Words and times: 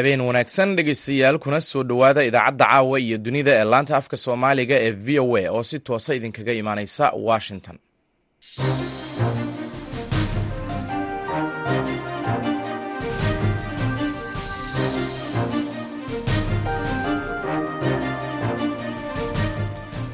habeen 0.00 0.20
wanaagsan 0.26 0.74
dhegeystayaal 0.78 1.38
kuna 1.44 1.60
soo 1.68 1.82
dhowaada 1.90 2.24
idaacadda 2.30 2.64
caawa 2.72 3.00
iyo 3.06 3.18
dunida 3.26 3.52
ee 3.60 3.64
laanta 3.72 3.96
afka 4.00 4.16
soomaaliga 4.24 4.76
ee 4.86 4.92
v 5.06 5.18
o 5.24 5.36
a 5.36 5.44
oo 5.56 5.62
si 5.70 5.78
toosa 5.86 6.10
idinkaga 6.18 6.52
imaaneysa 6.62 7.04
washington. 7.28 7.76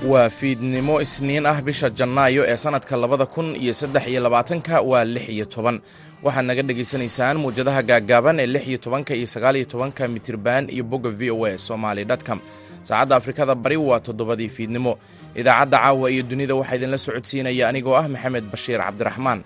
Waa 0.07 0.29
fiidnimo 0.31 1.01
isniin 1.05 1.47
ah 1.51 1.59
bisha 1.67 1.89
janaayo 1.99 2.43
ee 2.51 2.57
sannadka 2.57 2.95
labada 2.97 3.27
kun 3.27 3.49
iyo 3.63 3.75
saddex 3.75 4.05
iyo 4.13 4.21
labaatanka 4.27 4.75
waa 4.91 5.05
lix 5.05 5.29
iyo 5.29 5.45
toban 5.45 5.77
waxaad 6.25 6.45
naga 6.49 6.63
dhagaysanaysaan 6.69 7.37
muwjadaha 7.43 7.81
gaaggaaban 7.91 8.37
ee 8.43 8.47
lix 8.55 8.65
iyo 8.71 8.79
tobanka 8.85 9.13
iyo 9.19 9.27
sagaal 9.35 9.57
iyo 9.59 9.67
tobanka 9.73 10.03
mitirban 10.15 10.65
iyo 10.75 10.85
bogga 10.91 11.11
v 11.19 11.31
o 11.31 11.45
a 11.49 11.59
somaly 11.69 12.03
dtcom 12.11 12.39
saacadda 12.89 13.15
afrikada 13.21 13.55
bari 13.55 13.77
waa 13.89 14.01
toddobadii 14.07 14.49
fiidnimo. 14.57 14.93
Idaacadda 15.41 15.77
caawa 15.83 16.07
iyo 16.15 16.23
dunida 16.31 16.55
waxaa 16.61 16.77
idinla 16.79 16.99
socodsiinaya 17.07 17.65
anigoo 17.71 17.97
ah 18.01 18.09
maxamed 18.15 18.45
bashiir 18.53 18.81
cabdiraxmaan 18.87 19.41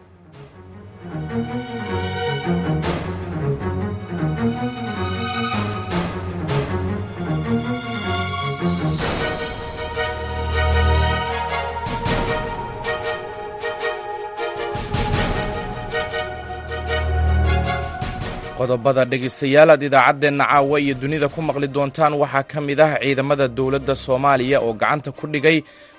qodobada 18.60 19.02
dhegaystayaal 19.12 19.70
aad 19.74 19.82
idaacaddeenna 19.88 20.44
caawa 20.52 20.76
iyo 20.84 20.94
dunida 21.02 21.26
ku 21.34 21.40
maqli 21.48 21.66
doontaan 21.76 22.12
waxaa 22.22 22.44
ka 22.52 22.58
mid 22.68 22.80
ah 22.86 22.92
ciidamada 23.02 23.44
dowladda 23.58 23.94
soomaaliya 24.06 24.58
oo 24.66 24.72
gacanta 24.80 25.10
ku 25.18 25.24
dhigay 25.32 25.56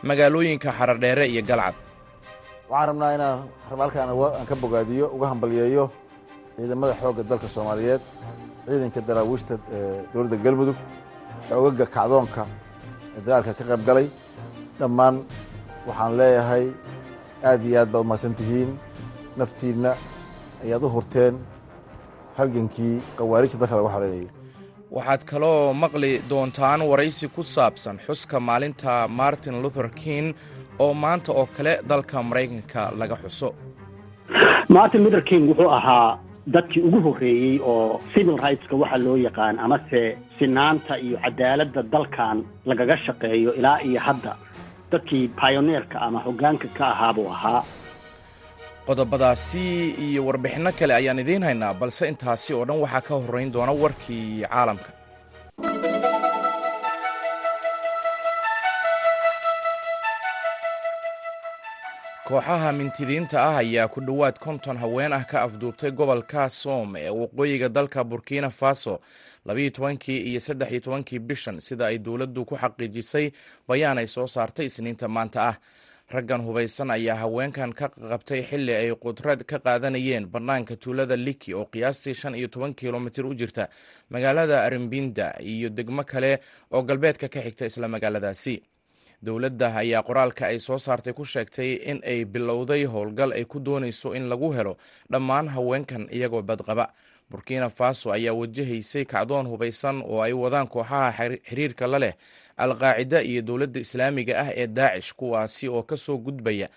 magaalooyinka 0.07 0.69
xaradheere 0.77 1.25
iyo 1.33 1.41
galcad. 1.49 1.75
Waxaan 2.69 2.87
rabnaa 2.89 3.11
inaan 3.17 3.37
halkaan 3.69 4.09
aan 4.09 4.45
ka 4.49 4.55
bogaadiyo 4.63 5.05
uga 5.15 5.25
hambalyeeyo 5.31 5.85
ciidamada 6.57 6.93
xoogga 7.01 7.23
dalka 7.29 7.47
soomaaliyeed 7.55 8.01
ciidanka 8.67 8.99
daraawiishta 9.07 9.53
dowladda 10.13 10.37
galmudug 10.45 10.77
xoogaga 11.49 11.85
kacdoonka 11.95 12.43
ee 13.15 13.21
dagaalka 13.25 13.51
ka 13.57 13.63
qayb 13.69 13.81
galay. 13.89 14.07
Dhammaan 14.79 15.15
waxaan 15.87 16.11
leeyahay 16.19 16.65
aad 17.49 17.61
iyo 17.67 17.77
aad 17.81 17.89
baad 17.93 18.03
umahadsan 18.05 18.33
tihiin 18.39 18.69
naftiinna 19.39 19.91
ayaad 20.63 20.83
u 20.85 20.89
hurteen 20.95 21.33
halgankii 22.37 22.95
khawaarijta 23.17 23.57
dalka 23.61 23.75
lagu 23.79 23.89
xareeyay 23.95 24.27
waxaad 24.95 25.21
kaloo 25.31 25.73
maqli 25.83 26.11
doontaan 26.29 26.81
waraysi 26.91 27.27
ku 27.35 27.41
saabsan 27.55 27.97
xuska 28.05 28.37
maalinta 28.47 28.93
martin 29.19 29.55
luther 29.63 29.89
king 30.01 30.25
oo 30.83 30.93
maanta 31.03 31.31
oo 31.39 31.45
kale 31.57 31.73
dalka 31.89 32.17
maraykanka 32.29 32.81
laga 32.99 33.15
xuso. 33.23 33.49
Martin 34.75 35.03
luther 35.03 35.21
king 35.29 35.43
wuxuu 35.49 35.69
ahaa 35.79 36.19
dadkii 36.53 36.83
ugu 36.87 36.99
horreeyey 37.05 37.59
oo 37.71 38.01
civil 38.13 38.37
rightska 38.43 38.75
waxa 38.81 38.97
loo 39.05 39.15
yaqaan 39.27 39.59
amase 39.65 40.01
sinaanta 40.39 40.93
iyo 41.05 41.17
cadaaladda 41.23 41.81
dalkan 41.93 42.37
lagaga 42.69 42.95
shaqeeyo 43.05 43.51
ilaa 43.59 43.77
iyo 43.87 43.99
hadda. 44.07 44.33
Dadkii 44.91 45.27
pioneerka 45.41 45.97
ama 46.05 46.19
hoggaanka 46.25 46.67
ka 46.77 46.85
ahaa 46.93 47.13
buu 47.17 47.29
ahaa 47.35 47.61
qodobadaasi 48.87 49.63
iyo 50.07 50.21
warbixinno 50.27 50.71
kale 50.79 50.93
ayaan 50.99 51.21
idiin 51.23 51.43
haynaa 51.47 51.73
balse 51.81 52.03
intaasi 52.11 52.51
oo 52.57 52.65
dhan 52.67 52.81
waxaa 52.83 53.05
ka 53.07 53.13
horrayn 53.21 53.53
doona 53.55 53.73
warkii 53.81 54.25
caalamka. 54.51 54.89
Kooxaha 62.27 62.71
mintidiinta 62.77 63.37
ah 63.49 63.57
ayaa 63.61 63.87
ku 63.93 63.99
dhowaad 64.01 64.37
konton 64.39 64.77
haween 64.77 65.13
ah 65.13 65.23
ka 65.25 65.41
afduubtay 65.47 65.91
gobolka 65.91 66.49
soom 66.49 66.95
ee 66.95 67.09
waqooyiga 67.09 67.69
dalka 67.69 68.03
burkina 68.03 68.49
faso 68.49 68.99
labayo 69.45 69.69
tobankii 69.69 70.19
iyo 70.29 70.39
saddex 70.39 70.71
iyo 70.71 70.79
tobankii 70.85 71.19
bishan 71.19 71.59
sida 71.59 71.85
ay 71.87 71.97
dowladdu 71.97 72.45
ku 72.45 72.55
xaqiijisay 72.61 73.31
bayaan 73.67 73.97
ay 73.97 74.07
soo 74.07 74.27
saartay 74.27 74.65
isniinta 74.69 75.07
maanta 75.07 75.39
ah 75.49 75.55
raggan 76.13 76.41
hubaysan 76.47 76.91
ayaa 76.91 77.15
haweenkan 77.23 77.71
ka 77.79 77.87
qabtay 78.11 78.41
xilli 78.49 78.73
ay 78.75 78.89
qudrad 79.03 79.43
ka 79.49 79.57
qaadanayeen 79.65 80.25
bannaanka 80.33 80.75
tuulada 80.75 81.15
liki 81.15 81.53
oo 81.53 81.65
qiyaastii 81.73 82.13
shan 82.21 82.35
iyo 82.35 82.47
toban 82.47 82.73
kilomitir 82.73 83.25
u 83.25 83.33
jirta 83.35 83.69
magaalada 84.09 84.63
arimbinda 84.67 85.27
iyo 85.53 85.69
degmo 85.69 86.03
kale 86.03 86.39
oo 86.71 86.81
galbeedka 86.81 87.27
ka 87.29 87.39
xigta 87.41 87.65
isla 87.65 87.87
magaaladaasi. 87.87 88.55
Dowladda 89.21 89.67
ayaa 89.77 90.01
qoraalka 90.03 90.43
ay 90.49 90.59
soo 90.59 90.77
saartay 90.79 91.13
ku 91.13 91.23
sheegtay 91.25 91.71
in 91.91 92.01
ay 92.03 92.25
bilowday 92.25 92.85
howlgal 92.85 93.31
ay 93.37 93.45
ku 93.45 93.59
doonayso 93.59 94.15
in 94.17 94.25
lagu 94.31 94.49
helo 94.57 94.77
dhammaan 95.11 95.47
haweenkan 95.55 96.09
iyagoo 96.11 96.41
badqaba 96.41 96.85
burkina 97.31 97.69
faso 97.69 98.11
ayaa 98.17 98.33
wajahaysay 98.41 99.05
kacdoon 99.13 99.47
hubaysan 99.51 99.97
oo 100.11 100.21
ay 100.25 100.33
wadaan 100.43 100.67
kooxaha 100.67 101.11
xiriirka 101.49 101.87
la 101.87 101.99
leh 102.03 102.13
alqaacida 102.57 103.19
iyo 103.23 103.41
dowladda 103.41 103.79
islaamiga 103.85 104.33
ah 104.43 104.49
ee 104.61 104.67
daacish 104.67 105.13
kuwaasi 105.19 105.67
oo 105.67 105.83
ka 105.83 105.97
soo 105.97 106.17
gudbaya 106.17 106.67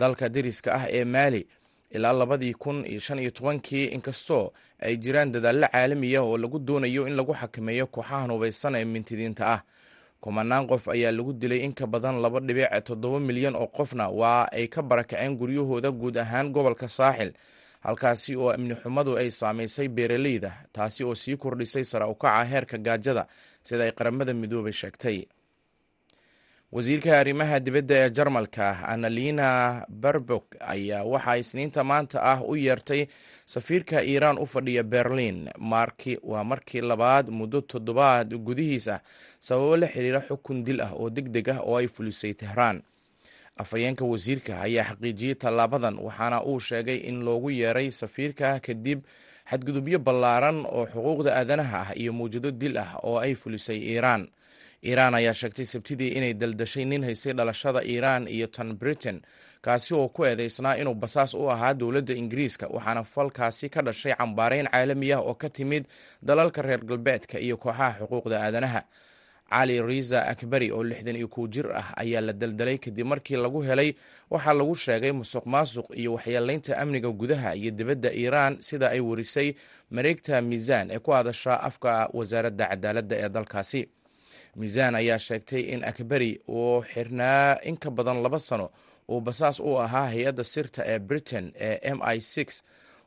dalka 0.00 0.28
deriska 0.28 0.70
ah 0.74 0.84
ee 0.90 1.04
maali 1.04 1.46
ilaa 1.90 2.12
labadii 2.12 2.54
kun 2.54 2.86
iyo 2.86 3.00
shan 3.00 3.18
iyo 3.18 3.30
tobankii 3.30 3.84
inkastoo 3.96 4.52
ay 4.80 4.96
jiraan 4.96 5.32
dadaallo 5.32 5.66
caalamiya 5.72 6.22
oo 6.22 6.38
lagu 6.38 6.58
doonayo 6.58 7.06
in 7.08 7.16
lagu 7.16 7.34
xakameeyo 7.34 7.86
kooxahan 7.86 8.30
hubaysan 8.30 8.74
ee 8.74 8.84
mintidiinta 8.84 9.46
ah. 9.54 9.62
Kumanaan 10.20 10.66
qof 10.66 10.88
ayaa 10.88 11.12
lagu 11.12 11.32
dilay 11.32 11.58
in 11.62 11.72
ka 11.72 11.86
badan 11.86 12.18
laba 12.22 12.40
dhibic 12.40 12.66
toddoba 12.84 13.20
milyan 13.20 13.54
oo 13.56 13.66
qofna 13.66 14.08
waa 14.10 14.48
ay 14.52 14.66
ka 14.66 14.82
barakaceen 14.82 15.36
guryahooda 15.38 15.90
guud 15.90 16.16
ahaan 16.18 16.50
gobolka 16.50 16.88
saaxil 16.88 17.30
halkaasi 17.84 18.36
oo 18.36 18.50
amni 18.56 18.74
xumadu 18.82 19.12
ay 19.20 19.30
saamaysay 19.30 19.88
beeraleyda 19.88 20.52
taasi 20.72 21.04
oo 21.04 21.14
sii 21.14 21.36
kordhisay 21.36 21.84
sara 21.84 22.06
ukaca 22.08 22.44
heerka 22.50 22.78
gaajada 22.78 23.26
sida 23.62 23.84
ay 23.84 23.92
qaramada 23.98 24.32
midoobay 24.34 24.72
sheegtay. 24.72 25.18
Wasiirka 26.72 27.18
arrimaha 27.20 27.60
dibadda 27.60 27.94
ee 27.96 28.10
jarmalka 28.10 28.66
annalina 28.92 29.46
barbok 29.88 30.46
ayaa 30.60 31.04
waxaa 31.12 31.36
isniinta 31.42 31.84
maanta 31.90 32.18
ah 32.32 32.40
u 32.44 32.56
yeertay 32.56 33.06
safiirka 33.46 34.02
iiraan 34.04 34.38
u 34.38 34.46
fadhiya 34.46 34.82
berlin 34.82 35.48
waa 36.22 36.44
markii 36.44 36.80
labaad 36.90 37.26
muddo 37.38 37.60
toddobaad 37.60 38.34
gudihiis 38.46 38.88
ah 38.88 39.00
sababo 39.46 39.76
la 39.76 39.86
xiriira 39.88 40.20
xukun 40.28 40.64
dil 40.64 40.80
ah 40.86 40.92
oo 40.92 41.08
deg 41.10 41.28
deg 41.32 41.48
ah 41.48 41.60
oo 41.64 41.76
ay 41.80 41.88
fulisay 41.88 42.34
tehraan 42.34 42.82
afhayeenka 43.62 44.04
wasiirka 44.12 44.52
ayaa 44.66 44.84
xaqiijiyey 44.90 45.34
tallaabadan 45.42 45.96
waxaana 46.06 46.38
uu 46.50 46.60
sheegay 46.68 46.96
in 47.08 47.16
loogu 47.26 47.50
yeeray 47.50 47.90
safiirka 48.00 48.60
kadib 48.66 49.00
xadgudubyo 49.50 49.98
ballaaran 50.06 50.58
oo 50.76 50.84
xuquuqda 50.92 51.30
aadanaha 51.40 51.78
ah 51.80 51.90
iyo 52.00 52.12
mawjado 52.12 52.50
dil 52.50 52.76
ah 52.78 52.90
oo 53.02 53.16
ay 53.24 53.34
fulisay 53.34 53.78
iiraan 53.92 54.28
iiraan 54.88 55.14
ayaa 55.18 55.34
sheegtay 55.40 55.66
sabtidii 55.66 56.08
inay 56.18 56.34
daldashay 56.34 56.84
nin 56.84 57.02
haystay 57.04 57.32
dhalashada 57.38 57.80
iiraan 57.92 58.28
iyo 58.28 58.46
tan 58.46 58.68
britain 58.80 59.18
kaasi 59.64 59.94
oo 59.94 60.08
ku 60.08 60.24
eedeysnaa 60.24 60.74
inuu 60.80 60.94
basaas 60.94 61.34
u 61.34 61.50
ahaa 61.50 61.74
dowladda 61.74 62.14
ingiriiska 62.14 62.66
waxaana 62.76 63.02
falkaasi 63.14 63.66
ka 63.74 63.82
dhashay 63.82 64.14
cambaareyn 64.20 64.66
caalami 64.70 65.12
ah 65.12 65.20
oo 65.20 65.34
ka 65.34 65.48
timid 65.50 65.84
dalalka 66.22 66.62
reer 66.62 66.84
galbeedka 66.90 67.38
iyo 67.46 67.56
kooxaha 67.56 67.98
xuquuqda 68.00 68.36
aadanaha 68.46 68.82
cali 69.50 69.76
riza 69.82 70.26
akbari 70.32 70.68
oo 70.72 70.82
lixdan 70.84 71.16
iyo 71.16 71.28
kow 71.28 71.46
jir 71.48 71.66
ah 71.72 71.88
ayaa 71.96 72.20
la 72.20 72.32
daldalay 72.32 72.78
kadib 72.78 73.06
markii 73.06 73.36
lagu 73.36 73.60
helay 73.68 73.94
waxaa 74.30 74.52
lagu 74.52 74.74
sheegay 74.76 75.12
musuq 75.12 75.44
maasuq 75.46 75.86
iyo 75.96 76.10
waxyeelaynta 76.14 76.76
amniga 76.82 77.08
gudaha 77.20 77.54
iyo 77.56 77.70
dibadda 77.70 78.10
iiraan 78.12 78.60
sida 78.60 78.90
ay 78.90 79.00
warisay 79.00 79.54
mareegta 79.90 80.42
miisaan 80.42 80.90
ee 80.90 80.98
ku 80.98 81.10
hadasha 81.16 81.60
afka 81.68 82.10
wasaaradda 82.12 82.64
cadaaladda 82.68 83.16
ee 83.24 83.28
dalkaasi. 83.28 83.82
Miisaan 84.56 84.94
ayaa 84.94 85.18
sheegtay 85.18 85.60
in 85.74 85.84
akbari 85.84 86.40
uu 86.48 86.82
xirnaa 86.92 87.58
in 87.68 87.76
ka 87.76 87.90
badan 87.90 88.22
laba 88.22 88.38
sano 88.38 88.70
uu 89.08 89.20
basaas 89.20 89.60
u 89.60 89.78
ahaa 89.80 90.06
hay'adda 90.12 90.44
sirta 90.44 90.82
ee 90.92 90.98
britain 90.98 91.52
ee 91.56 91.78
m 91.94 91.98
i 92.02 92.18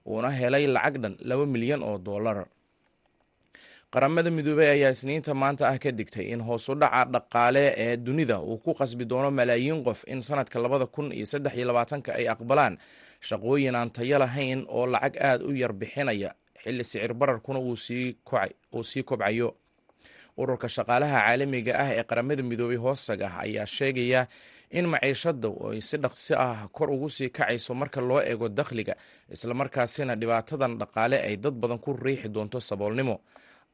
uuna 0.05 0.29
helay 0.39 0.65
lacag 0.67 0.97
dhan 1.03 1.15
laba 1.29 1.45
milyan 1.45 1.83
oo 1.83 1.97
dollar 1.97 2.45
qaramada 3.93 4.29
midoobey 4.35 4.69
ayaa 4.75 4.91
isniinta 4.95 5.33
maanta 5.41 5.63
ah 5.71 5.77
ka 5.83 5.91
digtay 5.99 6.25
in 6.33 6.41
hoosu 6.47 6.71
dhaca 6.81 7.03
dhaqaale 7.13 7.63
ee 7.85 7.97
dunida 8.05 8.37
uu 8.39 8.57
ku 8.63 8.71
qasbi 8.79 9.05
doono 9.11 9.29
malaayiin 9.39 9.83
qof 9.87 9.99
in 10.13 10.21
sanadka 10.27 10.57
labada 10.63 10.85
kun 10.95 11.07
iyo 11.17 11.25
saddex 11.25 11.53
iyo 11.57 11.65
labaatanka 11.69 12.09
ay 12.19 12.25
aqbalaan. 12.33 12.77
Shaqooyin 13.27 13.75
aan 13.75 13.89
tayo 13.95 14.17
lahayn 14.23 14.63
oo 14.69 14.85
lacag 14.93 15.15
aada 15.27 15.43
u 15.45 15.51
yar 15.61 15.73
bixinaya 15.73 16.29
xilli 16.63 16.83
sicir 16.83 17.13
bararkuna 17.13 17.59
uu 17.59 17.75
sii 17.75 19.03
kobcayo. 19.03 19.49
Ururka 20.39 20.67
shaqaalaha 20.75 21.17
caalamiga 21.27 21.73
ah 21.83 21.89
ee 21.97 22.03
qaramada 22.09 22.43
midoobey 22.43 22.79
hoostaga 22.85 23.27
ayaa 23.43 23.65
sheegaya 23.75 24.21
in 24.71 24.85
maciishada 24.87 25.49
ay 25.71 25.81
si 25.87 25.97
dhaqsi 26.03 26.33
ah 26.45 26.67
kor 26.71 26.89
ugu 26.95 27.09
sii 27.17 27.29
kacayso 27.29 27.71
marka 27.81 27.99
loo 28.09 28.21
eego 28.23 28.47
dakhliga 28.59 28.95
islamarkaasina 29.35 30.15
dhibaatadan 30.21 30.73
dhaqaale 30.81 31.17
ay 31.27 31.35
dad 31.43 31.53
badan 31.61 31.77
ku 31.85 31.91
riixi 32.05 32.29
doonto 32.35 32.59
saboolnimo 32.69 33.15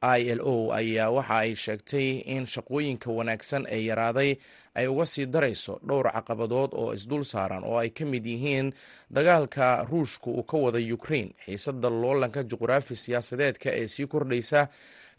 i 0.02 0.30
l 0.30 0.42
o 0.46 0.70
ayaa 0.74 1.10
waxa 1.10 1.38
ay 1.44 1.56
sheegtay 1.56 2.08
in 2.36 2.46
shaqooyinka 2.46 3.10
wanaagsan 3.18 3.66
ee 3.76 3.82
yaraaday 3.90 4.32
ay 4.76 4.88
uga 4.88 5.06
sii 5.06 5.26
darayso 5.26 5.80
dhowr 5.88 6.12
caqabadood 6.14 6.72
oo 6.82 6.94
isdul 6.94 7.24
saaran 7.26 7.64
oo 7.66 7.78
ay 7.82 7.90
ka 7.90 8.06
mid 8.06 8.26
yihiin 8.26 8.74
dagaalka 9.10 9.86
ruushka 9.90 10.30
uu 10.30 10.44
ka 10.44 10.58
wada 10.58 10.80
ukrain 10.94 11.34
xiisada 11.46 11.90
loolanka 11.90 12.44
juqraafi 12.44 12.96
siyaasadeedka 12.96 13.70
ee 13.82 13.88
sii 13.88 14.08
kordhaysa 14.08 14.68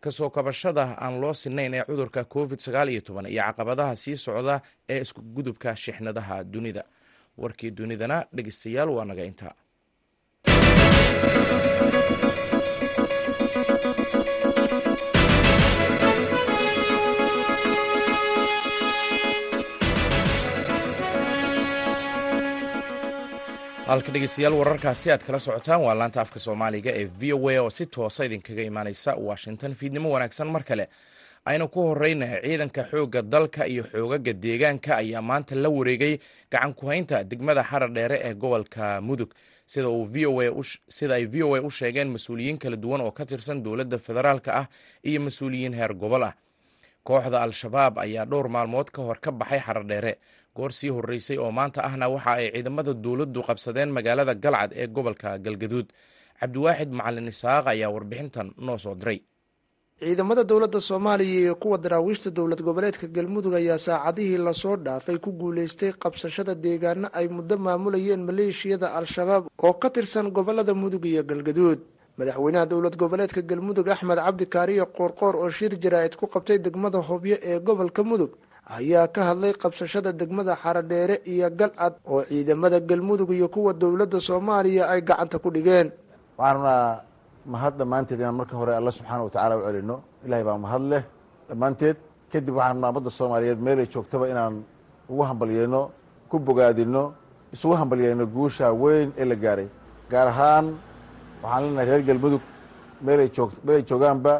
ka 0.00 0.10
soo 0.10 0.30
kabashada 0.30 0.94
aan 1.02 1.20
loo 1.22 1.34
sinayn 1.34 1.74
ee 1.74 1.82
cudurka 1.88 2.24
covid 2.24 2.58
iyo 2.62 3.42
caqabadaha 3.42 3.96
sii 4.02 4.16
socda 4.16 4.60
ee 4.88 5.00
isku 5.04 5.20
gudubka 5.22 5.76
shixnadaha 5.76 6.44
dunida. 6.44 6.84
Warkii 7.38 7.70
dunidana 7.70 8.26
dhegeystayaal 8.34 8.90
waa 8.96 9.04
naga 9.04 9.24
intaa 9.30 9.54
halka 23.88 24.12
dhegeystayaal 24.12 24.54
wararkaasi 24.60 25.10
aad 25.12 25.22
kala 25.26 25.38
socotaan 25.38 25.80
waa 25.86 25.94
laanta 26.00 26.20
afka 26.24 26.38
soomaaliga 26.46 26.90
ee 27.00 27.06
v 27.20 27.32
o 27.36 27.48
a 27.52 27.56
oo 27.62 27.70
si 27.70 27.86
toosa 27.86 28.24
idinkaga 28.28 28.62
imaaneysa 28.70 29.10
washington 29.28 29.74
fiidnimo 29.74 30.08
wanaagsan. 30.14 30.48
Mar 30.54 30.62
kale 30.64 30.84
aynu 31.44 31.68
ku 31.68 31.80
horeyna 31.88 32.26
ciidanka 32.44 32.82
xoogga 32.90 33.22
dalka 33.22 33.62
iyo 33.66 33.82
xoogaga 33.92 34.32
deegaanka 34.44 34.96
ayaa 35.02 35.22
maanta 35.22 35.54
la 35.54 35.68
wareegay 35.68 36.18
gacan 36.52 36.74
ku-haynta 36.74 37.24
degmada 37.30 37.62
xarar 37.70 37.90
dheere 37.96 38.16
ee 38.28 38.34
gobolka 38.34 39.00
mudug. 39.00 39.30
Sida 39.66 39.88
ay 41.14 41.24
v 41.26 41.44
o 41.44 41.54
a 41.56 41.60
u 41.60 41.70
sheegeen 41.70 42.08
mas'uuliyiin 42.12 42.58
kala 42.58 42.76
duwan 42.76 43.00
oo 43.00 43.10
ka 43.12 43.24
tirsan 43.26 43.62
dowladda 43.62 43.98
federaalka 43.98 44.50
ah 44.60 44.66
iyo 45.04 45.20
mas'uuliyiin 45.20 45.74
heer 45.74 45.94
gobol 45.94 46.22
ah 46.28 46.34
kooxda 47.08 47.38
al-shabaab 47.46 47.94
ayaa 48.04 48.24
dhowr 48.30 48.48
maalmood 48.56 48.88
ka 48.94 49.00
hor 49.06 49.18
ka 49.24 49.30
baxay 49.40 49.60
xarar 49.66 49.86
dheere. 49.90 50.12
Goor 50.56 50.72
sii 50.78 50.90
horreysay 50.96 51.38
oo 51.38 51.50
maanta 51.58 51.80
ahna 51.88 52.06
waxa 52.14 52.32
ay 52.40 52.46
ciidamada 52.54 52.92
dowladdu 53.04 53.40
qabsadeen 53.48 53.90
magaalada 53.96 54.34
galcad 54.44 54.70
ee 54.82 54.86
gobolka 54.96 55.38
galgaduud. 55.44 55.86
Cabdiwaaxid 56.40 56.90
macalin 56.98 57.28
isaaq 57.32 57.64
ayaa 57.72 57.90
warbixintan 57.94 58.48
noo 58.66 58.78
soo 58.84 58.94
diray. 59.00 59.18
Ciidamada 60.02 60.42
dowladda 60.50 60.80
soomaaliya 60.88 61.40
iyo 61.42 61.54
kuwa 61.62 61.78
daraawiishta 61.84 62.30
dowlad 62.30 62.60
goboleedka 62.66 63.06
galmudug 63.16 63.54
ayaa 63.60 63.78
saacadihii 63.86 64.38
la 64.46 64.52
soo 64.62 64.76
dhaafay 64.76 65.18
ku 65.18 65.30
guulaystay 65.40 65.92
qabsashada 66.02 66.54
deegaano 66.64 67.08
ay 67.18 67.26
muddo 67.36 67.54
maamulayeen 67.66 68.22
maleeshiyada 68.28 68.94
al-shabaab 68.98 69.44
oo 69.66 69.74
ka 69.82 69.88
tirsan 69.90 70.30
gobollada 70.36 70.74
mudug 70.82 71.04
iyo 71.12 71.22
galgaduud 71.30 71.80
madaxweynaha 72.18 72.66
dowlad 72.70 72.94
goboleedka 73.02 73.42
galmudug 73.50 73.88
axmed 73.94 74.18
cabdi 74.26 74.44
kaariyo 74.54 74.84
qoorqoor 74.96 75.34
oo 75.42 75.48
shir 75.56 75.72
jaraa'id 75.82 76.14
ku 76.20 76.26
qabtay 76.34 76.58
degmada 76.66 76.98
hobyo 77.08 77.36
ee 77.50 77.58
gobolka 77.66 78.02
mudug 78.10 78.30
ayaa 78.76 79.06
ka 79.14 79.20
hadlay 79.28 79.52
qabsashada 79.62 80.10
degmada 80.20 80.52
xaradheere 80.62 81.16
iyo 81.32 81.48
galcad 81.60 81.94
oo 82.10 82.20
ciidamada 82.28 82.78
galmudug 82.90 83.30
iyo 83.38 83.48
kuwa 83.54 83.72
dowladda 83.82 84.18
soomaaliya 84.28 84.84
ay 84.92 85.00
gacanta 85.08 85.38
ku 85.38 85.48
dhigeen. 85.54 85.88
Waxaan 86.38 86.56
rabnaa 86.56 87.00
mahad 87.52 87.74
dhammaanteed 87.78 88.20
inaan 88.20 88.34
marka 88.40 88.54
hore 88.60 88.72
alla 88.78 88.90
subxaana 88.98 89.22
wa 89.26 89.30
tacala 89.34 89.54
u 89.58 89.62
celino 89.66 89.96
ilahay 90.26 90.44
baa 90.48 90.58
mahad 90.64 90.82
leh. 90.92 91.02
Dhammaanteed 91.48 91.96
kadib 92.32 92.54
waxaan 92.58 92.74
rabnaa 92.76 92.90
ummadda 92.92 93.10
soomaaliyeed 93.18 93.60
meelay 93.66 93.86
joogtaba 93.94 94.24
inaan 94.32 94.54
ugu 95.10 95.22
hambalyeyno 95.30 95.80
ku 96.30 96.36
bogaadino 96.46 97.02
isugu 97.54 97.74
hambalyeyno 97.80 98.24
guusha 98.34 98.66
weyn 98.82 99.08
ee 99.20 99.24
la 99.30 99.36
gaaray 99.44 99.68
gaar 100.12 100.28
ahaan 100.34 100.66
waxaan 101.42 101.62
leenahay 101.64 101.86
reer 101.90 102.02
galmudug 102.08 102.42
meelay 103.06 103.28
joog 103.36 103.50
meelay 103.64 103.82
joogaanba 103.88 104.34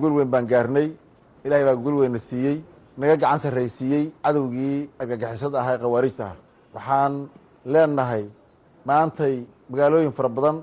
gul 0.00 0.12
weyn 0.18 0.30
baan 0.30 0.46
gaarnay. 0.52 0.88
Ilahay 1.44 1.64
baa 1.68 1.76
gul 1.84 1.94
weynna 2.00 2.18
siiyey. 2.18 2.56
Naga 2.98 3.16
gacan 3.22 3.38
sarraysiiyey 3.44 4.04
cadowgii 4.24 4.88
argagixisada 5.00 5.58
ahaa 5.60 5.74
ee 5.76 5.80
khawaarijta 5.82 6.24
ah 6.30 6.36
waxaan 6.74 7.14
leenahay 7.72 8.24
maantay 8.88 9.34
magaalooyin 9.70 10.12
fara 10.18 10.28
badan 10.36 10.56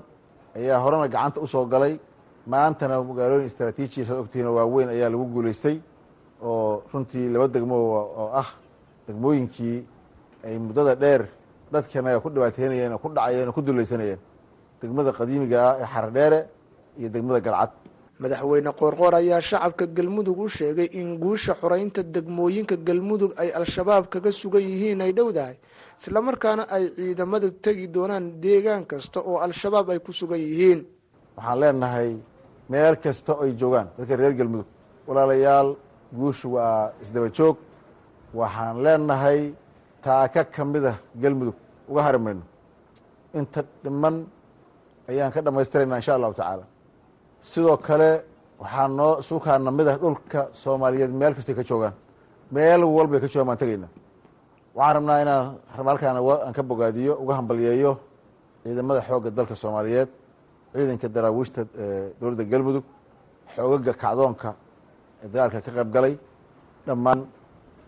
ayaa 0.56 0.78
horena 0.84 1.08
gacanta 1.14 1.40
u 1.44 1.46
soo 1.46 1.64
galay. 1.72 1.94
Maantana 2.52 2.94
magaalooyin 3.10 3.46
istraatiijiya 3.50 4.06
saad 4.06 4.18
ogtihiin 4.22 4.46
oo 4.48 4.54
waaweyn 4.58 4.88
ayaa 4.94 5.10
lagu 5.14 5.24
guulaystay 5.34 5.76
oo 6.42 6.82
runtii 6.92 7.28
laba 7.34 7.46
degmo 7.54 7.76
oo 8.20 8.30
ah 8.42 8.48
degmooyinkii 9.06 9.78
ay 10.46 10.54
muddada 10.58 10.94
dheer 11.02 11.22
dadkana 11.72 12.20
ku 12.24 12.28
dhibaateynayeen 12.34 12.92
oo 12.92 12.98
ku 13.04 13.08
dhacayeen 13.16 13.48
oo 13.48 13.52
ku 13.56 13.62
dulaysanayeen 13.66 14.18
degmada 14.82 15.10
qadiimiga 15.18 15.58
ah 15.70 15.74
ee 15.82 15.86
xaradheere 15.94 16.40
iyo 16.98 17.08
degmada 17.14 17.40
galcad. 17.46 17.70
Madaxweyne 18.22 18.70
qoorqoor 18.80 19.14
ayaa 19.20 19.40
shacabka 19.48 19.84
galmudug 19.96 20.38
u 20.44 20.48
sheegay 20.56 20.88
in 21.00 21.08
guusha 21.22 21.52
xoreynta 21.60 22.00
degmooyinka 22.14 22.76
galmudug 22.88 23.32
ay 23.42 23.48
al-shabaab 23.58 24.04
kaga 24.12 24.30
sugan 24.40 24.62
yihiin 24.70 25.00
ay 25.04 25.12
dhowdahay 25.18 25.56
islamarkaana 26.00 26.62
ay 26.74 26.84
ciidamadu 26.96 27.48
tegi 27.64 27.86
doonaan 27.94 28.24
deegaan 28.42 28.82
kasta 28.90 29.18
oo 29.30 29.38
al-shabaab 29.46 29.86
ay 29.92 29.98
ku 30.06 30.12
sugan 30.20 30.40
yihiin. 30.46 30.80
Waxaan 31.36 31.58
leenahay 31.62 32.10
meel 32.70 32.94
kasta 33.04 33.32
oo 33.34 33.42
ay 33.46 33.52
joogaan 33.60 33.88
dadka 33.98 34.14
reer 34.20 34.34
galmudug. 34.38 34.68
Walaalayaal 35.08 35.68
guushu 36.18 36.46
waa 36.54 36.92
isdaba 37.02 37.28
joog. 37.36 37.56
Waxaan 38.38 38.76
leenahay 38.84 39.40
taaka 40.04 40.42
ka 40.54 40.62
mid 40.64 40.84
a 40.92 40.94
galmudug. 41.22 41.56
Uga 41.90 42.00
hari 42.06 42.18
mayno 42.26 42.42
inta 43.38 43.60
dhiman 43.84 44.16
ayaan 45.08 45.30
ka 45.34 45.40
dhammaystirayna 45.46 45.96
insha 46.00 46.12
allahu 46.18 46.34
tacaala. 46.40 46.64
Sidoo 47.50 47.76
kale 47.86 48.10
waxaa 48.62 48.88
noo 48.88 49.12
suukaana 49.28 49.70
mid 49.78 49.86
ah 49.92 49.96
dhulka 50.02 50.40
soomaaliyeed 50.62 51.10
meel 51.20 51.34
kastay 51.36 51.54
ka 51.58 51.62
joogaan. 51.70 51.94
Meel 52.54 52.80
walbay 52.96 53.20
ka 53.22 53.26
joogaan 53.32 53.46
baan 53.50 53.58
tegayna. 53.62 53.88
Waxaan 54.76 54.94
rabnaa 54.96 55.18
inaan 55.24 55.44
halkaan 55.76 56.16
aan 56.46 56.52
ka 56.56 56.62
bogaadiyo 56.70 57.12
uga 57.22 57.34
hambalyeeyo 57.38 57.92
ciidamada 58.62 59.00
xoogga 59.08 59.30
dalka 59.38 59.54
soomaaliyeed 59.62 60.08
ciidanka 60.72 61.08
daraawiishta 61.14 61.60
dowladda 62.20 62.44
galmudug 62.52 62.84
xoogaga 63.54 63.92
kacdoonka 64.02 64.50
ee 65.22 65.28
dagaalka 65.32 65.58
ka 65.66 65.70
qayb 65.76 65.90
galay. 65.96 66.14
Dhammaan 66.86 67.20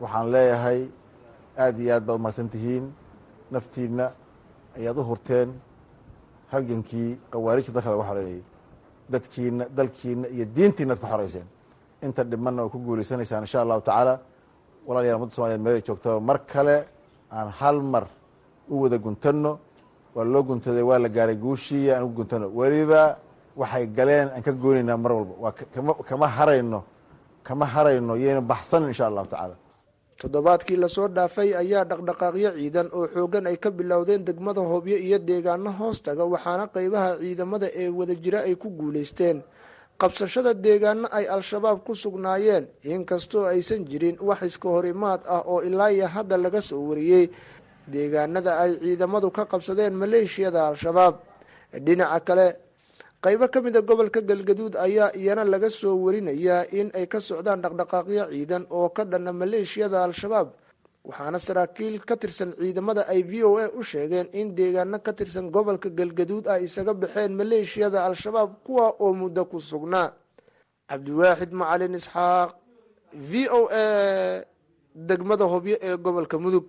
waxaan 0.03 0.27
leeyahay 0.35 0.81
aada 1.63 1.81
iyo 1.83 1.93
aad 1.97 2.05
baad 2.07 2.17
umahadsan 2.19 2.49
tihiin 2.55 2.85
naftiina 3.53 4.07
ayaad 4.79 4.97
u 5.01 5.03
hurteen 5.11 5.49
halgankii 6.53 7.11
khawaarijta 7.33 7.73
dalka 7.77 7.91
laga 7.93 8.05
xoreynayay 8.11 8.43
dadkiina 9.13 9.65
dalkiina 9.77 10.27
iyo 10.35 10.45
diintiina 10.57 10.93
ad 10.95 11.01
ku 11.03 11.07
xoreyseen 11.13 11.47
inta 12.07 12.23
dhimanna 12.31 12.61
waa 12.65 12.73
ku 12.75 12.79
guuleysanaysaan 12.87 13.43
insha 13.47 13.59
allahu 13.65 13.81
tacaala. 13.89 14.15
Walaalayaal 14.87 15.17
ummadda 15.19 15.35
somaliyed 15.37 15.61
meelay 15.67 15.83
joogtaba 15.89 16.21
mar 16.29 16.39
kale 16.53 16.77
aan 17.37 17.49
hal 17.59 17.77
mar 17.93 18.05
u 18.73 18.75
wada 18.83 18.99
guntano 19.05 19.53
waa 20.15 20.25
loo 20.33 20.43
guntaday 20.49 20.83
waa 20.91 20.99
la 21.05 21.09
gaaray 21.17 21.37
guushii 21.45 21.91
aan 21.91 22.03
ugu 22.07 22.15
guntano 22.19 22.47
weliba 22.59 23.03
waxay 23.61 23.87
galeen 23.97 24.29
aan 24.35 24.43
ka 24.47 24.53
goonaynaa 24.53 24.97
mar 25.05 25.13
walba. 25.17 25.35
Waa 25.45 25.53
kama 26.09 26.27
harayno 26.37 26.81
kama 27.47 27.65
harayno 27.75 28.13
yayna 28.25 28.41
baxsanin 28.41 28.89
insha 28.93 29.07
allahu 29.11 29.27
tacaala 29.33 29.57
toddobaadkii 30.21 30.77
la 30.77 30.89
soo 30.89 31.09
dhaafay 31.09 31.55
ayaa 31.63 31.85
dhaqdhaqaaqyo 31.85 32.51
ciidan 32.57 32.89
oo 32.93 33.07
xooggan 33.15 33.47
ay 33.47 33.57
ka 33.57 33.71
bilowdeen 33.71 34.25
degmada 34.25 34.61
hobyo 34.61 34.97
iyo 34.97 35.19
deegaano 35.19 35.71
hoostaga 35.79 36.25
waxaana 36.25 36.67
qeybaha 36.75 37.19
ciidamada 37.21 37.69
ee 37.75 37.89
wadajira 37.89 38.39
ay 38.47 38.55
ku 38.57 38.69
guulaysteen 38.71 39.43
qabsashada 39.99 40.55
deegaano 40.55 41.09
ay 41.13 41.27
al-shabaab 41.27 41.79
ku 41.87 41.95
sugnaayeen 41.95 42.65
inkastoo 42.83 43.45
aysan 43.47 43.85
jirin 43.91 44.17
wax 44.21 44.43
iska 44.43 44.69
horimaad 44.69 45.21
ah 45.27 45.43
oo 45.47 45.63
ilaa 45.63 45.91
iyo 45.93 46.07
hadda 46.07 46.37
laga 46.37 46.61
soo 46.61 46.83
wariyey. 46.89 47.31
Deegaanada 47.87 48.59
ay 48.65 48.73
ciidamadu 48.81 49.31
ka 49.31 49.45
qabsadeen 49.45 49.93
maleeshiyada 49.95 50.69
al-shabaab. 50.69 51.15
Dhinaca 51.85 52.21
kale 52.25 52.47
qaybo 53.25 53.47
ka 53.53 53.59
mid 53.65 53.77
a 53.77 53.83
gobolka 53.89 54.21
galgaduud 54.21 54.75
ayaa 54.87 55.11
iyana 55.21 55.45
laga 55.45 55.71
soo 55.71 55.97
warinayaa 56.05 56.69
in 56.79 56.89
ay 56.99 57.07
ka 57.13 57.19
socdaan 57.21 57.61
dhaqdhaqaaqyo 57.65 58.25
ciidan 58.33 58.65
oo 58.71 58.89
ka 58.97 59.05
dhana 59.05 59.33
maleeshiyada 59.33 60.05
al-shabaab 60.05 60.49
waxaana 61.09 61.39
saraakiil 61.47 61.97
ka 62.09 62.15
tirsan 62.23 62.51
ciidamada 62.61 63.03
ay 63.13 63.23
v 63.31 63.33
o 63.49 63.57
a 63.65 63.67
u 63.79 63.83
sheegeen 63.83 64.29
in 64.41 64.55
deegaano 64.59 64.99
ka 65.07 65.13
tirsan 65.19 65.51
gobolka 65.55 65.89
galgaduud 65.99 66.45
ay 66.53 66.65
isaga 66.69 66.93
baxeen 67.03 67.33
maleeshiyada 67.41 67.99
al-shabaab 68.09 68.51
kuwa 68.67 68.87
oo 69.05 69.13
muddo 69.21 69.45
ku 69.51 69.59
sugnaa. 69.61 70.13
Cabdiwaaxid 70.89 71.51
macalin 71.61 71.95
isxaaq 72.01 72.51
v 73.31 73.33
o 73.59 73.61
a 73.73 73.85
degmada 74.95 75.45
hobyo 75.53 75.77
ee 75.89 75.97
gobolka 75.97 76.37
mudug 76.39 76.65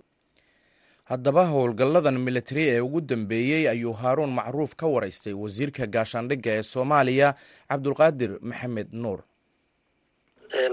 haddaba 1.10 1.42
howlgalladan 1.52 2.18
militari 2.26 2.64
ee 2.74 2.80
ugu 2.86 3.00
dambeeyey 3.10 3.62
ayuu 3.72 3.92
haaruun 4.02 4.30
macruuf 4.38 4.72
ka 4.80 4.86
waraystay 4.94 5.32
wasiirka 5.44 5.84
gaashaandhigga 5.94 6.50
ee 6.58 6.62
soomaaliya 6.72 7.28
cabdulqaadir 7.70 8.30
maxamed 8.50 8.88
nuur. 9.04 9.20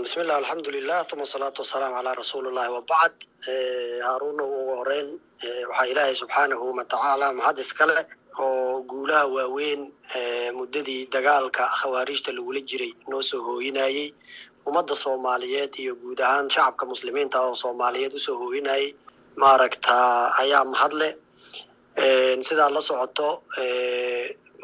Bismillah 0.04 0.36
alxamdulilah 0.42 1.00
uma 1.14 1.24
asalaatu 1.28 1.60
wasalaamu 1.64 1.96
calaa 1.98 2.16
rasuulillahi 2.22 2.72
wabacd 2.78 3.18
haaruuna 4.08 4.44
ugu 4.48 4.74
horeyn 4.80 5.10
waxaa 5.70 5.86
ilaahay 5.92 6.16
subxaanahu 6.22 6.66
watacaala 6.80 7.28
maxad 7.40 7.58
iskale 7.66 7.98
oo 8.46 8.82
guulaha 8.92 9.26
waaweyn 9.36 9.82
muddadii 10.58 11.02
dagaalka 11.16 11.64
khawaarijta 11.80 12.32
lagula 12.38 12.62
jiray 12.70 12.92
noo 13.10 13.22
soo 13.30 13.42
hooyinayey. 13.48 14.08
Ummadda 14.68 14.96
soomaaliyeed 15.04 15.74
iyo 15.84 15.94
guud 16.02 16.20
ahaan 16.28 16.50
shacabka 16.56 16.86
muslimiinta 16.92 17.38
oo 17.46 17.56
soomaaliyeed 17.64 18.14
u 18.14 18.20
soo 18.28 18.38
hooyinayay 18.44 18.88
maaragta 19.38 19.96
ayaa 20.42 20.64
mahadle. 20.66 21.10
Sidaa 22.48 22.70
la 22.76 22.82
socoto 22.82 23.30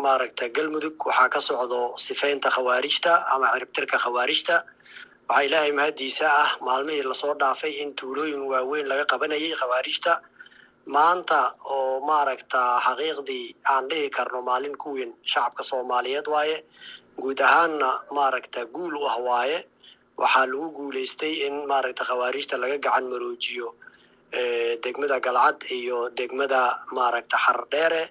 maaragta 0.03 0.49
galmudug 0.55 0.95
waxaa 1.05 1.29
ka 1.33 1.39
socdo 1.39 1.97
sifeynta 1.97 2.49
khawaarijta 2.55 3.11
ama 3.33 3.47
ciribtirka 3.53 3.97
khawaarijta. 4.03 4.55
Waxaa 5.29 5.43
ilaahay 5.47 5.71
mahaddiisa 5.79 6.25
ah 6.43 6.49
maalmihii 6.65 7.03
la 7.09 7.13
soo 7.21 7.33
dhaafay 7.41 7.73
in 7.81 7.93
tuulooyin 7.95 8.43
waaweyn 8.51 8.87
laga 8.91 9.05
qabanayay 9.11 9.53
khawaarijta. 9.61 10.13
Maanta 10.95 11.39
oo 11.75 11.99
maaragta 12.09 12.59
xaqiiqdii 12.85 13.45
aan 13.71 13.83
dhihi 13.89 14.09
karno 14.09 14.41
maalin 14.41 14.75
ku 14.81 14.93
weyn 14.95 15.11
shacabka 15.31 15.63
soomaaliyeed 15.69 16.27
waaye 16.33 16.57
guud 17.21 17.39
ahaanna 17.47 17.89
maaragta 18.17 18.65
guul 18.75 18.93
u 18.95 19.03
ah 19.13 19.17
waaye 19.27 19.59
waxaa 20.17 20.45
lagu 20.51 20.67
guulaystay 20.77 21.33
in 21.47 21.55
maaragta 21.71 22.03
khawaarijta 22.09 22.55
laga 22.61 22.77
gacan 22.85 23.05
maroojiyo 23.11 23.67
degmada 24.33 25.19
galcad 25.19 25.57
iyo 25.77 26.09
degmada 26.17 26.61
maaragta 26.95 27.37
xardheere 27.45 28.03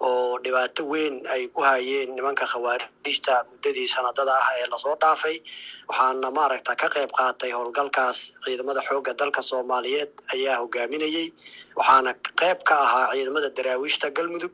oo 0.00 0.38
dhibaato 0.44 0.82
weyn 0.92 1.14
ay 1.34 1.48
ku 1.48 1.60
hayeen 1.62 2.14
nimanka 2.16 2.44
khawaarijta 2.52 3.34
muddadii 3.50 3.88
sanadada 3.94 4.32
ah 4.42 4.48
ee 4.60 4.66
la 4.72 4.78
soo 4.78 4.96
dhaafay. 5.02 5.36
Waxaana 5.88 6.28
maaragta 6.38 6.72
ka 6.80 6.88
qayb 6.94 7.10
qaatay 7.18 7.50
howlgalkaas 7.56 8.18
ciidamada 8.44 8.80
xoogga 8.88 9.12
dalka 9.20 9.40
soomaaliyeed 9.50 10.10
ayaa 10.34 10.56
hogaaminayey 10.62 11.26
waxaana 11.78 12.10
qayb 12.40 12.58
ka 12.68 12.74
ahaa 12.86 13.12
ciidamada 13.14 13.48
daraawiishta 13.56 14.10
galmudug 14.16 14.52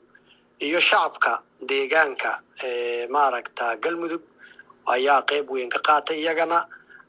iyo 0.67 0.79
shacabka 0.88 1.33
deegaanka 1.71 2.31
maaragta 3.14 3.67
galmudug 3.85 4.23
ayaa 4.95 5.21
qayb 5.31 5.47
weyn 5.55 5.71
ka 5.75 5.79
qaatay 5.88 6.19
iyagana 6.23 6.59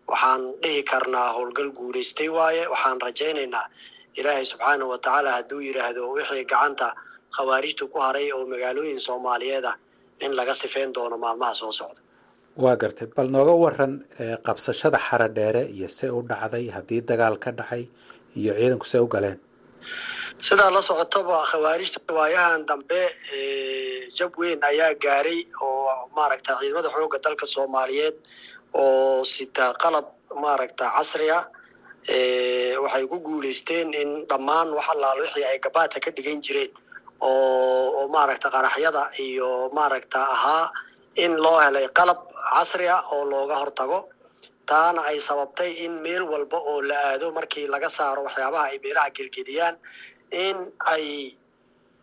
waxaan 0.09 0.41
dhihi 0.63 0.83
karnaa 0.91 1.29
howlgal 1.35 1.69
guulaystay 1.77 2.29
waaye 2.37 2.63
waxaan 2.73 2.97
rajaynaynaa 3.07 3.65
ilaahay 4.19 4.45
subxaana 4.51 4.85
wa 4.91 4.97
tacaala 4.97 5.29
hadduu 5.37 5.59
yidhaahdo 5.67 6.01
wixii 6.15 6.45
gacanta 6.51 6.87
khawaarijta 7.35 7.85
ku 7.93 7.97
haray 8.05 8.27
oo 8.35 8.43
magaalooyin 8.53 8.99
soomaaliyeed 9.07 9.65
ah 9.71 9.75
in 10.25 10.31
laga 10.39 10.53
sifeyn 10.61 10.89
doono 10.95 11.17
maalmaha 11.17 11.53
soo 11.61 11.71
socda. 11.79 12.01
Waa 12.63 12.75
gartay. 12.81 13.07
Bal 13.15 13.27
nooga 13.35 13.53
waran 13.63 13.93
qabsashada 14.45 14.97
xara 15.07 15.27
dheere 15.37 15.63
iyo 15.75 15.89
se 15.97 16.07
u 16.09 16.19
dhacday 16.29 16.65
haddii 16.75 17.01
dagaal 17.09 17.35
ka 17.43 17.49
dhacay 17.59 17.83
iyo 18.39 18.51
ciidanku 18.59 18.85
se 18.91 18.97
u 18.99 19.07
galeen. 19.13 19.39
Sidaa 20.47 20.69
la 20.75 20.81
socotaba 20.89 21.37
khawaarijta 21.51 21.99
waayahan 22.17 22.61
dambe 22.69 23.01
jab 24.17 24.31
weyn 24.41 24.59
ayaa 24.71 24.93
gaaray 25.03 25.39
oo 25.61 26.09
maaragta 26.15 26.51
ciidamada 26.59 26.89
xoogga 26.95 27.17
dalka 27.25 27.45
soomaaliyeed 27.55 28.15
oo 28.73 29.23
sita 29.33 29.73
qalab 29.83 30.05
maaragta 30.43 30.85
casriya 30.95 31.39
waxay 32.83 33.05
ku 33.11 33.17
guulaysteen 33.25 33.93
in 33.93 34.09
dhammaan 34.29 34.69
wax 34.77 34.87
allaal 34.93 35.17
wixii 35.23 35.45
ay 35.51 35.57
gabaadka 35.65 35.99
ka 36.05 36.11
dhigan 36.15 36.41
jireen 36.45 36.71
oo 37.21 38.07
maaragta 38.15 38.47
qaraxyada 38.55 39.03
iyo 39.25 39.69
maaragta 39.77 40.19
ahaa 40.35 40.71
in 41.23 41.33
loo 41.43 41.59
helay 41.65 41.87
qalab 41.97 42.19
casri 42.53 42.87
ah 42.87 43.01
oo 43.13 43.23
looga 43.31 43.55
hortago. 43.61 43.99
Taana 44.65 45.01
ay 45.09 45.19
sababtay 45.19 45.71
in 45.85 45.93
meel 46.03 46.23
walba 46.31 46.57
oo 46.57 46.81
la 46.81 46.95
aado 47.11 47.31
markii 47.37 47.67
laga 47.67 47.89
saaro 47.89 48.21
waxyaabaha 48.27 48.65
ay 48.71 48.77
meelaha 48.83 49.09
gelgeliyaan 49.17 49.75
in 50.31 50.57
ay 50.93 51.05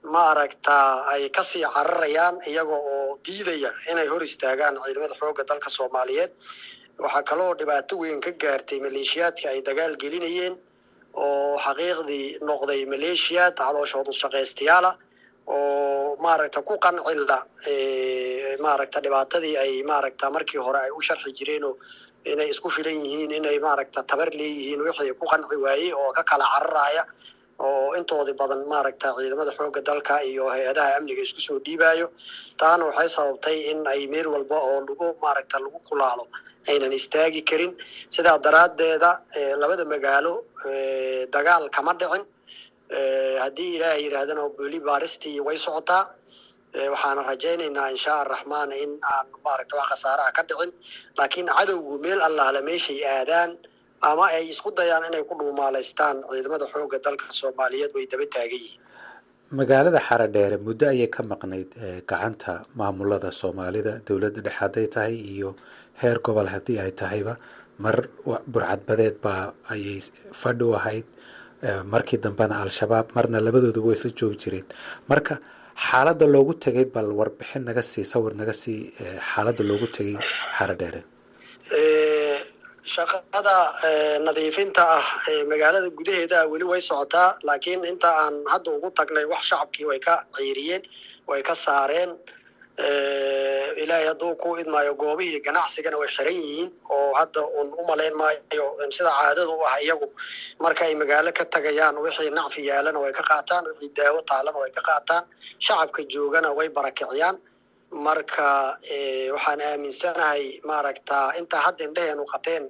maaragta 0.05 1.05
ay 1.13 1.29
ka 1.31 1.43
sii 1.43 1.65
cararayaan 1.75 2.39
iyaga 2.47 2.77
oo 2.77 3.19
diidaya 3.25 3.71
inay 3.91 4.07
hor 4.09 4.23
istaagaan 4.23 4.79
ciidamada 4.85 5.15
xoogga 5.21 5.45
dalka 5.49 5.71
soomaaliyeed. 5.71 6.31
Waxaa 6.99 7.23
kaloo 7.23 7.55
dhibaato 7.59 7.95
weyn 7.99 8.21
ka 8.21 8.31
gaartay 8.33 8.81
maleeshiyaadka 8.81 9.49
ay 9.53 9.61
dagaal 9.63 9.97
gelinayeen 10.03 10.55
oo 11.15 11.59
xaqiiqdii 11.65 12.39
noqday 12.49 12.81
maleeshiyaad 12.93 13.55
calooshoodu 13.59 14.13
shaqaystayaala 14.23 14.91
oo 15.47 16.17
maaragta 16.25 16.63
ku 16.63 16.75
qancilla 16.85 17.39
maaragta 18.65 18.99
dhibaatadii 19.05 19.57
ay 19.65 19.83
maaragta 19.83 20.31
markii 20.31 20.59
hore 20.67 20.79
ay 20.87 20.91
u 20.91 21.01
sharxi 21.03 21.31
jireenoo 21.39 21.75
inay 22.25 22.49
isku 22.55 22.71
filan 22.71 22.99
yihiin 23.05 23.31
inay 23.39 23.59
maaragta 23.67 24.03
tabar 24.11 24.29
leeyihiin 24.41 24.81
wixii 24.87 25.15
ku 25.21 25.27
qanci 25.33 25.57
waayey 25.65 25.93
oo 25.93 26.13
ka 26.17 26.23
kala 26.31 26.45
cararaya 26.55 27.03
oo 27.67 27.95
intoodii 27.99 28.37
badan 28.41 28.61
maaragta 28.73 29.09
ciidamada 29.19 29.53
xoogga 29.59 29.81
dalka 29.89 30.15
iyo 30.31 30.45
hay'adaha 30.53 30.91
amniga 30.99 31.23
isku 31.27 31.41
soo 31.47 31.59
dhiibayo 31.67 32.07
taana 32.61 32.83
waxay 32.89 33.09
sababtay 33.17 33.57
in 33.71 33.79
ay 33.93 34.01
meel 34.13 34.27
walba 34.35 34.57
oo 34.69 34.79
lagu 34.89 35.07
maaragta 35.25 35.57
lagu 35.65 35.79
kulaalo 35.89 36.25
aynan 36.71 36.93
istaagi 36.99 37.41
karin. 37.49 37.73
Sidaa 38.15 38.39
daraaddeeda 38.45 39.11
labada 39.61 39.85
magaalo 39.93 40.33
dagaal 41.35 41.65
kama 41.77 41.93
dhicin. 42.01 42.23
Haddii 43.43 43.71
ilaahay 43.77 44.01
yidhaahdana 44.05 44.43
beli 44.59 44.79
baaristii 44.89 45.41
way 45.47 45.57
socotaa 45.67 46.03
waxaana 46.93 47.23
rajaynaynaa 47.31 47.89
insha 47.95 48.13
araxmaan 48.23 48.71
in 48.83 48.91
aan 49.13 49.27
maaragta 49.45 49.75
wax 49.81 49.87
khasaaraha 49.93 50.31
ka 50.37 50.43
dhicin. 50.49 50.71
Laakiin 51.19 51.47
cadowgu 51.59 51.93
meel 52.05 52.21
allaale 52.29 52.61
meeshay 52.69 53.01
aadaan 53.17 53.51
ama 54.03 54.25
ay 54.37 54.45
isku 54.53 54.71
dayaan 54.79 55.05
inay 55.09 55.23
ku 55.29 55.35
dhuumaalaystaan 55.41 56.17
ciidamada 56.31 56.67
xoogga 56.73 56.99
dalka 57.07 57.27
soomaaliyeed 57.41 57.93
way 57.97 58.07
daba 58.13 58.27
taagan 58.35 58.61
yihiin. 58.65 58.81
Magaalada 59.59 60.01
xaradheere 60.09 60.57
muddo 60.67 60.85
ayay 60.93 61.09
ka 61.15 61.23
maqnayd 61.33 61.71
gacanta 62.11 62.53
maamulada 62.79 63.31
soomaalida. 63.41 63.93
Dowladda 64.07 64.41
dhexe 64.47 64.59
hadday 64.61 64.87
tahay 64.95 65.15
iyo 65.35 65.51
heer 66.01 66.19
gobol 66.27 66.47
haddii 66.55 66.79
ay 66.85 66.93
tahayba 67.01 67.35
mar 67.85 67.97
burcadbadeed 68.53 69.17
baa 69.25 69.53
ayay 69.75 69.99
fadhi 70.41 70.65
u 70.71 70.75
ahayd 70.79 71.07
markii 71.93 72.19
dambena 72.25 72.55
al-shabaab 72.65 73.07
marna 73.17 73.39
labadooda 73.47 73.81
way 73.87 73.97
isla 73.99 74.11
joogi 74.21 74.37
jireen. 74.43 74.67
Marka 75.11 75.35
xaaladda 75.89 76.27
loogu 76.35 76.53
tegay 76.65 76.85
bal 76.95 77.09
warbixin 77.21 77.63
naga 77.69 77.83
sii 77.91 78.05
sawir 78.13 78.33
naga 78.41 78.53
sii 78.63 78.79
xaaladda 79.31 79.63
loogu 79.71 79.87
tegay 79.97 80.17
xaradheere 80.59 81.01
shaqada 82.95 83.57
nadiifinta 84.27 84.83
ah 84.99 85.05
magaalada 85.51 85.89
gudaheeda 85.99 86.39
weli 86.53 86.65
way 86.71 86.81
socotaa 86.91 87.29
laakiin 87.49 87.85
inta 87.93 88.09
aan 88.23 88.35
hadda 88.53 88.71
ugu 88.77 88.89
tagnay 88.99 89.25
wax 89.33 89.43
shacabkii 89.51 89.87
way 89.91 89.99
ka 90.07 90.15
ciiriyeen 90.37 90.83
way 91.31 91.41
ka 91.49 91.55
saareen 91.65 92.11
ilaahay 93.83 94.07
hadduu 94.11 94.33
ku 94.43 94.49
idmaayo 94.63 94.93
goobihii 95.03 95.41
ganacsigana 95.47 95.97
way 96.03 96.09
xiran 96.17 96.35
yihiin 96.43 96.69
oo 96.97 97.13
hadda 97.21 97.43
un 97.61 97.69
u 97.81 97.83
malayn 97.91 98.15
maayo 98.21 98.67
sida 98.97 99.11
caadada 99.19 99.45
u 99.55 99.61
ah 99.71 99.77
iyagu. 99.85 100.07
Marka 100.65 100.83
ay 100.89 100.95
magaalo 101.03 101.31
ka 101.39 101.45
tagayaan 101.55 101.97
wixii 102.05 102.31
nacfi 102.39 102.61
yaalana 102.71 102.99
way 103.05 103.13
ka 103.19 103.23
qaataan 103.31 103.65
wixii 103.71 103.91
daawo 103.99 104.21
taalana 104.31 104.59
way 104.63 104.71
ka 104.77 104.83
qaataan 104.89 105.23
shacabka 105.67 106.01
joogana 106.13 106.49
way 106.59 106.69
barakiciyaan 106.77 107.37
marka 107.93 108.77
waxaan 109.35 109.61
aaminsanahay 109.61 110.61
maaragta 110.69 111.19
intaa 111.39 111.61
hadda 111.67 111.85
indheheenu 111.89 112.25
qateen 112.33 112.65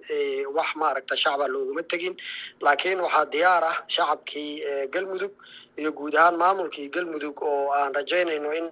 wax 0.56 0.68
maaragta 0.82 1.14
shacba 1.16 1.46
looguma 1.48 1.82
tegin. 1.90 2.14
Laakiin 2.60 3.00
waxaa 3.06 3.26
diyaar 3.32 3.64
ah 3.64 3.76
shacabkii 3.94 4.62
galmudug 4.94 5.32
iyo 5.80 5.90
guud 5.92 6.14
ahaan 6.14 6.36
maamulkii 6.42 6.88
galmudug 6.94 7.42
oo 7.42 7.70
aan 7.78 7.94
rajaynayno 7.94 8.50
in 8.60 8.66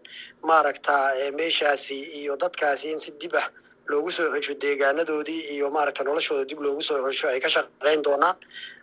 maaragta 0.48 0.94
meeshaasi 1.38 1.98
iyo 2.20 2.36
dadkaasi 2.36 2.86
in 2.92 3.00
si 3.00 3.10
dib 3.20 3.34
ah 3.34 3.48
loogu 3.90 4.10
soo 4.10 4.30
xesho 4.34 4.54
deegaanadoodii 4.62 5.40
iyo 5.54 5.70
maaragta 5.70 6.04
noloshooda 6.04 6.44
dib 6.50 6.60
loogu 6.60 6.82
soo 6.82 6.98
xesho 7.06 7.28
ay 7.28 7.40
ka 7.40 7.48
shaqeyn 7.48 8.02
doonaan. 8.06 8.36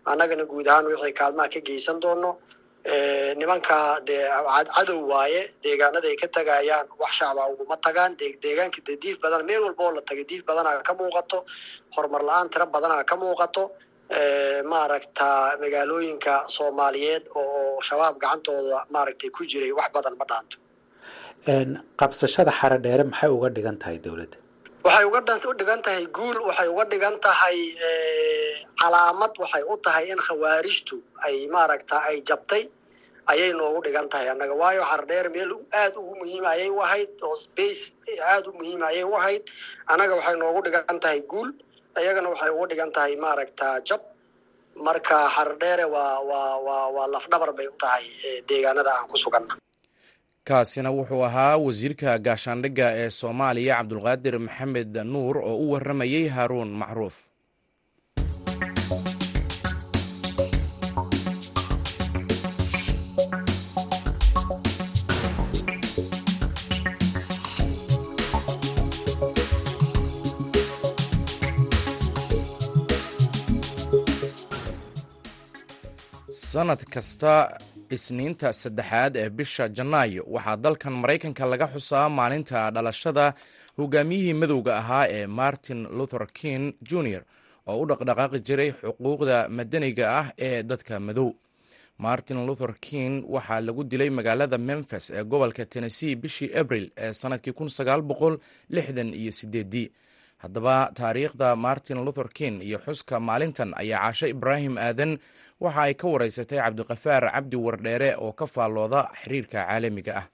Annagana 0.05 0.45
guud 0.51 0.67
ahaan 0.67 0.85
wixii 0.91 1.13
kaalmaha 1.19 1.49
ka 1.53 1.59
geysan 1.67 1.99
doono 2.03 2.31
nimanka 3.39 3.77
dee 4.07 4.23
cadow 4.75 4.99
waaye 5.11 5.41
deegaanada 5.63 6.07
ay 6.11 6.17
ka 6.23 6.27
tagayaan 6.37 6.87
wax 7.01 7.11
shacba 7.19 7.43
uguma 7.53 7.77
tagaan 7.85 8.11
deegaanka 8.19 8.79
dee 8.87 8.97
diif 9.03 9.17
badan 9.23 9.45
meel 9.49 9.61
walba 9.67 9.83
oo 9.87 9.91
la 9.97 10.01
tagay 10.09 10.25
diif 10.31 10.43
badanaa 10.49 10.83
ka 10.87 10.93
muuqato 10.99 11.37
horumar 11.95 12.21
la'aan 12.29 12.49
tiro 12.53 12.65
badanaa 12.75 13.03
ka 13.11 13.15
muuqato 13.21 13.63
maaragta 14.71 15.27
magaalooyinka 15.63 16.33
soomaaliyeed 16.55 17.23
oo 17.39 17.79
shabaab 17.87 18.15
gacantooda 18.23 18.79
maaragtay 18.95 19.29
ku 19.37 19.41
jiray 19.51 19.71
wax 19.79 19.89
badan 19.95 20.15
ma 20.19 20.25
dhaanto. 20.31 20.57
Qabsashada 21.99 22.51
xara 22.59 22.77
dheere 22.85 23.03
maxay 23.11 23.29
uga 23.37 23.49
dhigan 23.55 23.77
tahay 23.81 23.97
dowladda 24.05 24.37
waxay 24.83 25.05
uga 25.09 25.19
dhigan 25.59 25.81
tahay 25.85 26.05
guul 26.15 26.37
waxay 26.47 26.67
uga 26.73 26.83
dhigan 26.91 27.15
tahay 27.25 27.57
calaamad 28.81 29.31
waxay 29.41 29.63
u 29.71 29.75
tahay 29.85 30.05
in 30.13 30.19
khawaarijtu 30.27 30.95
ay 31.25 31.35
maaragta 31.53 31.97
ay 32.09 32.17
jabtay 32.29 32.63
ayay 33.31 33.51
noogu 33.59 33.79
dhigan 33.85 34.07
tahay 34.11 34.27
annaga. 34.33 34.53
Waayo 34.61 34.83
xardheer 34.91 35.25
meel 35.35 35.51
aada 35.81 35.97
ugu 35.99 36.13
muhiima 36.21 36.49
ayay 36.55 36.69
u 36.69 36.79
ahayd 36.85 37.09
oo 37.27 37.35
space 37.45 37.83
aada 38.31 38.47
u 38.49 38.53
muhiima 38.59 38.85
ayay 38.91 39.03
u 39.03 39.15
ahayd. 39.19 39.43
Annaga 39.91 40.13
waxay 40.19 40.35
noogu 40.41 40.59
dhigan 40.65 40.99
tahay 41.03 41.19
guul 41.31 41.49
iyagana 42.01 42.27
waxay 42.33 42.51
ugu 42.55 42.65
dhigan 42.71 42.91
tahay 42.95 43.15
maaragta 43.23 43.67
jab. 43.87 44.01
Marka 44.85 45.17
xardheere 45.35 45.85
waa 45.95 46.19
waa 46.29 46.57
waa 46.67 46.87
waa 46.95 47.07
lafdhabar 47.15 47.51
bay 47.57 47.67
u 47.71 47.75
tahay 47.83 48.03
deegaanada 48.49 48.91
aan 48.97 49.07
ku 49.11 49.15
suganna 49.23 49.53
kaasina 50.49 50.89
wuxuu 50.97 51.23
ahaa 51.29 51.55
wasiirka 51.65 52.09
gaashaandhigga 52.25 52.87
ee 53.01 53.09
soomaaliya 53.19 53.75
cabdulqaadir 53.79 54.35
maxamed 54.45 54.93
nuur 55.13 55.35
oo 55.49 55.57
u 55.63 55.71
warramayey 55.71 56.25
haaruun 56.35 56.71
macruuf. 56.81 57.15
Sanad 76.33 76.81
kasta 76.93 77.33
isniinta 77.89 78.53
saddexaad 78.53 79.15
ee 79.15 79.29
bisha 79.29 79.67
janaayo. 79.77 80.23
Waxaa 80.27 80.57
dalkan 80.57 80.93
maraykanka 81.01 81.45
laga 81.45 81.67
xusaa 81.73 82.09
maalinta 82.09 82.71
dhalashada 82.75 83.33
hogaamiyihii 83.77 84.33
madowga 84.41 84.77
ahaa 84.77 85.05
ee 85.17 85.27
martin 85.27 85.79
luther 85.97 86.27
king 86.39 86.73
jr 86.89 87.21
oo 87.67 87.77
u 87.81 87.85
dhaqdhaqaaqi 87.89 88.39
jiray 88.47 88.71
xuquuqda 88.81 89.37
madaniga 89.57 90.05
ah 90.19 90.27
ee 90.47 90.63
dadka 90.63 90.99
madow. 90.99 91.29
Martin 91.97 92.45
luther 92.47 92.73
king 92.81 93.23
waxaa 93.33 93.61
lagu 93.61 93.83
dilay 93.83 94.09
magaalada 94.09 94.57
memphis 94.57 95.05
ee 95.17 95.23
gobolka 95.23 95.65
tennessee 95.65 96.15
bishii 96.15 96.49
abril 96.61 96.85
ee 96.97 97.13
sannadkii 97.13 97.53
kun 97.57 97.69
sagaal 97.69 98.01
boqol 98.01 98.35
lixdan 98.75 99.13
iyo 99.13 99.31
sideedii 99.31 99.87
haddaba 100.43 100.75
taariikhda 100.99 101.55
martin 101.55 102.03
luther 102.05 102.27
king 102.39 102.61
iyo 102.61 102.77
xuska 102.85 103.19
maalintan 103.19 103.71
ayaa 103.81 103.99
caashe 104.03 104.29
ibraahim 104.35 104.77
aadan. 104.77 105.17
Waxa 105.63 105.81
ay 105.87 105.93
ka 105.93 106.07
wareysatay 106.07 106.59
cabdiqafaar 106.59 107.23
cabdi 107.33 107.57
wardheere 107.65 108.09
oo 108.19 108.31
ka 108.31 108.45
faallooda 108.45 109.01
xiriirka 109.23 109.63
caalamiga 109.67 110.13
ah. 110.21 110.25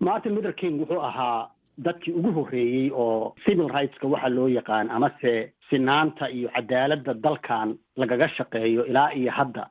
Martin 0.00 0.34
luther 0.34 0.52
king 0.52 0.78
wuxuu 0.80 1.00
ahaa 1.10 1.50
dadkii 1.86 2.12
ugu 2.18 2.30
horreeyey 2.38 2.90
oo 2.94 3.34
civil 3.44 3.68
rightska 3.68 4.06
waxa 4.08 4.28
loo 4.28 4.48
yaqaan 4.48 4.90
amase 4.90 5.52
sinaanta 5.70 6.28
iyo 6.30 6.48
cadaaladda 6.56 7.14
dalkan 7.14 7.76
lagaga 7.96 8.28
shaqeeyo 8.36 8.86
ilaa 8.90 9.10
iyo 9.12 9.30
hadda. 9.32 9.64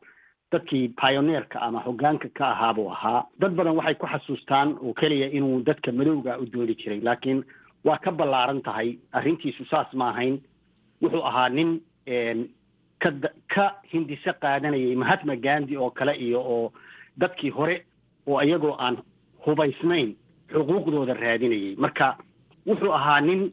Dadkii 0.51 0.93
pioneerka 1.01 1.59
ama 1.61 1.79
hoggaanka 1.85 2.29
ka 2.37 2.45
ahaa 2.53 2.73
buu 2.73 2.89
ahaa. 2.91 3.25
Dad 3.39 3.51
badan 3.57 3.75
waxay 3.75 3.95
ku 3.95 4.05
xasuustaan 4.07 4.77
oo 4.83 4.93
keliya 4.93 5.27
inuu 5.37 5.59
dadka 5.67 5.91
madowga 5.91 6.37
u 6.39 6.45
doodi 6.45 6.75
jiray 6.75 7.01
laakiin 7.07 7.43
waa 7.87 7.97
ka 8.03 8.11
ballaaran 8.11 8.61
tahay. 8.67 8.89
Arrintiisu 9.17 9.63
saas 9.71 9.89
ma 9.93 10.09
ahayn. 10.11 10.35
Wuxuu 11.01 11.23
ahaa 11.29 11.49
nin 11.57 11.69
ka 13.01 13.09
ka 13.53 13.65
hindise 13.91 14.31
qaadanayay 14.41 14.95
mahatma 15.01 15.35
gandi 15.45 15.77
oo 15.77 15.89
kale 15.97 16.13
iyo 16.25 16.39
oo 16.41 16.71
dadkii 17.17 17.49
hore 17.57 17.75
oo 18.27 18.41
iyagoo 18.41 18.75
aan 18.79 18.97
hubaysnayn 19.45 20.09
xuquuqdooda 20.51 21.13
raadinayay. 21.13 21.75
Marka 21.83 22.17
wuxuu 22.67 22.93
ahaa 22.99 23.21
nin 23.21 23.51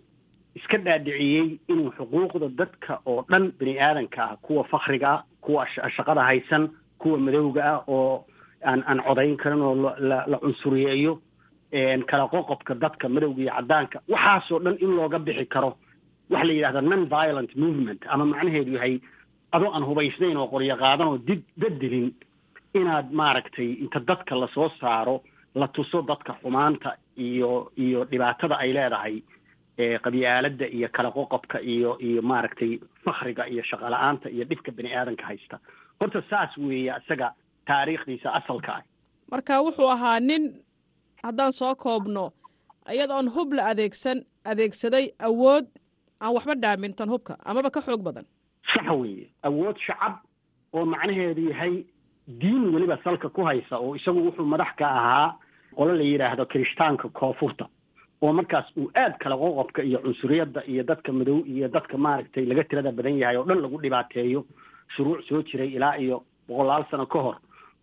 iska 0.58 0.78
dhaadhiciyey 0.78 1.58
inuu 1.68 1.90
xuquuqda 1.96 2.48
dadka 2.60 3.00
oo 3.06 3.24
dhan 3.30 3.52
bini 3.58 3.74
aadanka 3.78 4.22
ah 4.24 4.36
kuwa 4.44 4.64
fakriga 4.72 5.08
ah 5.14 5.22
kuwa 5.44 5.66
shaqada 5.96 6.22
haysan 6.30 6.70
kuwa 6.98 7.18
madowga 7.18 7.62
ah 7.72 7.80
oo 7.88 8.24
aan 8.64 8.80
aan 8.88 9.00
codayn 9.06 9.36
karin 9.36 9.62
oo 9.62 9.74
la 10.08 10.24
la 10.30 10.38
cunsuriyeeyo 10.42 11.20
kala 12.10 12.24
qoqobka 12.34 12.72
dadka 12.82 13.08
madowga 13.08 13.40
iyo 13.42 13.52
caddaanka. 13.56 13.98
Waxaasoo 14.12 14.58
dhan 14.64 14.76
in 14.84 14.90
looga 14.98 15.18
bixi 15.26 15.46
karo 15.54 15.70
waxa 16.30 16.46
la 16.48 16.52
yidhahda 16.52 16.80
non 16.90 17.02
violent 17.16 17.52
movement. 17.56 18.00
Ama 18.12 18.24
macnaheedu 18.32 18.72
yahay 18.76 18.94
adoo 19.52 19.70
aan 19.74 19.84
hubaysnayn 19.88 20.36
oo 20.36 20.48
qoryo 20.54 20.76
qaadan 20.82 21.08
oo 21.08 21.18
did 21.28 21.42
dad 21.62 21.74
dilin 21.82 22.08
inaad 22.74 23.06
maaragtay 23.20 23.70
inta 23.84 24.00
dadka 24.00 24.34
la 24.42 24.48
soo 24.54 24.68
saaro 24.80 25.16
la 25.54 25.66
tuso 25.68 26.02
dadka 26.02 26.32
xumaanta 26.42 26.90
iyo 27.26 27.70
iyo 27.84 28.04
dhibaatada 28.10 28.54
ay 28.62 28.70
leedahay 28.76 29.16
qabyaaladda 30.04 30.66
iyo 30.76 30.88
kala 30.96 31.10
qoqobka 31.10 31.58
iyo 31.62 31.98
iyo 32.00 32.22
maaragtay 32.22 32.78
fakriga 33.04 33.44
iyo 33.52 33.62
shaqala-aanta 33.70 34.28
iyo 34.30 34.44
dhibka 34.50 34.70
bini 34.76 34.90
aadanka 34.94 35.24
haysta. 35.26 35.56
Horta 36.00 36.22
saas 36.30 36.56
weeye 36.58 36.92
isaga 37.02 37.28
taariikhdiisa 37.66 38.28
asalka 38.38 38.72
ah. 38.78 38.82
Marka 39.30 39.62
wuxuu 39.62 39.88
ahaa 39.90 40.20
nin 40.20 40.42
haddaan 41.26 41.52
soo 41.52 41.74
koobno 41.84 42.24
iyadoon 42.94 43.28
hub 43.34 43.52
la 43.58 43.62
adeegsan 43.72 44.18
adeegsaday 44.50 45.06
awood 45.28 45.66
aan 46.20 46.34
waxba 46.36 46.54
dhaamin 46.62 46.94
tan 46.98 47.08
hubka 47.08 47.34
amaba 47.44 47.70
ka 47.70 47.80
xoog 47.80 48.02
badan. 48.02 48.24
Sax 48.72 48.86
weeye. 49.00 49.26
Awood 49.42 49.76
shacab 49.86 50.14
oo 50.72 50.84
macnaheedu 50.84 51.48
yahay 51.50 51.84
diin 52.40 52.64
weliba 52.74 52.96
salka 53.04 53.28
ku 53.28 53.42
haysa 53.48 53.78
oo 53.78 53.94
isagu 53.96 54.20
wuxuu 54.26 54.44
madax 54.52 54.70
ka 54.78 54.86
ahaa 54.98 55.28
qolo 55.76 55.92
la 55.96 56.04
yidhaahdo 56.04 56.46
kirishtaanka 56.46 57.08
koonfurta 57.08 57.66
oo 58.22 58.32
markaas 58.32 58.66
uu 58.76 58.90
aad 59.02 59.14
kala 59.22 59.36
qoqobka 59.36 59.82
iyo 59.82 59.98
cunsuriyadda 60.04 60.60
iyo 60.72 60.82
dadka 60.90 61.12
madow 61.12 61.38
iyo 61.46 61.68
dadka 61.68 61.96
maaragtay 61.98 62.44
laga 62.46 62.64
tirada 62.64 62.92
badan 62.92 63.18
yahay 63.18 63.36
oo 63.36 63.44
dhan 63.48 63.60
lagu 63.64 63.76
dhibaateeyo 63.82 64.40
shuruuc 64.96 65.20
soo 65.28 65.42
jiray 65.42 65.70
ilaa 65.76 65.96
iyo 66.04 66.16
boqolaal 66.48 66.84
sano 66.90 67.06
ka 67.06 67.18
hor 67.26 67.36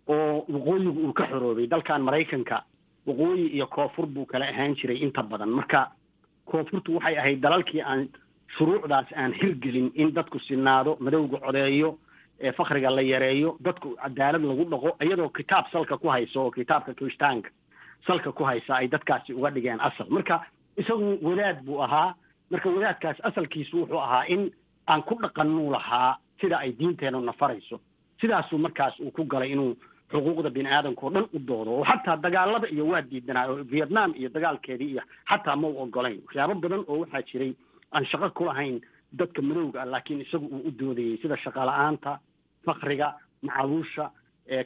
oo 0.08 0.46
waqooyigu 0.54 1.00
uu 1.08 1.14
ka 1.14 1.28
xoroobay 1.32 1.68
dalkan 1.68 2.02
maraykanka 2.08 2.64
waqooyi 3.08 3.48
iyo 3.56 3.68
koonfur 3.68 4.06
buu 4.06 4.26
kala 4.26 4.46
ahaan 4.46 4.76
jiray 4.76 4.98
inta 5.06 5.24
badan. 5.24 5.50
Marka 5.50 5.92
koonfurtu 6.46 6.96
waxay 6.96 7.18
ahayd 7.18 7.42
dalalkii 7.42 7.82
aan 7.82 8.08
shuruucdaas 8.58 9.08
aan 9.16 9.34
hirgelin 9.34 9.92
in 9.96 10.12
dadku 10.14 10.40
sinaado 10.40 10.98
madowga 11.00 11.38
codeeyo 11.40 11.98
ee 12.40 12.52
fakriga 12.52 12.90
la 12.90 13.02
yareeyo 13.02 13.58
dadku 13.62 13.96
cadaalad 14.04 14.44
lagu 14.44 14.64
dhaqo 14.72 14.90
iyadoo 15.06 15.30
kitaab 15.30 15.66
salka 15.72 15.98
ku 15.98 16.08
hayso 16.10 16.40
oo 16.46 16.52
kitaabka 16.52 16.94
kirishtaanka 16.94 17.50
salka 18.08 18.32
ku 18.32 18.44
haysa 18.44 18.76
ay 18.76 18.88
dadkaasi 18.88 19.34
uga 19.34 19.50
dhigeen 19.52 19.80
asal. 19.80 20.08
Marka 20.10 20.42
isagu 20.78 21.18
wadaad 21.22 21.64
buu 21.66 21.82
ahaa. 21.84 22.16
Marka 22.52 22.70
wadaadkaas 22.70 23.18
asalkiisu 23.24 23.78
wuxuu 23.82 24.00
ahaa 24.00 24.26
in 24.28 24.52
aan 24.88 25.04
ku 25.04 25.16
dhaqanuu 25.22 25.72
lahaa 25.72 26.18
sida 26.42 26.58
ay 26.60 26.72
diinteennu 26.80 27.22
nafarayso 27.22 27.80
sidaasuu 28.22 28.58
markaas 28.58 29.00
uu 29.00 29.12
ku 29.12 29.24
galay 29.26 29.52
inuu 29.52 29.76
xuquuqda 30.12 30.50
bini 30.56 30.70
aadamka 30.70 31.02
oo 31.08 31.12
dhan 31.16 31.26
u 31.36 31.40
doodo 31.50 31.72
oo 31.78 31.86
xataa 31.90 32.18
dagaalada 32.26 32.68
iyo 32.76 32.84
waa 32.92 33.02
diidanaa 33.12 33.46
oo 33.52 33.64
vietnam 33.74 34.10
iyo 34.20 34.30
dagaalkeedii 34.36 34.90
iyo 34.94 35.02
xataa 35.30 35.56
ma 35.62 35.68
u 35.68 35.78
ogolayn 35.84 36.20
waxyaabo 36.26 36.54
badan 36.64 36.84
oo 36.92 36.98
waxaa 37.04 37.24
jiray 37.30 37.52
aan 37.96 38.06
shaqo 38.12 38.30
ku 38.38 38.44
lahayn 38.50 38.78
dadka 39.20 39.42
madowga 39.42 39.78
ah 39.84 39.90
laakiin 39.94 40.22
isagu 40.26 40.46
uu 40.56 40.62
u 40.68 40.72
doodayey 40.80 41.18
sida 41.22 41.36
shaqala-aanta 41.46 42.12
fakriga 42.66 43.08
macaluusha 43.46 44.06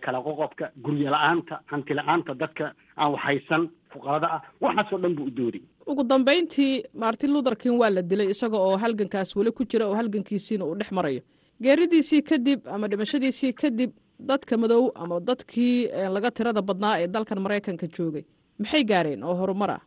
kala 0.05 0.19
qoqobka 0.27 0.65
guryo 0.85 1.09
la'aanta 1.15 1.55
hanti 1.71 1.93
la'aanta 1.99 2.31
dadka 2.41 2.65
aan 3.01 3.11
waxhaysan 3.15 3.63
fuqarada 3.93 4.27
ah. 4.35 4.41
Waxaasoo 4.63 4.99
dhan 5.03 5.13
buu 5.17 5.27
u 5.31 5.33
doodayy 5.39 5.63
ugu 5.91 6.03
dambayntii 6.11 6.73
martin 7.03 7.31
luther 7.33 7.55
king 7.61 7.77
waa 7.81 7.89
la 7.95 8.01
dilay 8.01 8.29
isaga 8.35 8.57
oo 8.67 8.77
halgankaas 8.83 9.35
weli 9.37 9.51
ku 9.57 9.63
jira 9.71 9.85
oo 9.89 9.95
halgankiisiina 9.99 10.65
uu 10.65 10.75
dhex 10.79 10.91
marayo. 10.97 11.21
Geeridiisii 11.63 12.21
kadib 12.29 12.59
ama 12.73 12.87
dhimashadiisii 12.91 13.53
kadib 13.61 13.91
dadka 14.19 14.57
madow 14.57 14.91
ama 14.95 15.19
dadkii 15.19 15.89
laga 16.15 16.31
tirada 16.31 16.61
badnaa 16.61 16.99
ee 17.01 17.07
dalkan 17.07 17.39
maraykanka 17.45 17.87
joogay. 17.97 18.23
Maxay 18.59 18.83
gaareen 18.83 19.23
oo 19.23 19.35
horumar 19.35 19.69
ah? 19.71 19.81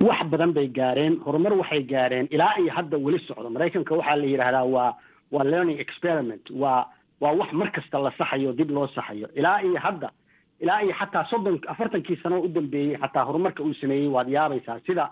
Wax 0.00 0.20
badan 0.30 0.52
bay 0.52 0.68
gaareen. 0.68 1.18
Horumar 1.26 1.52
waxay 1.60 1.82
gaareen. 1.82 2.26
Ilaa 2.30 2.54
iyo 2.60 2.72
hadda 2.76 2.96
weli 2.98 3.18
socdo. 3.18 3.50
Maraykanka 3.50 3.94
waxaa 3.94 4.16
la 4.16 4.26
yidhaahdaa 4.26 4.64
waa 4.74 4.92
waa 5.32 5.44
learning 5.44 5.78
experiment. 5.80 6.50
Waa 6.50 6.86
waa 7.20 7.32
wax 7.40 7.52
mar 7.52 7.70
kasta 7.72 7.98
la 7.98 8.12
saxayo 8.18 8.52
dib 8.52 8.70
loo 8.70 8.86
saxayo. 8.94 9.28
Ilaa 9.34 9.60
iyo 9.62 9.78
hadda 9.80 10.10
ilaa 10.60 10.80
iyo 10.82 10.94
xataa 11.00 11.24
soddon 11.30 11.58
afartankii 11.66 12.16
sano 12.22 12.40
u 12.42 12.48
dambeeyey 12.48 12.96
xataa 13.02 13.24
horumarka 13.24 13.62
uu 13.62 13.74
sameeyey 13.74 14.08
waad 14.08 14.28
yaabaysaa 14.28 14.78
sida 14.86 15.10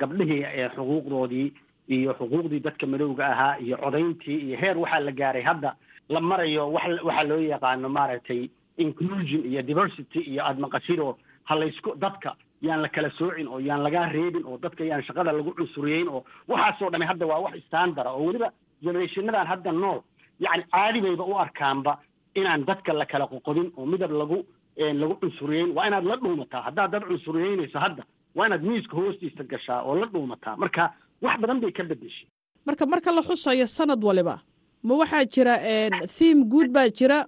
gabdhihii 0.00 0.42
xuquuqdoodii 0.76 1.52
iyo 1.88 2.12
xuquuqdii 2.18 2.60
dadka 2.66 2.86
madowga 2.86 3.24
ahaa 3.26 3.56
iyo 3.64 3.76
codayntii 3.76 4.38
iyo 4.46 4.56
heer 4.62 4.76
waxaa 4.78 5.00
la 5.00 5.12
gaaray 5.12 5.42
hadda 5.42 5.70
la 6.08 6.20
marayo 6.20 6.64
wa 6.74 6.80
waxaa 7.08 7.24
loo 7.30 7.40
yaqaano 7.52 7.88
maaragtay 7.96 8.42
inclusion 8.84 9.42
iyo 9.50 9.62
diversity 9.70 10.20
iyo 10.30 10.40
aada 10.46 10.60
maqashidoo 10.64 11.12
halaysku 11.50 11.90
dadka 12.04 12.30
yaan 12.66 12.80
la 12.84 12.88
kala 12.94 13.10
soocin 13.18 13.48
oo 13.48 13.58
yaan 13.68 13.82
lagaa 13.86 14.06
reebin 14.16 14.44
oo 14.50 14.56
dadka 14.64 14.82
yaan 14.90 15.02
shaqada 15.08 15.30
lagu 15.38 15.50
cunsuriyeyn 15.58 16.08
oo 16.14 16.20
waxaasoo 16.52 16.90
dhami 16.92 17.06
hadda 17.10 17.26
waa 17.30 17.40
wax 17.46 17.54
standara 17.68 18.10
oo 18.16 18.24
weliba 18.28 18.48
generationadan 18.84 19.46
hadda 19.52 19.72
nool 19.82 20.00
yacni 20.44 20.64
caadi 20.74 20.98
bayba 21.06 21.24
u 21.24 21.34
arkaanba 21.44 21.92
inaan 22.40 22.62
dadka 22.70 22.90
la 23.00 23.06
kala 23.12 23.26
qoqodin 23.32 23.68
oo 23.78 23.84
midab 23.92 24.10
lagu 24.20 24.38
lagu 25.00 25.14
cunsuriyeyn 25.22 25.70
waa 25.76 25.86
inaad 25.88 26.04
la 26.10 26.16
dhuumataa. 26.22 26.62
Haddaad 26.66 26.90
dad 26.94 27.04
cunsuriyeynayso 27.10 27.78
hadda 27.84 28.02
waa 28.36 28.46
inaad 28.48 28.62
miiska 28.70 28.94
hoostiisa 29.00 29.42
gashaa 29.52 29.80
oo 29.88 29.94
la 30.00 30.06
dhuumataa. 30.14 30.54
Marka 30.62 30.82
wax 31.24 31.36
badan 31.42 31.60
bay 31.62 31.72
ka 31.78 31.82
bedeshay 31.90 32.26
marka 32.68 32.84
marka 32.92 33.10
la 33.18 33.22
xusayo 33.28 33.66
sanad 33.76 34.00
waliba 34.08 34.34
ma 34.86 34.94
waxaa 35.00 35.24
jira 35.34 35.54
thiim 36.16 36.38
guud 36.52 36.68
baa 36.76 36.88
jira 36.98 37.18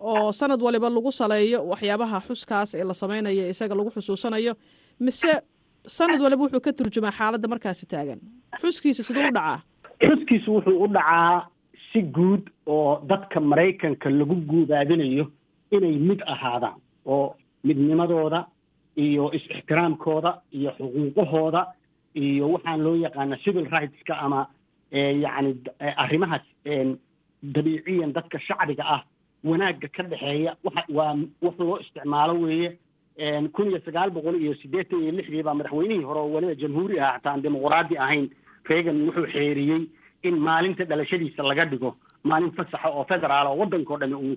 oo 0.00 0.32
sanad 0.38 0.60
waliba 0.66 0.88
lagu 0.96 1.10
saleeyo 1.20 1.58
waxyaabaha 1.72 2.18
xuskaas 2.28 2.74
ee 2.80 2.84
la 2.90 2.94
samaynayo 3.02 3.44
isaga 3.52 3.74
lagu 3.78 3.90
xusuusanayo. 3.96 4.52
Mise 5.06 5.32
sanad 5.96 6.20
waliba 6.24 6.42
wuxuu 6.44 6.60
ka 6.66 6.72
turjumaa 6.78 7.14
xaaladda 7.18 7.48
markaasi 7.52 7.84
taagan. 7.92 8.20
Xuskiisa 8.62 9.02
siduu 9.06 9.24
u 9.28 9.32
dhacaa? 9.36 9.58
Xuskiisu 10.06 10.48
wuxuu 10.56 10.76
u 10.84 10.88
dhacaa 10.96 11.48
si 11.92 12.02
guud 12.16 12.42
oo 12.66 13.00
dadka 13.10 13.40
maraykanka 13.50 14.10
lagu 14.18 14.34
guubaabinayo 14.50 15.24
inay 15.76 15.96
mid 16.08 16.20
ahaadaan 16.34 16.78
oo 17.14 17.26
midnimadooda 17.66 18.40
iyo 19.04 19.24
is-ixtiraamkooda 19.36 20.30
iyo 20.58 20.70
xuquuqahooda 20.78 21.60
iyo 22.14 22.44
waxaan 22.54 22.80
loo 22.84 22.94
yaqaana 23.04 23.36
civil 23.44 23.66
rightska 23.74 24.14
ama 24.26 24.40
yacni 24.92 25.52
arrimahaas 26.04 26.44
dabiiciyan 27.42 28.12
dadka 28.16 28.38
shacbiga 28.46 28.84
ah 28.96 29.02
wanaagga 29.44 29.88
ka 29.96 30.02
dhexeeya 30.02 30.56
waa 30.88 31.14
wax 31.42 31.54
loo 31.58 31.78
isticmaalo 31.80 32.34
weeye. 32.40 32.70
Kun 33.54 33.70
iyo 33.70 33.80
sagaal 33.84 34.10
boqol 34.10 34.36
iyo 34.40 34.54
siddeetan 34.60 35.00
iyo 35.02 35.12
lixdii 35.18 35.42
baa 35.42 35.54
madaxweynihii 35.54 36.04
hore 36.08 36.20
oo 36.20 36.32
weliba 36.34 36.54
jamhuuri 36.54 37.00
ah 37.00 37.12
hataan 37.16 37.42
dimuqraadi 37.42 37.98
ahayn 37.98 38.26
reagan 38.68 38.98
wuxuu 39.08 39.26
xeeriyey 39.34 39.82
in 40.22 40.34
maalinta 40.46 40.84
dhalashadiisa 40.84 41.42
laga 41.42 41.64
dhigo 41.70 41.96
maalin 42.24 42.52
fasaxa 42.58 42.88
oo 42.90 43.04
federaal 43.08 43.46
oo 43.46 43.56
waddankao 43.62 43.96
dhami 44.00 44.14
uu 44.14 44.36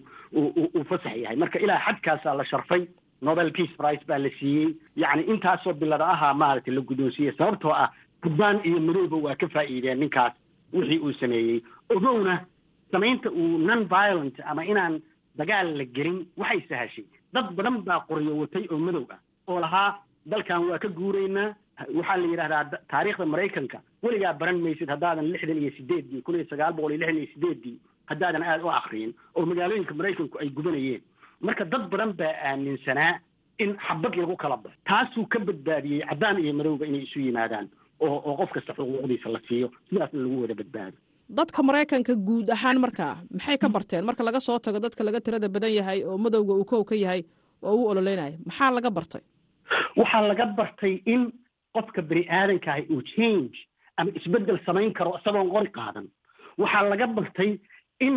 uu 0.75 0.83
fasax 0.89 1.15
yahay. 1.23 1.35
Marka 1.35 1.59
ilaa 1.59 1.79
xadkaasaa 1.87 2.35
la 2.39 2.45
sharfay 2.45 2.87
nobel 3.21 3.51
peace 3.51 3.73
price 3.77 4.03
baa 4.07 4.17
la 4.19 4.29
siiyey. 4.39 4.75
Yacni 4.95 5.23
intaasoo 5.31 5.73
bilada 5.73 6.05
ahaa 6.15 6.33
maaragtay 6.33 6.73
la 6.75 6.81
guddoonsiiyey 6.81 7.33
sababtoo 7.37 7.73
ah 7.83 7.89
guddaan 8.23 8.61
iyo 8.67 8.79
madowba 8.79 9.17
waa 9.25 9.35
ka 9.35 9.47
faa'iideen 9.53 9.99
ninkaas 9.99 10.33
wixii 10.73 10.99
uu 10.99 11.13
sameeyey. 11.13 11.61
Ogowna 11.89 12.45
samaynta 12.91 13.29
uu 13.31 13.57
non 13.57 13.87
violent 13.93 14.35
ama 14.45 14.65
inaan 14.65 15.01
dagaal 15.37 15.77
la 15.77 15.85
gelin 15.85 16.25
waxay 16.37 16.61
sahashay. 16.69 17.05
Dad 17.33 17.53
badan 17.55 17.81
baa 17.87 17.99
qoryo 18.09 18.35
watay 18.41 18.65
oo 18.71 18.77
madow 18.77 19.05
ah 19.13 19.19
oo 19.47 19.59
lahaa 19.59 19.99
dalkan 20.25 20.67
waa 20.69 20.79
ka 20.79 20.87
guuraynaa 20.89 21.55
waxaa 21.97 22.17
la 22.17 22.27
yidhahdaa 22.27 22.63
taariikhda 22.91 23.25
maraykanka. 23.25 23.77
Weligaa 24.03 24.33
baran 24.33 24.59
maysid 24.61 24.89
haddaadan 24.89 25.31
lixdan 25.31 25.57
iyo 25.61 25.71
sideeddii 25.77 26.21
kun 26.21 26.35
iyo 26.35 26.45
sagaal 26.49 26.73
boqol 26.73 26.91
iyo 26.91 26.99
lixdan 26.99 27.17
iyo 27.17 27.27
sideeddii 27.33 27.77
haddaadan 28.09 28.43
aada 28.43 28.63
u 28.65 28.69
akriyin 28.71 29.13
oo 29.35 29.45
magaalooyinka 29.45 29.93
maraykanku 29.93 30.37
ay 30.39 30.49
gubanayeen. 30.49 31.01
Marka 31.41 31.65
dad 31.65 31.89
badan 31.91 32.13
baa 32.19 32.33
aaminsanaa 32.49 33.19
in 33.59 33.75
xabad 33.87 34.13
lagu 34.15 34.35
kala 34.37 34.57
baxo 34.57 34.77
taasuu 34.87 35.25
ka 35.31 35.39
badbaadiyey 35.39 36.01
caddaan 36.09 36.37
iyo 36.43 36.53
madowga 36.53 36.85
inay 36.85 37.03
isu 37.07 37.19
yimaadaan 37.19 37.67
oo 38.05 38.17
oo 38.29 38.35
qof 38.41 38.51
kasta 38.55 38.73
xuquuqdiisa 38.77 39.27
la 39.35 39.39
siiyo 39.47 39.67
sidaasna 39.89 40.19
lagu 40.23 40.41
wada 40.43 40.55
badbaado. 40.61 40.97
Dadka 41.39 41.59
maraykanka 41.67 42.13
guud 42.27 42.47
ahaan 42.55 42.77
markaa 42.85 43.13
maxay 43.33 43.57
ka 43.63 43.69
barteen? 43.75 44.05
Marka 44.09 44.23
laga 44.27 44.39
soo 44.47 44.59
tago 44.59 44.79
dadka 44.85 45.03
laga 45.07 45.19
tirada 45.25 45.49
badan 45.55 45.73
yahay 45.79 45.99
oo 46.09 46.17
madowga 46.17 46.53
uu 46.59 46.65
kow 46.71 46.83
ka 46.89 46.95
yahay 46.95 47.21
oo 47.61 47.75
uu 47.79 47.87
ololeynaya 47.91 48.37
maxaa 48.47 48.71
laga 48.77 48.89
bartay? 48.97 49.21
Waxaa 49.99 50.21
laga 50.31 50.45
bartay 50.59 50.93
in 51.13 51.21
qofka 51.75 52.01
bani 52.09 52.23
aadankaah 52.37 52.79
uu 52.93 53.01
change 53.13 53.55
ama 53.97 54.09
isbeddel 54.19 54.57
samayn 54.65 54.93
karo 54.97 55.11
isagoon 55.19 55.49
qori 55.55 55.69
qaadan. 55.77 56.07
Waxaa 56.61 56.83
laga 56.91 57.07
bartay 57.17 57.51
in 58.07 58.15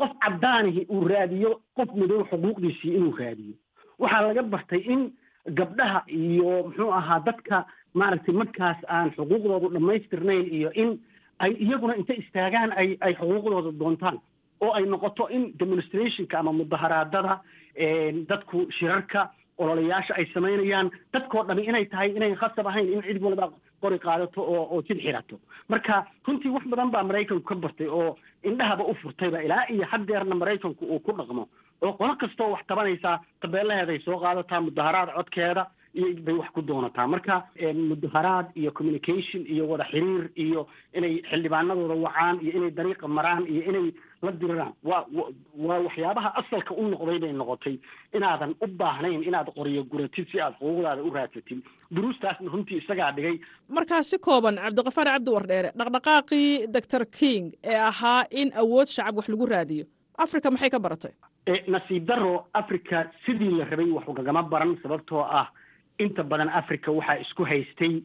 qof 0.00 0.12
caddaanihi 0.24 0.82
uu 0.94 1.02
raadiyo 1.12 1.50
qof 1.76 1.88
madow 2.00 2.20
xuquuqdiisii 2.30 2.94
inuu 2.98 3.12
raadiyo. 3.20 3.54
Waxaa 4.02 4.22
laga 4.28 4.42
bartay 4.54 4.80
in 4.94 5.00
gabdhaha 5.58 6.00
iyo 6.08 6.50
muxuu 6.66 6.90
ahaa 7.00 7.20
dadka 7.28 7.56
maaragtay 7.94 8.34
markaas 8.34 8.78
aan 8.88 9.10
xuquuqdoodu 9.16 9.68
dhammaystirnayn 9.74 10.46
iyo 10.58 10.70
in 10.74 10.90
ay 11.44 11.52
iyaguna 11.64 11.94
intay 12.00 12.16
istaagaan 12.22 12.72
ay 12.80 12.88
ay 13.00 13.14
xuquuqdooda 13.20 13.70
doontaan 13.78 14.18
oo 14.60 14.72
ay 14.78 14.84
noqoto 14.86 15.28
in 15.36 15.52
demonstrationka 15.58 16.38
ama 16.38 16.52
mudaharaadada 16.52 17.34
dadku 18.30 18.66
shirarka 18.78 19.30
ololayaasha 19.58 20.14
ay 20.18 20.26
samaynayaan. 20.34 20.90
Dadkoo 21.12 21.44
dhami 21.48 21.62
inay 21.70 21.84
tahay 21.86 22.10
inayn 22.16 22.36
khasab 22.36 22.66
ahayn 22.66 22.88
in 22.92 23.02
cid 23.02 23.22
waliba 23.22 23.46
qori 23.82 23.98
qaadato 23.98 24.40
oo 24.42 24.62
oo 24.74 24.82
jid 24.82 24.98
xirato. 25.04 25.38
Marka 25.68 26.04
runtii 26.26 26.50
wax 26.54 26.64
badan 26.72 26.90
baa 26.90 27.02
maraykanku 27.06 27.44
ka 27.46 27.54
bartay 27.54 27.86
oo 27.86 28.16
indhahaba 28.42 28.84
u 28.84 28.94
furtayba. 28.94 29.42
Ilaa 29.46 29.66
iyo 29.70 29.86
haddeerna 29.92 30.34
maraykanku 30.34 30.84
uu 30.86 30.98
ku 31.00 31.12
dhaqmo. 31.12 31.48
Oo 31.82 31.92
qolo 31.98 32.16
kastoo 32.16 32.50
wax 32.54 32.66
tabanaysaa 32.66 33.20
tabeelaheeday 33.40 33.98
soo 34.04 34.18
qaadataa 34.18 34.60
mudaharaad 34.60 35.10
codkeeda 35.16 35.66
iyo 35.94 36.08
bay 36.26 36.34
wax 36.40 36.48
ku 36.54 36.62
doonataa. 36.62 37.06
Marka 37.06 37.34
mudaharaad 37.90 38.46
iyo 38.60 38.70
communication 38.72 39.42
iyo 39.46 39.68
wada 39.68 39.84
xiriir 39.90 40.30
iyo 40.44 40.66
inay 40.94 41.22
xildhibaanadooda 41.30 41.94
wacaan 42.06 42.36
iyo 42.42 42.52
inay 42.58 42.70
dariiqa 42.78 43.08
maraan 43.08 43.46
iyo 43.52 43.62
inay 43.70 43.86
la 44.24 44.32
diriraan 44.32 44.72
waa 44.90 45.04
waa 45.66 45.78
waxyaabaha 45.86 46.30
asalka 46.40 46.74
u 46.74 46.82
noqday 46.92 47.18
bay 47.24 47.32
noqotay. 47.32 47.76
Inaadan 48.16 48.54
u 48.64 48.66
baahnayn 48.66 49.22
inaad 49.28 49.48
qoriyo 49.56 49.82
guratid 49.92 50.26
si 50.32 50.40
aad 50.40 50.54
xuquuqdaada 50.60 51.02
u 51.02 51.10
raadsatid. 51.14 51.60
Duruustaasna 51.94 52.50
runtii 52.52 52.78
isagaa 52.82 53.12
dhigay. 53.16 53.36
Markaa 53.68 54.02
si 54.02 54.18
kooban 54.18 54.56
cabdiqafaar 54.64 55.06
cabdi 55.14 55.30
wardheere 55.36 55.70
dhaqdhaqaaqii 55.78 56.66
doctor 56.76 57.04
king 57.18 57.52
ee 57.64 57.76
ahaa 57.90 58.24
in 58.30 58.50
awood 58.62 58.88
shacab 58.96 59.16
wax 59.16 59.28
lagu 59.28 59.46
raadiyo. 59.54 59.84
Africa 60.18 60.50
maxay 60.50 60.70
ka 60.70 60.78
baratay? 60.78 61.12
Nasiib 61.68 62.04
daro 62.08 62.46
africa 62.54 63.04
sidii 63.26 63.50
la 63.58 63.64
rabay 63.64 63.90
wax 63.96 64.08
ugagama 64.08 64.42
baran 64.42 64.76
sababtoo 64.82 65.20
ah 65.40 65.46
inta 65.98 66.22
badan 66.22 66.48
africa 66.48 66.88
waxaa 66.92 67.18
isku 67.24 67.44
haystay 67.44 68.02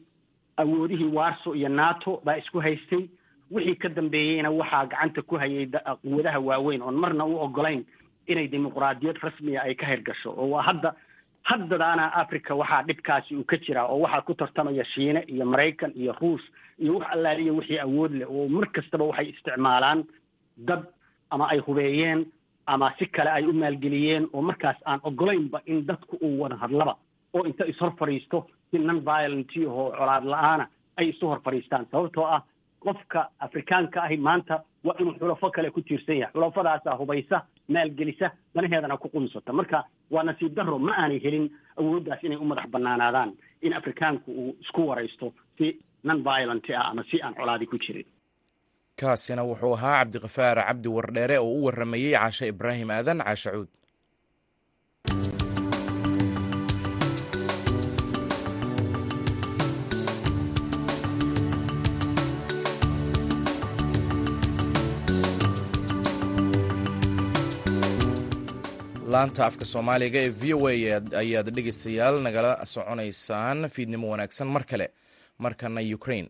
awoodihii 0.56 1.10
warso 1.18 1.54
iyo 1.54 1.68
nato 1.68 2.20
baa 2.24 2.36
isku 2.36 2.60
haystay. 2.60 3.08
Wixii 3.50 3.74
ka 3.82 3.88
dambeeyeyna 3.88 4.50
waxaa 4.50 4.86
gacanta 4.86 5.22
ku 5.22 5.36
hayay 5.36 5.66
quwadaha 6.02 6.38
waaweyn 6.40 6.82
oon 6.82 6.94
marna 6.94 7.24
u 7.26 7.36
ogolayn 7.40 7.84
inay 8.26 8.46
dimuqraadiyad 8.48 9.16
rasmiya 9.22 9.62
ay 9.62 9.74
ka 9.74 9.86
hirgasho. 9.86 10.30
Oo 10.30 10.50
waa 10.50 10.62
hadda 10.62 10.94
haddadaana 11.42 12.12
africa 12.14 12.50
waxaa 12.54 12.82
dhibkaasi 12.82 13.36
uu 13.36 13.44
ka 13.44 13.56
jiraa 13.56 13.86
oo 13.90 14.00
waxaa 14.00 14.20
ku 14.22 14.34
tartamaya 14.34 14.84
shiine 14.84 15.24
iyo 15.26 15.44
maraykan 15.46 15.92
iyo 15.96 16.12
ruush 16.20 16.44
iyo 16.78 16.98
wax 16.98 17.10
allaaliya 17.12 17.52
wixii 17.52 17.78
awood 17.78 18.12
leh. 18.12 18.30
Oo 18.30 18.48
mar 18.48 18.70
kastaba 18.72 19.04
waxay 19.04 19.28
isticmaalaan 19.34 20.04
dad 20.56 20.86
ama 21.30 21.48
ay 21.50 21.58
hubeeyeen 21.58 22.26
ama 22.66 22.94
si 22.98 23.06
kale 23.06 23.30
ay 23.30 23.44
u 23.46 23.52
maalgeliyeen. 23.52 24.28
Oo 24.32 24.42
markaas 24.42 24.76
aan 24.86 25.00
ogolaynba 25.02 25.60
in 25.66 25.86
dadku 25.86 26.16
uu 26.22 26.38
wada 26.40 26.56
hadlaba 26.56 26.94
oo 27.34 27.42
inta 27.50 27.64
ishor 27.72 27.92
fadhiisto 27.98 28.46
si 28.70 28.78
non 28.78 29.00
violenti 29.04 29.66
oo 29.66 29.90
colaad 29.98 30.24
la'aana 30.32 30.64
ay 30.96 31.08
isu 31.12 31.26
hor 31.30 31.40
fadhiistaan 31.44 31.86
sababtoo 31.90 32.24
ah 32.36 32.42
qofka 32.84 33.20
afrikaanka 33.46 33.98
ahi 34.06 34.16
maanta 34.16 34.54
waa 34.84 34.94
inuu 35.00 35.14
xulafo 35.20 35.50
kale 35.50 35.70
ku 35.70 35.80
tiirsan 35.82 36.16
yahay. 36.20 36.32
Xulafadaasaa 36.34 36.96
hubaysa 37.00 37.38
maalgelisa 37.68 38.30
danaheedana 38.54 38.96
ku 38.96 39.08
qumsata 39.08 39.52
marka 39.52 39.84
waa 40.10 40.22
nasiib 40.28 40.54
daro 40.56 40.78
ma 40.78 40.92
aanay 41.02 41.20
helin 41.24 41.46
awooddaas 41.80 42.22
inay 42.24 42.38
u 42.38 42.44
madax 42.50 42.66
banaanaadaan 42.74 43.30
in 43.66 43.72
afrikaanku 43.80 44.28
uu 44.42 44.56
isku 44.64 44.80
waraysto 44.88 45.32
si 45.58 45.66
non 46.04 46.24
violenti 46.24 46.74
ah 46.74 46.88
ama 46.90 47.04
si 47.10 47.20
aan 47.22 47.34
colaadi 47.34 47.66
ku 47.66 47.76
jirin. 47.84 48.06
Kaasina 49.00 49.42
wuxuu 49.44 49.74
ahaa 49.76 49.98
cabdiqafaar 50.00 50.56
cabdi 50.68 50.88
wardheere 50.96 51.36
oo 51.38 51.52
u 51.60 51.64
waramayey 51.66 52.12
caashe 52.16 52.48
ibraahim 52.52 52.90
aadan 52.96 53.18
caashe 53.26 53.50
laanta 69.12 69.42
afka 69.48 69.64
soomaaliga 69.72 70.18
ee 70.24 70.28
v 70.40 70.54
o 70.54 70.68
a 70.68 70.74
ayaad 71.22 71.48
dhegeystayaal 71.56 72.16
nagala 72.26 72.52
soconaysaan 72.72 73.68
fiidnimo 73.74 74.06
wanaagsan 74.12 74.48
mar 74.54 74.64
kale 74.70 74.86
markana 75.44 75.80
ukrain 75.96 76.26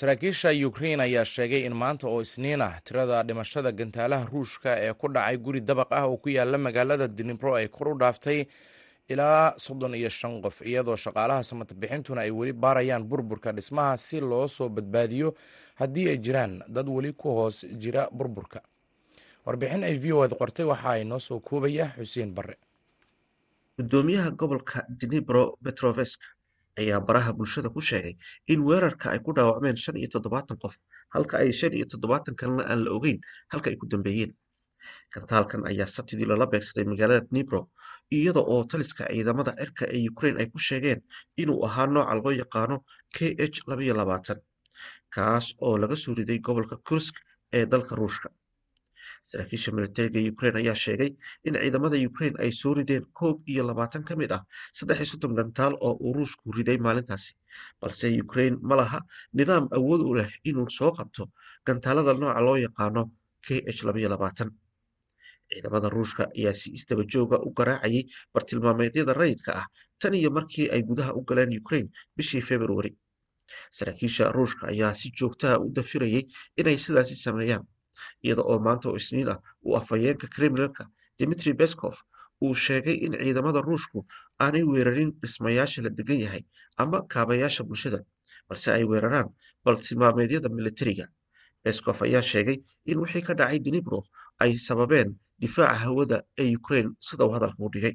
saraakiisha 0.00 0.50
ukrain 0.68 1.00
ayaa 1.06 1.24
sheegay 1.34 1.62
in 1.68 1.74
maanta 1.82 2.04
oo 2.12 2.20
isniin 2.26 2.60
ah 2.68 2.74
tirada 2.84 3.22
dhimashada 3.28 3.72
gantaalaha 3.80 4.24
ruushka 4.32 4.70
ee 4.86 4.92
ku 4.92 5.06
dhacay 5.08 5.36
guri 5.46 5.60
dabaq 5.60 5.88
ah 5.98 6.04
oo 6.10 6.16
ku 6.16 6.28
yaalla 6.36 6.58
magaalada 6.66 7.08
dinibro 7.08 7.54
ay 7.60 7.68
kor 7.68 7.88
u 7.88 7.98
dhaaftay 8.02 8.40
ilaa 9.08 9.54
soddon 9.64 9.94
iyo 9.94 10.08
shan 10.18 10.34
qof 10.44 10.56
iyadoo 10.70 10.96
shaqaalaha 11.04 11.42
samatabixintuna 11.50 12.20
ay 12.26 12.30
weli 12.30 12.52
baarayaan 12.52 13.04
burburka 13.10 13.52
dhismaha 13.52 13.96
si 13.96 14.20
loo 14.20 14.46
soo 14.48 14.68
badbaadiyo 14.68 15.34
haddii 15.80 16.08
ay 16.12 16.18
jiraan. 16.18 16.62
Dad 16.68 16.88
weli 16.88 17.12
ku 17.12 17.28
hoos 17.38 17.66
jira 17.82 18.08
burburka 18.12 18.60
warbixin 19.46 19.84
ay 19.84 19.96
v 20.02 20.12
o 20.12 20.22
ad 20.22 20.32
qortay 20.38 20.64
waxa 20.70 20.90
ay 20.96 21.02
soo 21.20 21.40
koobaya 21.40 21.86
xuseen 21.96 22.34
bare 22.34 22.54
gudoomiyaha 23.78 24.30
gobolka 24.40 24.78
dinibro 25.00 25.56
betrovesk 25.64 26.20
ayaa 26.80 27.00
baraha 27.00 27.32
bulshada 27.32 27.68
ku 27.74 27.80
sheegay 27.80 28.14
in 28.52 28.60
weerarka 28.68 29.10
ay 29.10 29.18
ku 29.24 29.32
dhaawacmeen 29.32 29.76
shan 29.76 29.96
iyo 29.96 30.08
toddobaatan 30.14 30.56
qof 30.62 30.74
halka 31.14 31.38
ay 31.38 31.52
shan 31.52 31.72
iyo 31.72 31.86
toddobaatan 31.92 32.34
kalena 32.40 32.64
aan 32.70 32.84
la 32.84 32.90
ogeyn 32.96 33.18
halka 33.52 33.70
ay 33.70 33.76
ku 33.76 33.86
dambeeyeen. 33.86 34.32
Gantaalkan 35.14 35.66
ayaa 35.66 35.86
sabtidii 35.86 36.26
lala 36.30 36.46
beegsaday 36.46 36.84
magaalada 36.84 37.26
dnibro 37.30 37.60
iyada 38.16 38.40
oo 38.40 38.64
taliska 38.70 39.04
ciidamada 39.10 39.52
cirka 39.58 39.84
ee 39.96 40.08
ukrain 40.12 40.36
ay 40.40 40.46
ku 40.52 40.58
sheegeen 40.58 41.00
inuu 41.36 41.64
ahaa 41.66 41.86
nooca 41.86 42.14
loo 42.14 42.32
yaqaano 42.42 42.76
k 43.14 43.34
h 43.52 43.56
labayo 43.68 43.94
labaatan 44.00 44.38
kaas 45.14 45.46
oo 45.66 45.74
laga 45.82 45.96
soo 45.96 46.14
riday 46.14 46.38
gobolka 46.38 46.76
kursk 46.88 47.14
ee 47.52 47.66
dalka 47.66 47.94
ruushka 48.00 48.28
saraakiisha 49.30 49.70
militariga 49.76 50.20
ukrain 50.32 50.56
ayaa 50.60 50.74
sheegay 50.84 51.10
in 51.46 51.54
ciidamada 51.62 51.96
ukrain 52.10 52.34
ay 52.42 52.50
soo 52.60 52.72
rideen 52.78 53.04
koob 53.18 53.36
iyo 53.52 53.62
labaatan 53.68 54.02
ka 54.08 54.14
mid 54.20 54.32
ah 54.36 54.42
saddex 54.78 54.96
iyo 55.00 55.06
soddon 55.12 55.34
gantaal 55.38 55.74
oo 55.86 55.94
uu 56.06 56.12
ruushku 56.16 56.46
riday 56.58 56.78
maalintaasi. 56.86 57.32
Balse 57.80 58.06
ukrain 58.24 58.54
ma 58.68 58.74
laha 58.80 59.00
nidaam 59.38 59.64
awood 59.78 60.00
u 60.10 60.12
leh 60.18 60.30
inuu 60.50 60.68
soo 60.78 60.90
qabto 60.98 61.24
gantaalada 61.66 62.12
nooca 62.20 62.40
loo 62.46 62.56
yaqaano 62.66 63.02
k 63.46 63.48
h 63.76 63.78
labayo 63.86 64.08
labaatan. 64.14 64.50
Ciidamada 65.50 65.88
ruushka 65.94 66.22
ayaa 66.38 66.54
si 66.60 66.68
isdaba 66.78 67.02
jooga 67.12 67.36
u 67.46 67.50
garaacayay 67.58 68.02
bartilmaameedyada 68.34 69.12
rayidka 69.20 69.50
ah 69.60 69.66
tan 70.00 70.14
iyo 70.20 70.30
markii 70.36 70.66
ay 70.74 70.82
gudaha 70.88 71.12
u 71.18 71.22
galeen 71.28 71.50
ukraine 71.62 71.88
bishii 72.16 72.42
februari 72.50 72.90
saraakiisha 73.76 74.24
ruushka 74.36 74.62
ayaa 74.72 74.94
si 75.00 75.08
joogtaha 75.18 75.56
u 75.64 75.66
dafirayay 75.76 76.22
inay 76.60 76.78
sidaasi 76.84 77.14
sameeyaan 77.24 77.64
iyada 78.24 78.42
oo 78.50 78.58
maanta 78.66 78.88
oo 78.90 78.96
isniin 79.00 79.28
ah 79.34 79.38
uu 79.66 79.76
afhayeenka 79.80 80.26
kremlinka 80.34 80.84
dimitri 81.18 81.52
beskov 81.60 81.94
uu 82.44 82.54
sheegay 82.54 82.96
in 83.06 83.12
ciidamada 83.22 83.60
ruushku 83.68 83.98
aanay 84.42 84.62
weerarin 84.72 85.10
dhismayaasha 85.20 85.82
la 85.84 85.90
degan 85.98 86.20
yahay 86.24 86.42
ama 86.82 86.98
kaabayaasha 87.12 87.62
bulshada 87.68 88.00
balse 88.48 88.68
ay 88.76 88.84
weeraraan 88.90 89.28
bartilmaameedyada 89.64 90.48
militariga 90.58 91.06
beskov 91.64 91.96
ayaa 92.06 92.22
sheegay 92.32 92.56
in 92.90 92.98
wixii 93.02 93.22
ka 93.28 93.34
dhacay 93.34 93.58
dinibro 93.66 93.98
ay 94.42 94.52
sababeen 94.66 95.08
difaaca 95.42 95.76
hawada 95.84 96.16
ee 96.42 96.56
ukraine 96.60 96.90
sida 97.00 97.24
uu 97.26 97.32
hadalka 97.36 97.60
u 97.66 97.68
dhigay. 97.74 97.94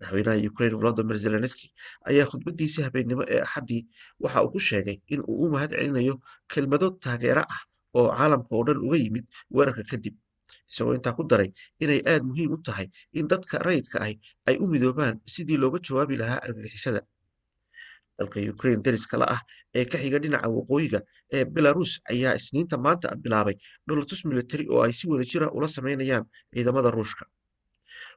Madaxweynaha 0.00 0.48
ukraine 0.50 0.74
volodimir 0.80 1.16
zelenski 1.24 1.66
ayaa 2.08 2.26
khudbadiisii 2.30 2.82
habeennimo 2.86 3.22
ee 3.34 3.40
axaddii 3.46 3.82
waxa 4.22 4.42
uu 4.44 4.50
ku 4.54 4.58
sheegay 4.68 4.96
in 5.12 5.20
uu 5.30 5.36
u 5.44 5.50
mahad 5.52 5.70
celinayo 5.76 6.14
kelmado 6.52 6.90
taageero 7.04 7.42
ah 7.54 7.60
oo 7.98 8.06
caalamka 8.18 8.50
oo 8.56 8.62
dhan 8.68 8.78
uga 8.86 8.96
yimid 9.02 9.24
weerarka 9.56 9.82
kadib 9.90 10.14
isagoo 10.70 10.94
intaa 10.98 11.14
ku 11.18 11.22
daray 11.30 11.50
inay 11.84 12.00
aad 12.12 12.22
muhiim 12.30 12.50
u 12.56 12.58
tahay 12.68 12.86
in 13.18 13.26
dadka 13.32 13.54
rayidka 13.66 13.96
ahi 14.04 14.14
ay 14.48 14.56
u 14.62 14.66
midoobaan 14.72 15.14
sidii 15.34 15.58
looga 15.62 15.78
jawaabi 15.86 16.14
lahaa 16.22 16.40
argagixisada. 16.46 17.00
Dalka 18.18 18.38
ukraine 18.54 18.80
dariska 18.86 19.16
la 19.20 19.26
ah 19.34 19.40
ee 19.78 19.84
ka 19.92 19.96
xiga 20.02 20.18
dhinaca 20.24 20.48
waqooyiga 20.56 21.00
ee 21.36 21.44
belarus 21.54 21.92
ayaa 22.12 22.32
isniinta 22.40 22.76
maanta 22.84 23.08
bilaabay 23.24 23.56
dholatus 23.88 24.20
militari 24.30 24.64
oo 24.74 24.80
ay 24.86 24.92
si 24.98 25.04
wada 25.10 25.24
jira 25.32 25.46
ula 25.56 25.68
sameynayaan 25.76 26.24
ciidamada 26.54 26.90
ruushka. 26.96 27.24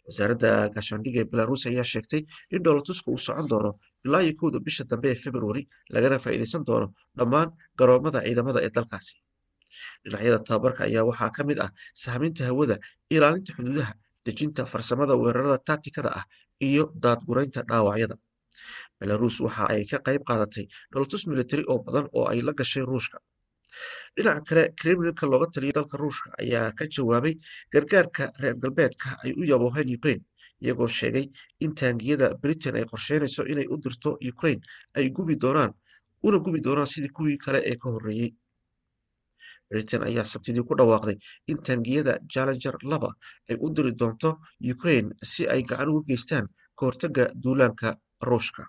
Wasaaradda 0.07 0.49
gaashaandhiga 0.75 1.19
ee 1.23 1.27
belarus 1.31 1.61
ayaa 1.71 1.83
sheegtay 1.93 2.21
in 2.55 2.61
dholatuska 2.65 3.07
uu 3.13 3.17
socon 3.27 3.47
doono 3.51 3.71
ilaa 4.05 4.23
kowda 4.39 4.59
bisha 4.67 4.83
dambe 4.91 5.07
ee 5.13 5.19
februari 5.25 5.61
lagana 5.93 6.17
faa'iidaysan 6.23 6.63
doono 6.69 6.87
dhammaan 7.19 7.49
garoomada 7.79 8.19
ciidamada 8.27 8.59
ee 8.65 8.71
dalkaasi 8.77 9.13
dhinacyada 10.03 10.39
tababarka 10.47 10.81
ayaa 10.89 11.03
waxaa 11.09 11.31
ka 11.35 11.41
mid 11.49 11.59
ah 11.65 11.71
sahminta 12.03 12.43
hawada 12.49 12.75
ilaalinta 13.15 13.51
xuduudaha 13.57 13.93
dejinta 14.25 14.65
farsamada 14.71 15.13
weerarada 15.21 15.57
taatikada 15.67 16.09
ah 16.19 16.25
iyo 16.67 16.83
daadguraynta 17.03 17.61
dhaawacyada. 17.69 18.15
Belarus 18.99 19.39
waxa 19.45 19.63
ay 19.73 19.85
ka 19.91 19.97
qayb 20.07 20.21
qaadatay 20.29 20.65
dholatus 20.91 21.23
militari 21.31 21.63
oo 21.71 21.79
badan 21.85 22.05
oo 22.17 22.25
ay 22.31 22.41
la 22.47 22.51
gashay 22.53 22.83
ruushka. 22.83 23.17
Dhinaca 24.15 24.41
kale 24.47 24.63
kremlinka 24.79 25.25
looga 25.31 25.47
taliyo 25.53 25.71
dalka 25.77 25.95
ruushka 25.97 26.29
ayaa 26.41 26.71
ka 26.77 26.83
jawaabay 26.95 27.33
gargaarka 27.73 28.23
reer 28.41 28.55
galbeedka 28.61 29.09
ay 29.23 29.31
u 29.39 29.43
yabooheen 29.51 29.89
ukraine 29.97 30.23
iyagoo 30.61 30.87
sheegay 30.87 31.25
in 31.63 31.71
taangiyada 31.79 32.27
britain 32.41 32.75
ay 32.75 32.85
qorsheynayso 32.91 33.41
inay 33.51 33.67
u 33.73 33.77
dirto 33.83 34.17
ukraine 34.31 34.61
ay 34.97 35.09
gubi 35.15 35.35
doonaan 35.43 35.71
una 36.27 36.37
gubi 36.45 36.59
doonaan 36.65 36.87
sidii 36.93 37.13
kuwii 37.17 37.37
kale 37.45 37.59
ee 37.71 37.75
ka 37.81 37.87
horreeyey 37.93 38.29
britain 39.69 40.03
ayaa 40.09 40.23
sabtidii 40.33 40.63
ku 40.69 40.73
dhawaaqday 40.79 41.17
in 41.51 41.57
taangiyada 41.67 42.13
jallenger 42.33 42.75
laba 42.91 43.09
ay 43.49 43.57
u 43.65 43.67
diri 43.75 43.91
doonto 44.01 44.29
ukraine 44.73 45.09
si 45.31 45.47
ay 45.53 45.61
gacan 45.69 45.89
uga 45.93 46.05
geystaan 46.09 46.45
ka 46.77 46.81
hortagga 46.85 47.25
duulaanka 47.43 47.89
ruushka. 48.29 48.63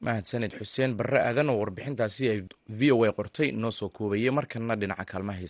Mahadsanid 0.00 0.52
xuseen 0.58 0.92
barre 0.98 1.20
aadan 1.28 1.50
oo 1.52 1.58
warbixintaasi 1.62 2.24
ay 2.32 2.40
v 2.78 2.80
o 2.92 3.04
a 3.04 3.12
qortay 3.18 3.48
noo 3.52 3.70
soo 3.78 3.88
koobayay 3.96 4.30
markanna 4.38 4.74
dhinaca 4.80 5.04
kaalmaha 5.10 5.40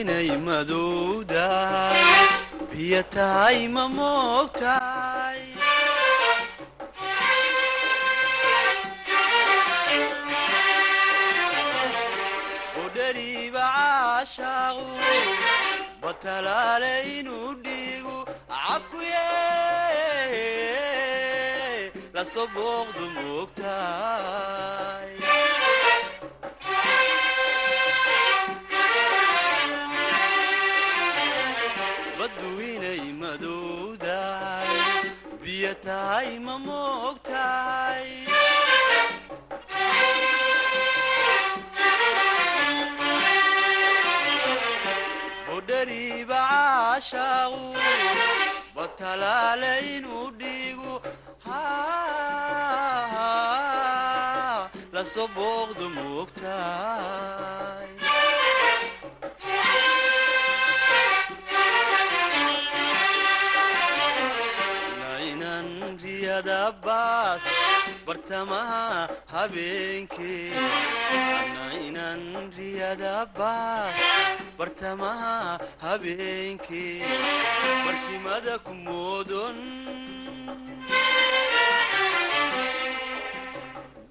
inay 0.00 0.28
madowdahay 0.46 2.02
biyo 2.70 3.02
tahay 3.14 3.68
ma 3.74 3.84
moogtahay 3.96 4.83
caashaaqu 14.34 14.86
batalaale 16.02 16.92
inuu 17.18 17.50
dhiigu 17.64 18.16
cakuye 18.50 19.26
la 22.14 22.22
soo 22.32 22.46
booqdu 22.54 23.04
moogtahay 23.16 25.12
baddu 32.18 32.50
inay 32.72 33.02
madowdahay 33.20 34.74
biyo 35.42 35.72
tahay 35.86 36.30
ma 36.46 36.54
moogtahay 36.66 38.08
budhariiba 45.84 46.40
caashaaqu 46.50 47.64
batalaale 48.76 49.72
inuu 49.96 50.26
dhiigu 50.40 50.92
la 54.94 55.02
soo 55.12 55.28
booqdu 55.36 55.86
moogtahay 55.96 57.88
nainan 65.00 65.68
riyada 66.02 66.60
baas 66.84 67.42
bartamaha 68.06 69.08
habeenkee 69.34 70.50
nainan 71.56 72.22
riyada 72.58 73.14
baas 73.38 73.98
bartamaha 74.58 75.58
habeenkee 75.84 77.00
barkimada 77.84 78.54
ku 78.66 78.74
moodon. 78.86 79.58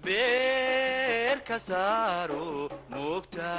Beer 0.05 1.37
ka 1.47 1.57
saaro 1.59 2.69
auga 2.91 3.53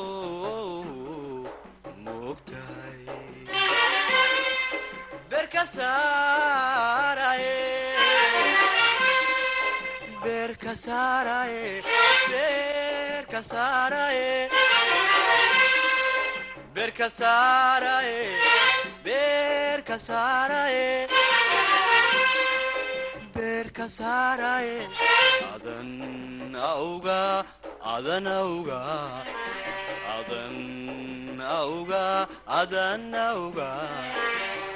auga 33.33 33.73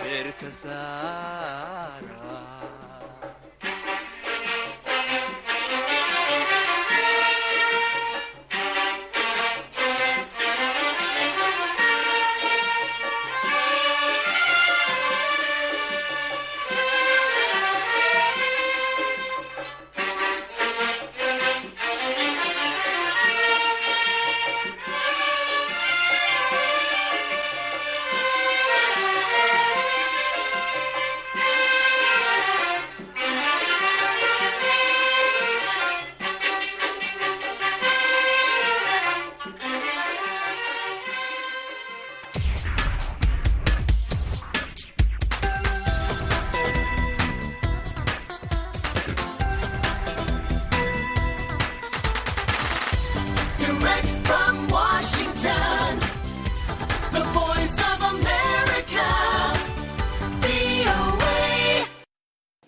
beerka 0.08 0.50
saara 0.62 2.17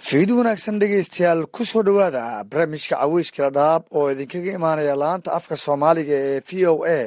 fiid 0.10 0.30
wanaagsan 0.38 0.80
dhegeystayaal 0.82 1.42
ku 1.56 1.64
soo 1.72 1.84
dhowaada 1.88 2.24
barnaamijka 2.50 2.96
caweyska 3.02 3.44
dhadhaab 3.56 3.84
oo 3.98 4.06
idinkaga 4.14 4.52
imaanaya 4.60 4.96
laanta 5.04 5.30
afka 5.38 5.56
soomaaliga 5.66 6.16
ee 6.30 6.40
v 6.48 6.52
o 6.72 6.74
a. 6.98 7.00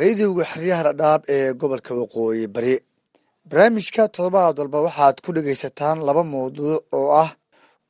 Radiowga 0.00 0.44
xeryaha 0.52 0.82
dhadhaab 0.88 1.22
ee 1.36 1.52
gobolka 1.60 1.92
waqooyi 2.00 2.44
bari 2.54 2.74
barnaamijka 3.50 4.02
toddobaad 4.16 4.56
walba 4.62 4.78
waxaad 4.86 5.16
ku 5.24 5.30
dhegaysataan 5.36 5.98
laba 6.08 6.22
mawduuc 6.32 6.82
oo 6.98 7.08
ah 7.24 7.30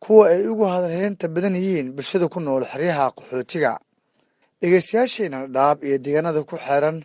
kuwa 0.05 0.25
ay 0.35 0.43
ugu 0.53 0.65
hadalheynta 0.75 1.27
badan 1.35 1.55
yihiin 1.63 1.89
bulshada 1.97 2.27
ku 2.33 2.39
nool 2.41 2.65
xeryaha 2.73 3.05
qaxootiga. 3.17 3.73
Dhegeystayaasheena 4.61 5.39
dhadhaab 5.55 5.79
iyo 5.87 5.97
deegaanada 6.05 6.41
ku 6.51 6.57
xeeran 6.67 6.97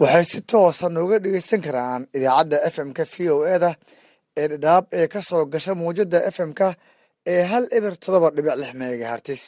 waxay 0.00 0.24
si 0.30 0.38
toosa 0.50 0.86
nooga 0.96 1.16
dhegeysan 1.24 1.60
karaan 1.66 2.02
idaacadda 2.16 2.56
f 2.74 2.76
m-ka 2.88 3.04
v 3.12 3.14
o 3.34 3.36
eda 3.56 3.70
ee 4.36 4.46
dhadhaab 4.52 4.84
ee 4.92 5.06
ka 5.12 5.20
soo 5.28 5.44
gasha 5.52 5.72
f 6.34 6.36
m-ka 6.48 6.68
ee 7.26 7.42
hal 7.50 7.64
eber 7.76 7.94
toddoba 8.02 8.28
dhibic 8.36 8.56
lix 8.60 8.72
megahartis 8.80 9.42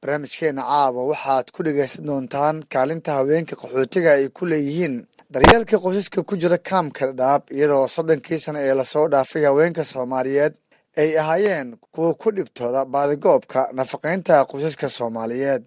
barnaamijkeena 0.00 0.62
caawa 0.70 1.02
waxaad 1.10 1.46
ku 1.54 1.60
dhegaysan 1.66 2.04
doontaan 2.08 2.56
kaalinta 2.72 3.10
haweenka 3.18 3.54
qaxootiga 3.60 4.10
ay 4.18 4.28
ku 4.36 4.42
leeyihiin 4.50 4.94
daryeelka 5.32 5.76
qoysaska 5.84 6.20
ku 6.28 6.34
jira 6.42 6.58
kaamka 6.68 7.02
dhadhaab 7.08 7.42
iyadoo 7.56 7.84
soddonkii 7.96 8.38
sano 8.44 8.58
ee 8.66 8.74
la 8.80 8.84
soo 8.84 9.06
dhaafay 9.12 9.44
haweenka 9.48 9.82
soomaaliyeed 9.92 10.54
ay 11.00 11.10
ahaayeen 11.22 11.68
kuwa 11.94 12.14
ku 12.20 12.28
dhibtooda 12.36 12.80
baadigoobka 12.84 13.60
nafaqaynta 13.78 14.44
qoysaska 14.50 14.88
soomaaliyeed. 14.98 15.62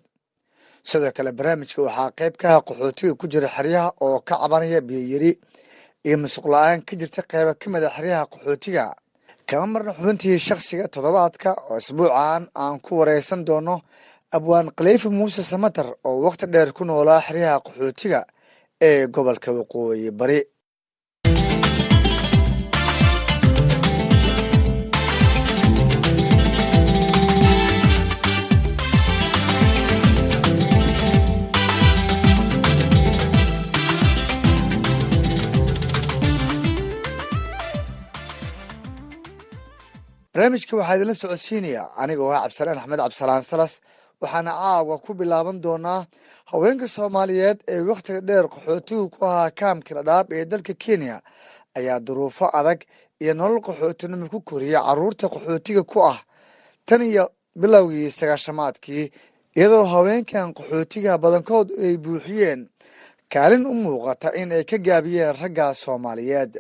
Sidoo 0.89 1.11
kale 1.17 1.31
barnaamijka 1.37 1.81
waxaa 1.87 2.09
qayb 2.19 2.33
ka 2.41 2.47
ah 2.55 2.61
qaxootiga 2.67 3.13
ku 3.19 3.25
jira 3.31 3.47
xeryaha 3.55 3.89
oo 4.05 4.19
ka 4.27 4.35
cabanaya 4.41 4.81
biyoyari 4.87 5.31
iyo 6.07 6.17
masuq 6.23 6.45
la'aan 6.53 6.81
ka 6.87 6.93
jirta 6.99 7.21
qeyba 7.31 7.53
ka 7.61 7.65
mid 7.73 7.83
a 7.83 7.89
xeryaha 7.95 8.25
qaxootiga. 8.33 8.85
Kama 9.47 9.65
marna 9.73 9.91
xubintii 9.97 10.37
shakhsiga 10.47 10.85
toddobaadka 10.93 11.49
oo 11.69 11.77
isbuucan 11.81 12.43
aan 12.55 12.79
ku 12.85 12.91
wareysan 12.99 13.41
doono 13.47 13.75
abwaan 14.35 14.67
khaliifa 14.77 15.09
muuse 15.09 15.41
samatar 15.43 15.87
oo 16.07 16.21
wakhti 16.25 16.45
dheer 16.53 16.69
ku 16.77 16.83
noolaa 16.85 17.21
xeryaha 17.27 17.57
qaxootiga 17.65 18.19
ee 18.81 19.07
gobolka 19.07 19.49
waqooyi 19.51 20.11
bari 20.19 20.39
barnaamijka 40.33 40.75
waxaa 40.77 40.95
idinla 40.95 41.15
socodsiinaya 41.21 41.83
anigoo 42.01 42.31
ah 42.33 42.41
cabdisalaan 42.43 42.77
axmed 42.79 42.99
cabdisalaan 42.99 43.43
salas 43.43 43.73
waxaana 44.21 44.51
caawa 44.61 44.95
ku 45.05 45.13
bilaaban 45.19 45.57
doonaa 45.63 46.05
haweenka 46.51 46.87
soomaaliyeed 46.87 47.59
ee 47.73 47.81
wakhtiga 47.89 48.21
dheer 48.27 48.45
qaxootigu 48.53 49.09
ku 49.09 49.25
ahaa 49.25 49.49
kaamka 49.59 49.91
dhadhaab 49.95 50.27
ee 50.31 50.45
dalka 50.45 50.73
kenya. 50.73 51.21
Ayaa 51.77 51.99
duruufo 51.99 52.45
adag 52.59 52.79
iyo 53.21 53.33
nolol 53.33 53.59
qaxootinimo 53.67 54.29
ku 54.29 54.39
koriya 54.49 54.79
carruurta 54.87 55.25
qaxootiga 55.33 55.83
ku 55.83 55.97
ah 56.11 56.19
tan 56.85 57.01
iyo 57.01 57.25
bilowgii 57.61 58.11
sagaashamaadkii 58.11 59.11
iyadoo 59.57 59.85
haweenkan 59.93 60.53
qaxootiga 60.57 61.17
badankood 61.23 61.67
ay 61.83 61.97
buuxiyeen 61.97 62.69
kaalin 63.33 63.65
u 63.65 63.73
muuqata 63.73 64.29
in 64.41 64.51
ay 64.51 64.63
ka 64.63 64.77
gaabiyeen 64.77 65.35
ragga 65.41 65.73
soomaaliyeed 65.73 66.51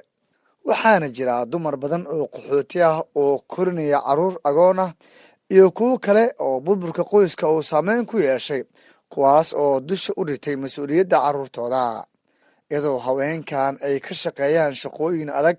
waxaana 0.67 1.07
jira 1.15 1.45
dumar 1.51 1.75
badan 1.83 2.03
oo 2.15 2.25
qaxooti 2.33 2.77
ah 2.89 2.97
oo 3.21 3.33
korinaya 3.53 3.99
carruur 4.07 4.35
agoon 4.49 4.79
ah 4.85 4.91
iyo 5.53 5.71
kuwo 5.77 5.97
kale 6.05 6.23
oo 6.45 6.59
burburka 6.65 7.03
qoyska 7.11 7.45
uu 7.53 7.63
saameyn 7.63 8.05
ku 8.05 8.17
yeeshay 8.19 8.63
kuwaas 9.11 9.53
oo 9.53 9.79
dusha 9.79 10.13
u 10.19 10.23
dhitay 10.27 10.55
mas'uuliyadda 10.63 11.17
caruurtooda 11.25 11.81
iyadoo 12.71 12.97
haweenkan 13.05 13.73
ay 13.87 13.99
ka 14.05 14.13
shaqeeyaan 14.21 14.73
shaqooyin 14.81 15.29
adag 15.39 15.57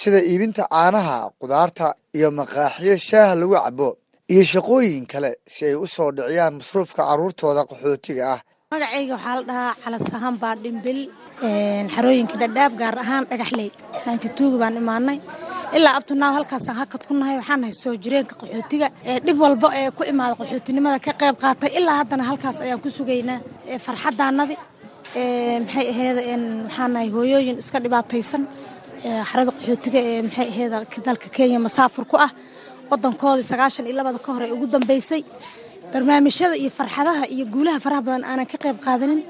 sida 0.00 0.20
iibinta 0.30 0.62
caanaha 0.72 1.16
qudaarta 1.40 1.86
iyo 2.16 2.28
maqaaxiyo 2.38 2.96
shaaha 3.08 3.34
lagu 3.40 3.54
cabo 3.64 3.88
iyo 4.32 4.44
shaqooyin 4.52 5.04
kale 5.12 5.30
si 5.46 5.60
ay 5.68 5.74
u 5.74 5.86
soo 5.86 6.10
dhiciyaan 6.16 6.54
masruufka 6.58 7.02
caruurtooda 7.08 7.62
qaxootiga 7.70 8.24
ah 8.34 8.40
magacayga 8.74 9.14
waxaa 9.18 9.36
la 9.36 9.42
dhahaa 9.50 9.74
calasahaan 9.84 10.36
baa 10.42 10.54
dhimbil 10.64 11.00
xarooyinka 11.94 12.36
dhadhaab 12.42 12.72
gaar 12.80 12.96
ahaan 13.02 13.24
dhagaxley. 13.30 13.68
Naantituugi 14.06 14.56
baan 14.62 14.76
imaanay. 14.82 15.18
Ilaa 15.76 15.94
abtunaaw 15.98 16.32
halkaasaan 16.38 16.76
hakad 16.80 17.02
ku 17.08 17.12
nahay 17.20 17.36
waxaan 17.40 17.60
nahay 17.62 17.74
soo 17.82 17.94
jireenka 18.02 18.34
qaxootiga 18.40 18.86
dhib 19.26 19.38
walba 19.44 19.68
ee 19.80 19.90
ku 19.96 20.02
imaada 20.12 20.34
qaxootinimada 20.40 20.98
ka 21.06 21.12
qayb 21.20 21.36
qaatay. 21.42 21.70
Ilaa 21.78 21.96
haddana 22.00 22.24
halkaas 22.30 22.58
ayaan 22.64 22.80
ku 22.84 22.88
sugaynaa 22.98 23.38
farxadaanadi 23.86 24.54
maxay 25.64 25.86
aheyd 25.92 26.16
waxaan 26.66 26.90
nahay 26.94 27.08
hooyooyin 27.16 27.56
iska 27.62 27.78
dhibaataysan. 27.84 28.42
Xarada 29.30 29.50
qaxootiga 29.56 29.98
ee 30.10 30.22
maxay 30.26 30.48
aheyd 30.52 30.70
dalka 31.08 31.28
kenya 31.36 31.58
masaafur 31.66 32.04
ku 32.10 32.16
ah. 32.26 32.30
Wadankoodii 32.90 33.46
sagaashan 33.50 33.86
iyo 33.88 33.96
labada 33.98 34.18
ka 34.24 34.30
hor 34.34 34.42
ugu 34.54 34.66
dambeysay 34.74 35.22
barnaamijyada 35.92 36.56
iyo 36.62 36.70
farxadaha 36.78 37.24
iyo 37.34 37.44
guulaha 37.52 37.78
faraha 37.84 38.02
badan 38.06 38.24
aanan 38.30 38.46
ka 38.52 38.56
qayb 38.64 38.76
qaadanin. 38.86 39.20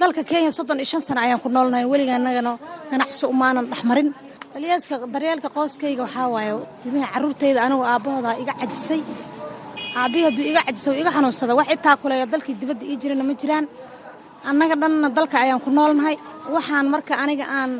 Dalka 0.00 0.22
kenya 0.30 0.50
soddon 0.58 0.78
iyo 0.80 0.88
shan 0.92 1.00
sano 1.06 1.20
ayaan 1.20 1.40
ku 1.44 1.48
noolnahay 1.48 1.84
weliga 1.92 2.14
anagana 2.18 2.52
ganacsi 2.90 3.24
umaanan 3.32 3.66
dhexmarin 3.70 4.08
daryeelka 5.14 5.48
qoyskayga 5.56 6.02
waxaa 6.06 6.28
waaye 6.34 6.52
ilmihii 6.84 7.10
caruurtayda 7.14 7.60
anigu 7.66 7.84
aabbahooda 7.92 8.30
iga 8.42 8.52
cajisay. 8.60 9.00
Aabbihii 10.00 10.24
hadduu 10.28 10.44
iga 10.52 10.60
cajisay 10.66 10.90
oo 10.94 11.00
iga 11.02 11.10
xanuunsada 11.16 11.52
wax 11.58 11.68
itaa 11.76 11.96
kuleeya 12.02 12.26
dalkii 12.32 12.54
dibadda 12.60 12.84
ii 12.90 12.96
jirana 13.02 13.24
ma 13.28 13.34
jiraan. 13.40 13.64
Annaga 14.48 14.74
dhanna 14.82 15.08
dalka 15.18 15.36
ayaan 15.44 15.60
ku 15.64 15.70
noolnahay. 15.70 16.16
Waxaan 16.54 16.86
marka 16.94 17.14
aniga 17.22 17.44
aan 17.58 17.70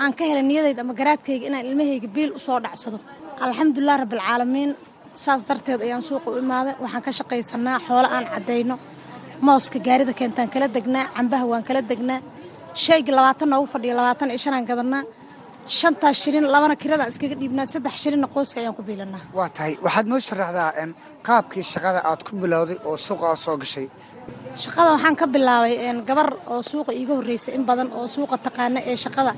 aan 0.00 0.12
ka 0.18 0.22
helay 0.28 0.42
niyadayda 0.50 0.80
ama 0.84 0.92
garaadkayga 1.00 1.44
inaan 1.48 1.64
ilmahayga 1.70 2.08
biil 2.16 2.30
u 2.38 2.40
soo 2.46 2.58
dhacsado. 2.64 2.98
Alxamdulilah 3.44 3.96
rabbilcaalamiin 4.02 4.70
saas 5.24 5.40
darteed 5.48 5.80
ayaan 5.86 6.02
suuqa 6.08 6.28
u 6.30 6.38
imaaday. 6.44 6.74
Waxaan 6.82 7.02
ka 7.06 7.10
shaqaysanaa 7.18 7.78
xoolo 7.86 8.08
aan 8.16 8.26
caddayno. 8.34 8.74
Mooska 9.46 9.78
gaarida 9.86 10.12
keentaan 10.20 10.48
kala 10.54 10.66
degnaa 10.76 11.06
cambaha 11.16 11.44
waan 11.50 11.64
kala 11.68 11.82
degnaa. 11.90 12.20
Shayga 12.84 13.12
labaatan 13.18 13.48
noogu 13.52 13.66
fadhiyo 13.74 13.94
labaatan 14.00 14.28
iyo 14.32 14.38
shanaan 14.44 14.66
gadanaa 14.70 15.02
shantaas 15.78 16.16
shilin 16.22 16.46
labana 16.54 16.74
kiradaan 16.82 17.08
iskaga 17.12 17.36
dhiibnaa 17.40 17.66
saddex 17.72 17.94
shilinna 18.02 18.28
qoyska 18.34 18.58
ayaan 18.60 18.74
ku 18.78 18.82
biilanaa 18.88 19.22
waa 19.38 19.48
tahay. 19.56 19.72
Waxaad 19.84 20.06
noo 20.10 20.20
sharaxdaa 20.28 20.70
qaabkii 21.26 21.64
shaqada 21.72 22.00
aad 22.10 22.20
ku 22.26 22.32
bilowday 22.42 22.76
oo 22.88 22.96
suuqa 23.06 23.24
aad 23.32 23.38
soo 23.46 23.56
gashay? 23.62 23.86
Shaqada 24.62 24.88
waxaan 24.96 25.16
ka 25.20 25.26
bilaabay 25.34 25.74
gabar 26.08 26.28
oo 26.52 26.60
suuqa 26.70 26.92
iiga 27.00 27.12
horreysay 27.18 27.52
in 27.58 27.64
badan 27.68 27.88
oo 27.98 28.06
suuqa 28.14 28.36
taqaana 28.46 28.80
ee 28.90 28.96
shaqada. 29.04 29.32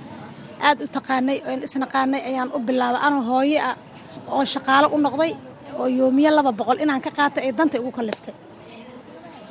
Aad 0.69 0.79
u 0.85 0.87
taqaanay 0.97 1.37
isnaqaanay 1.67 2.21
ayaan 2.31 2.51
u 2.57 2.59
bilaabay. 2.69 3.01
Anoo 3.07 3.23
hooye 3.31 3.59
ah 3.71 3.77
oo 4.35 4.45
shaqaalo 4.55 4.87
u 4.95 4.99
noqday 5.07 5.33
oo 5.81 5.87
yoomiye 5.99 6.31
laba 6.37 6.53
boqol 6.61 6.79
inaan 6.85 7.01
ka 7.07 7.11
qaatay 7.19 7.43
ee 7.49 7.53
danta 7.59 7.77
igu 7.81 7.91
kaliftay. 7.99 8.35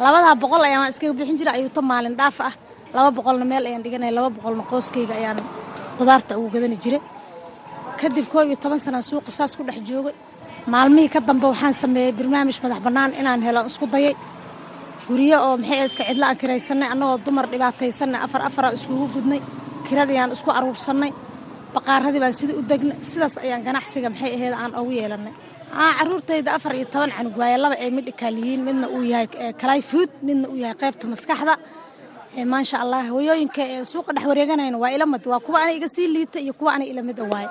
Labadaa 0.04 0.36
boqol 0.44 0.64
ayaan 0.68 0.90
iskaga 0.92 1.14
bixin 1.20 1.38
jira 1.40 1.52
ayuuta 1.58 1.82
maalin 1.92 2.16
dhaaf 2.20 2.38
ah. 2.48 2.54
Laba 2.96 3.10
boqolna 3.18 3.46
meel 3.52 3.64
ayaan 3.70 3.84
dhiganaya 3.86 4.12
laba 4.18 4.30
boqolna 4.38 4.64
qooskayga 4.72 5.14
ayaan 5.20 5.38
qudaarta 5.98 6.32
ugu 6.40 6.50
gadani 6.56 6.78
jiray. 6.84 7.02
Kadib 8.00 8.26
koob 8.34 8.48
iyo 8.50 8.58
toban 8.64 8.80
sanaa 8.86 9.02
suuqa 9.10 9.32
saas 9.38 9.52
ku 9.58 9.64
dhex 9.68 9.80
joogay. 9.90 10.14
Maalmihii 10.74 11.10
ka 11.14 11.20
dambe 11.28 11.46
waxaan 11.52 11.74
sameeyey 11.84 12.12
barnaamij 12.18 12.58
madax 12.64 12.80
bannaan 12.86 13.12
inaan 13.20 13.42
helo 13.48 13.62
isku 13.70 13.86
dayay. 13.94 14.14
Guryo 15.08 15.38
oo 15.48 15.58
maxay 15.62 15.86
iska 15.86 16.04
cidlo 16.10 16.26
aan 16.26 16.38
kiraysanay 16.42 16.90
annagoo 16.94 17.18
dumar 17.26 17.46
dhibaataysanay 17.52 18.20
afar 18.26 18.42
afaraan 18.50 18.74
iskugu 18.78 19.06
gudnay 19.14 19.40
kiradayaan 19.88 20.32
isku 20.36 20.50
aruursannay 20.58 21.12
baqaaradii 21.76 22.20
baan 22.24 22.34
sidii 22.40 22.56
u 22.60 22.62
degnay 22.72 22.98
sidaas 23.12 23.36
ayaan 23.44 23.62
ganacsiga 23.68 24.10
maxay 24.14 24.32
aheyd 24.38 24.54
aan 24.62 24.72
ugu 24.82 24.92
yeelannay 25.00 25.34
caruurtayda 25.76 26.52
afar 26.58 26.74
iyo 26.76 26.86
toban 26.86 27.12
canug 27.12 27.36
waaye 27.40 27.58
laba 27.58 27.76
ay 27.80 27.90
midhikaal 27.98 28.36
yihiin 28.36 28.62
midna 28.68 28.88
uu 28.96 29.04
yahay 29.04 29.28
kalay 29.62 29.82
food 29.82 30.10
midna 30.28 30.48
uu 30.52 30.58
yahay 30.64 30.76
qaybta 30.82 31.06
maskaxda. 31.08 31.56
Maasha 32.52 32.78
allah 32.84 33.02
hooyooyinka 33.14 33.62
ee 33.74 33.84
suuqa 33.92 34.12
dhex 34.16 34.26
wareeganayna 34.32 34.78
waa 34.84 34.92
ila 34.96 35.06
mid 35.14 35.24
waa 35.32 35.40
kuwa 35.46 35.58
ana 35.64 35.72
iga 35.78 35.88
sii 35.96 36.08
liita 36.08 36.40
iyo 36.40 36.54
kuwa 36.60 36.74
ana 36.76 36.86
ila 36.92 37.02
mid 37.02 37.20
a 37.20 37.24
waaye. 37.32 37.50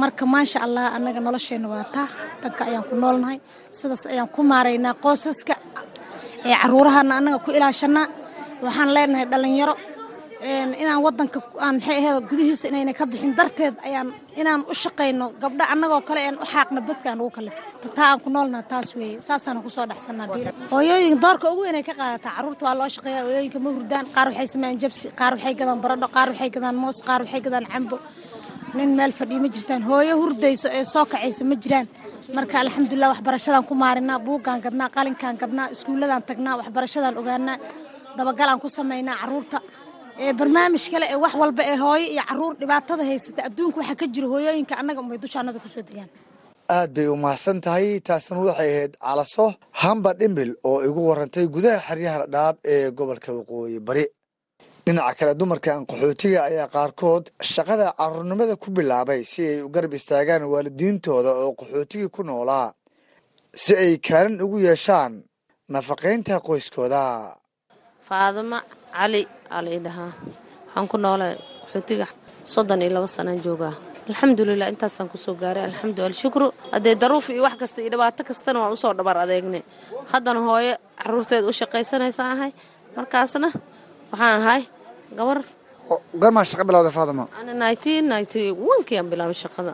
Marka 0.00 0.24
maasha 0.26 0.58
allah 0.66 0.84
annaga 0.96 1.20
nolosheenna 1.26 1.68
waa 1.68 1.84
taa. 1.94 2.08
Danka 2.42 2.62
ayaan 2.68 2.84
ku 2.88 2.94
noolnahay 3.02 3.38
sidaas 3.70 4.04
ayaan 4.12 4.28
ku 4.34 4.40
maaraynaa 4.42 4.94
qoosaska 5.04 5.54
ee 6.48 6.54
caruurahana 6.62 7.12
annaga 7.18 7.38
ku 7.44 7.50
ilaashanaa 7.50 8.06
waxaan 8.64 8.90
leenahay 8.96 9.26
dhallinyaro 9.32 9.74
inaan 10.82 11.00
wadanka 11.06 11.38
aan 11.66 11.76
maxay 11.78 11.96
ahayd 12.06 12.24
gudihiisa 12.30 12.68
inayna 12.70 12.92
ka 12.98 13.04
bixin 13.12 13.32
darteed 13.38 13.74
ayaan 13.88 14.08
inaan 14.40 14.60
u 14.70 14.74
shaqayno 14.82 15.26
gabdho 15.42 15.64
annagoo 15.72 16.00
kale 16.08 16.20
aan 16.28 16.36
u 16.42 16.46
xaaqno 16.52 16.80
dadkaan 16.88 17.18
ugu 17.20 17.30
kaliftay 17.36 17.90
taa 17.96 18.08
aan 18.12 18.20
ku 18.24 18.28
noolnaha 18.30 18.62
taas 18.72 18.88
weeye. 18.98 19.20
Saasaan 19.26 19.62
ku 19.64 19.70
soo 19.76 19.86
dhexsanaa 19.90 20.26
biil 20.32 20.48
hooyooyin 20.74 21.18
doorka 21.24 21.46
ugu 21.52 21.62
weyn 21.66 21.76
ay 21.80 21.82
ka 21.88 21.94
qaadataa 22.00 22.32
carruurta 22.36 22.62
waa 22.66 22.74
loo 22.80 22.88
shaqeeya 22.94 23.20
hooyooyinka 23.26 23.58
ma 23.64 23.70
hurdaan 23.76 24.04
qaar 24.14 24.26
waxay 24.30 24.48
sameeyaan 24.54 24.80
jabsi 24.82 25.06
qaar 25.20 25.32
waxay 25.36 25.54
gadaan 25.60 25.80
baradho 25.84 26.06
qaar 26.16 26.28
waxay 26.32 26.50
gadaan 26.56 26.76
moos 26.82 26.98
qaar 27.08 27.20
waxay 27.24 27.40
gadaan 27.46 27.66
cambo. 27.72 27.96
Nin 28.76 28.90
meel 28.98 29.12
fadhiyo 29.18 29.40
ma 29.44 29.48
jirtaan. 29.54 29.82
Hooyo 29.90 30.14
hurdayso 30.22 30.68
ee 30.78 30.84
soo 30.92 31.04
kacaysa 31.12 31.44
ma 31.50 31.54
jiraan. 31.62 31.86
Marka 32.36 32.54
alxamdulilah 32.62 33.08
waxbarashadaan 33.14 33.64
ku 33.68 33.74
maarinaa 33.82 34.18
buuggaan 34.26 34.60
gadnaa 34.64 34.88
qalinkaan 34.96 35.36
gadnaa 35.42 35.68
iskuulladaan 35.74 36.22
tagnaa 36.28 36.54
waxbarashadaan 36.60 37.14
ogaanaa 37.20 37.56
dabagalaan 38.18 38.60
ku 38.62 38.68
samaynaa 38.78 39.16
carruurta. 39.22 39.58
ee 39.60 39.85
barnaamij 40.20 40.88
kale 40.90 41.06
ee 41.10 41.16
wax 41.24 41.34
walba 41.34 41.62
ee 41.64 41.76
hooyo 41.76 42.06
iyo 42.12 42.22
carruur 42.28 42.54
dhibaatada 42.60 43.04
haysata 43.04 43.44
adduunka 43.48 43.78
waxaa 43.80 43.94
ka 44.00 44.06
jira 44.14 44.26
hooyooyinka 44.28 44.74
annaga 44.80 45.00
unbay 45.00 45.18
dushaanada 45.18 45.58
ku 45.58 45.68
soo 45.68 45.82
degaan 45.82 46.08
aad 46.68 46.90
bay 46.94 47.06
u 47.08 47.16
mahadsan 47.16 47.60
tahay 47.60 48.00
taasna 48.00 48.38
waxay 48.40 48.70
ahayd 48.76 48.92
calaso 49.06 49.54
hamba 49.82 50.10
dhimbil 50.14 50.50
oo 50.64 50.78
igu 50.88 51.00
warantay 51.08 51.46
gudaha 51.46 51.80
xeryaha 51.88 52.18
dhadhaab 52.26 52.56
ee 52.64 52.90
gobolka 52.90 53.30
waqooyi 53.32 53.80
bari. 53.80 54.04
Dhinaca 54.86 55.14
kale 55.18 55.34
dumarkan 55.40 55.86
qaxootiga 55.90 56.40
ayaa 56.50 56.68
qaarkood 56.74 57.24
shaqada 57.52 57.86
caruurnimada 57.98 58.54
ku 58.62 58.68
bilaabay 58.76 59.20
si 59.32 59.42
ay 59.52 59.60
u 59.66 59.68
garab 59.74 59.92
istaagaan 59.98 60.42
waalidiintooda 60.52 61.30
oo 61.42 61.52
qaxootigii 61.60 62.08
ku 62.14 62.22
noolaa 62.22 62.68
si 63.62 63.72
ay 63.82 63.92
kaalin 64.06 64.40
ugu 64.44 64.58
yeeshaan 64.66 65.12
nafaqaynta 65.72 66.34
qoyskooda. 66.46 67.02
Faadimo 68.08 68.58
cali 68.98 69.22
aa 69.54 69.60
la 69.64 69.70
ii 69.76 69.80
dhahaa 69.86 70.12
waxaan 70.66 70.86
ku 70.92 70.96
noolay 71.04 71.34
qaxootiga 71.62 72.06
soddon 72.52 72.80
iyo 72.82 72.90
labo 72.96 73.06
sanaan 73.16 73.40
joogaa. 73.46 73.74
Alxamdulilah 74.08 74.68
intaasaan 74.72 75.08
ku 75.12 75.18
soo 75.18 75.34
gaaray. 75.42 75.64
Alxamdu 75.68 76.00
alshukru 76.08 76.46
haddee 76.72 76.94
daruuf 77.02 77.26
iyo 77.30 77.42
wax 77.46 77.54
kasta 77.62 77.78
iyo 77.82 77.90
dhibaato 77.92 78.22
kastana 78.28 78.58
waan 78.62 78.72
u 78.72 78.76
soo 78.82 78.92
dhabar 78.98 79.16
adeegnay. 79.24 79.62
Haddana 80.12 80.40
hooyo 80.48 80.74
caruurteeda 81.02 81.46
u 81.50 81.52
shaqaysanaysa 81.60 82.22
ahay. 82.34 82.50
Markaasna 82.96 83.48
waxaan 84.12 84.34
ahay 84.42 84.62
gabar. 85.18 85.38
Garmaa 86.22 86.44
shaqa 86.50 86.64
bilowda 86.68 86.90
onkii 88.78 88.96
aan 89.00 89.08
bilaabay 89.12 89.38
shaqada. 89.44 89.72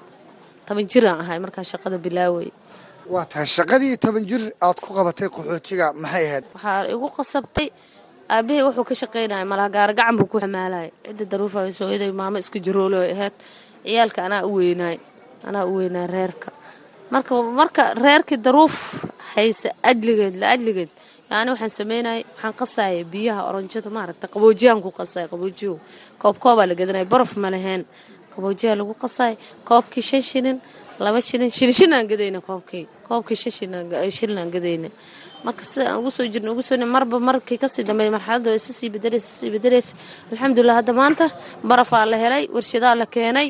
Toban 0.67 0.87
jiraan 0.93 1.21
ahay 1.25 1.39
markaa 1.45 1.65
shaqada 1.73 1.97
bilaaway. 2.05 2.49
Waa 3.13 3.25
tahay 3.31 3.47
shaqadii 3.57 3.97
toban 4.05 4.25
jir 4.31 4.43
aad 4.67 4.79
ku 4.85 4.89
qabatay 4.97 5.29
qaxootiga 5.35 5.87
maxay 6.03 6.25
ahayd? 6.29 6.45
Waxaa 6.55 6.81
igu 6.95 7.07
qasabtay 7.19 7.69
aabahey 8.29 8.63
wuxuu 8.67 8.85
ka 8.85 8.95
shaqaynaya 8.95 9.45
malaha 9.45 9.69
gaaragacan 9.77 10.17
buu 10.19 10.27
ku 10.31 10.39
xamaalaya 10.41 10.91
cidda 11.07 11.25
daruufa 11.33 11.61
sooyaday 11.73 12.13
maamo 12.13 12.39
iska 12.39 12.59
jaroolo 12.67 12.99
ay 13.03 13.13
ahayd. 13.13 13.35
Ciyaalka 13.85 14.21
anaa 14.27 14.47
u 14.47 14.53
weynaay 14.59 14.97
anaa 15.49 15.65
u 15.67 15.77
weynaay 15.79 16.07
reerka. 16.07 16.51
Marka 17.11 17.35
marka 17.43 17.95
reerkii 17.95 18.37
daruuf 18.47 18.75
haysa 19.35 19.71
ajligeed 19.83 20.35
la 20.41 20.47
ajligeed 20.55 20.91
yaani 21.31 21.51
waxaan 21.53 21.71
sameynayay 21.71 22.23
waxaan 22.35 22.55
qasaya 22.61 23.05
biyaha 23.13 23.41
oranjada 23.49 23.91
maaragta 23.91 24.27
qaboojiyaan 24.35 24.81
ku 24.85 24.91
qasay 24.91 25.27
qaboojiyo 25.33 25.79
koob 26.19 26.59
la 26.69 26.75
gadanaya 26.75 27.05
borof 27.05 27.37
ma 27.37 27.51
laheen 27.51 27.85
qaboojiyaa 28.35 28.77
lagu 28.81 28.95
qasay 28.95 29.37
koobkii 29.69 30.03
shan 30.03 30.23
shilin 30.23 30.59
laba 31.01 31.21
shilin 31.21 31.51
shilin 31.51 31.73
shilin 31.79 31.95
aan 31.97 32.07
gadayna 32.13 32.41
koobkii 32.41 32.85
koobkii 33.09 33.37
shan 33.43 33.53
shilin 33.53 34.39
aan 34.39 34.51
gadayna 34.51 34.89
marka 35.47 35.63
sida 35.71 35.85
aan 35.91 35.99
ugu 36.01 36.11
soo 36.17 36.27
jirna 36.33 36.51
ugu 36.53 36.63
marba 36.95 37.17
markii 37.29 37.59
ka 37.63 37.69
sii 37.75 37.85
dambeey 37.89 38.11
marxaladda 38.17 38.49
way 38.53 38.57
isa 38.63 38.73
sii 38.79 38.91
bedelaysa 38.95 39.31
sii 39.41 39.51
bedelaysa 39.55 39.93
alxamdulilah 40.33 40.75
hadda 40.81 40.93
maanta 41.01 41.25
barafaa 41.71 42.05
la 42.13 42.17
helay 42.25 42.45
warshadaa 42.55 42.95
la 43.01 43.07
keenay. 43.15 43.49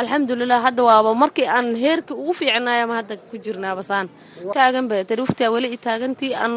Alxamdulilah 0.00 0.58
hadda 0.66 0.82
waaba 0.88 1.10
markii 1.22 1.46
aan 1.56 1.66
heerkii 1.82 2.16
ugu 2.22 2.32
fiicnaaya 2.38 2.84
ma 2.90 2.94
hadda 3.00 3.14
ku 3.30 3.36
jirnaaba 3.44 3.82
saan 3.90 4.06
taaganba 4.54 4.94
tariiftaa 5.10 5.50
weli 5.54 5.68
i 5.76 5.78
taagantii 5.86 6.32
aan 6.42 6.52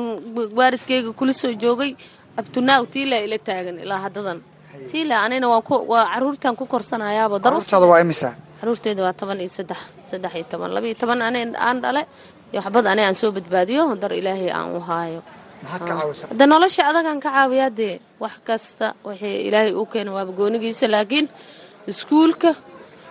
waaridkeyga 0.59 1.11
kula 1.19 1.33
soo 1.41 1.51
joogay. 1.63 1.91
Abtunaaw 2.39 2.83
tiila 2.93 3.17
ila 3.25 3.37
taagan 3.49 3.77
ilaa 3.83 3.99
haddadan. 4.05 4.39
Tiila 4.91 5.15
anina 5.25 5.47
waa 5.51 5.61
caruurtan 6.13 6.55
ku 6.59 6.65
korsanayaaba 6.73 7.35
caruurtaada 8.61 9.01
waa 9.05 9.13
toban 9.19 9.39
iyo 9.43 9.49
saddex 9.57 9.79
saddex 10.11 10.31
iyo 10.35 10.45
toban 10.51 10.71
laba 10.75 10.87
iyo 10.89 10.95
toban 11.01 11.19
aan 11.21 11.77
dhale 11.83 12.01
iyo 12.55 12.61
waxbad 12.63 12.85
ani 12.87 13.01
aan 13.03 13.15
soo 13.19 13.31
badbaadiyo 13.35 13.83
dar 14.01 14.11
ilaahay 14.15 14.47
aan 14.57 14.71
u 14.77 14.79
haayo. 14.79 15.19
Hadda 16.29 16.45
nolosha 16.47 16.81
adagaan 16.89 17.19
ka 17.19 17.29
caawiyaa 17.35 17.69
dee 17.79 17.99
wax 18.23 18.35
kasta 18.47 18.87
waxay 19.07 19.35
ilaahay 19.47 19.73
u 19.75 19.83
keena 19.91 20.11
waaba 20.15 20.31
goonigiisa 20.39 20.87
laakiin 20.87 21.27
iskuulka 21.91 22.49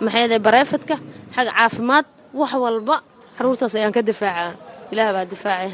maxayda 0.04 0.38
bareefadka 0.46 0.94
xag 1.36 1.46
caafimaad 1.52 2.06
wax 2.40 2.52
walba 2.64 2.96
caruurtaas 3.36 3.74
ayaan 3.78 3.92
ka 3.96 4.02
difaacaa. 4.10 4.52
Ilaah 4.92 5.10
baa 5.16 5.26
difaacay 5.32 5.70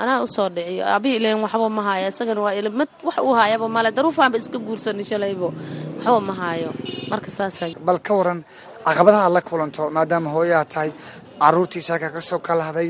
anaa 0.00 0.22
u 0.22 0.28
soo 0.36 0.48
dhiciyo 0.56 0.84
aabihii 0.86 1.16
ilan 1.20 1.40
waxba 1.44 1.68
ma 1.76 1.82
haayo. 1.88 2.08
Isagana 2.12 2.40
waa 2.46 2.54
ilmad 2.60 2.88
wax 3.06 3.16
uu 3.26 3.34
haayaba 3.38 3.66
male 3.68 3.90
daruufaanba 3.96 4.36
iska 4.38 4.58
guursanay 4.66 5.04
shalaybo. 5.10 5.48
Waxba 5.98 6.20
ma 6.28 6.34
haayo. 6.40 6.70
Marka 7.10 7.30
saasa 7.30 7.66
bal 7.86 7.98
ka 8.06 8.12
waran 8.18 8.40
caqabadaha 8.86 9.28
la 9.36 9.40
kulanto 9.48 9.82
maadaama 9.96 10.28
hooyaa 10.36 10.64
tahay 10.72 10.90
caruurtiisa 11.42 11.90
halkaa 11.94 12.10
ka 12.16 12.20
soo 12.30 12.38
kalahday 12.48 12.88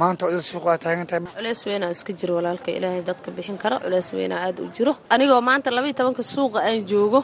maanta 0.00 0.22
odil 0.28 0.42
suuq 0.50 0.66
aa 0.72 0.78
taagan 0.84 1.06
tahay. 1.10 1.22
Culeys 1.36 1.60
weynaa 1.68 1.90
iska 1.96 2.12
jiro 2.20 2.32
walaalka 2.38 2.70
ilaahay 2.78 3.02
dadka 3.10 3.28
bixin 3.36 3.58
kara 3.62 3.76
culeys 3.84 4.08
weynaa 4.18 4.40
aada 4.46 4.60
u 4.62 4.68
jiro. 4.76 4.92
Anigoo 5.14 5.40
maanta 5.48 5.68
labaiyo 5.76 5.94
tobanka 6.00 6.22
suuqa 6.34 6.58
aan 6.68 6.80
joogo 6.92 7.20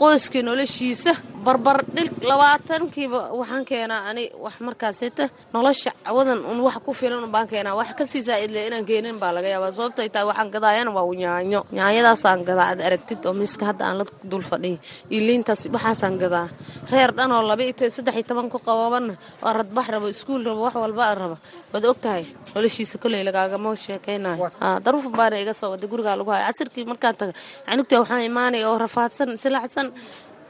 qoyskii 0.00 0.42
noloshiisa 0.48 1.12
barbar 1.46 1.78
dhil 1.94 2.08
labaatankiiba 2.30 3.20
waxaan 3.38 3.64
keenaa 3.70 4.02
ani 4.10 4.24
wax 4.44 4.56
markaasita 4.66 5.24
nolosha 5.54 5.90
cawadan 6.06 6.40
un 6.50 6.58
wax 6.66 6.76
ku 6.84 6.92
filan 7.00 7.22
unbaan 7.26 7.46
keenaa. 7.52 7.74
Wax 7.80 7.90
ka 7.98 8.04
sii 8.06 8.22
saaidle 8.28 8.66
inaan 8.68 8.84
keenin 8.90 9.18
baa 9.22 9.32
laga 9.36 9.48
yaabaa. 9.54 9.70
Sababtay 9.76 10.08
tahay 10.14 10.26
waxaan 10.30 10.50
gadaayana 10.54 10.90
waa 10.96 11.06
yaanyo 11.24 11.60
yaanyadaasaan 11.78 12.40
gadaa 12.48 12.66
aad 12.72 12.80
aragtid 12.88 13.20
oo 13.26 13.32
miiska 13.40 13.64
hadda 13.70 13.84
aan 13.88 13.98
la 14.00 14.04
dul 14.30 14.42
fadhiya 14.50 14.78
iyo 15.12 15.20
liintaas 15.28 15.62
waxaasaan 15.74 16.16
gadaa. 16.22 16.48
Reer 16.92 17.10
dhan 17.16 17.30
oo 17.36 17.42
laba 17.50 17.62
saddex 17.96 18.14
iyo 18.18 18.24
toban 18.28 18.48
ku 18.50 18.58
qababanna 18.58 19.14
oo 19.46 19.52
radbax 19.58 19.86
rabo 19.94 20.06
iskuul 20.14 20.42
rabo 20.48 20.60
wax 20.66 20.74
walba 20.82 21.14
raba. 21.14 21.36
Waad 21.72 21.84
og 21.90 21.98
tahay 22.04 22.24
noloshiisa 22.54 22.98
koley 22.98 23.22
lagaagama 23.28 23.70
sheekaynayo. 23.84 24.50
Daruufan 24.84 25.12
baana 25.18 25.36
iga 25.42 25.54
soo 25.54 25.70
wada 25.70 25.86
gurigaa 25.86 26.16
lagu 26.18 26.30
haya 26.34 26.46
casirkii 26.50 26.84
markaan 26.90 27.14
taga 27.20 27.32
canugta 27.66 27.94
waxaan 28.02 28.22
imaanaya 28.30 28.66
oo 28.70 28.78
rafaadsan 28.84 29.30
silaacsan 29.42 29.86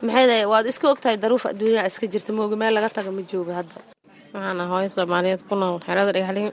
maxay 0.03 0.45
waad 0.53 0.67
iska 0.71 0.87
ogtahay 0.93 1.17
daruuf 1.23 1.45
adduunyaa 1.51 1.87
iska 1.91 2.07
jirta 2.13 2.33
mooga? 2.33 2.57
Meel 2.57 2.75
laga 2.75 2.89
taga 2.97 3.11
ma 3.17 3.23
jooga 3.31 3.53
hadda. 3.61 3.77
Waxaana 4.35 4.65
hooyo 4.71 4.89
soomaaliyeed 4.97 5.43
ku 5.49 5.55
nool 5.61 5.79
xerada 5.87 6.13
dhagaxli 6.13 6.45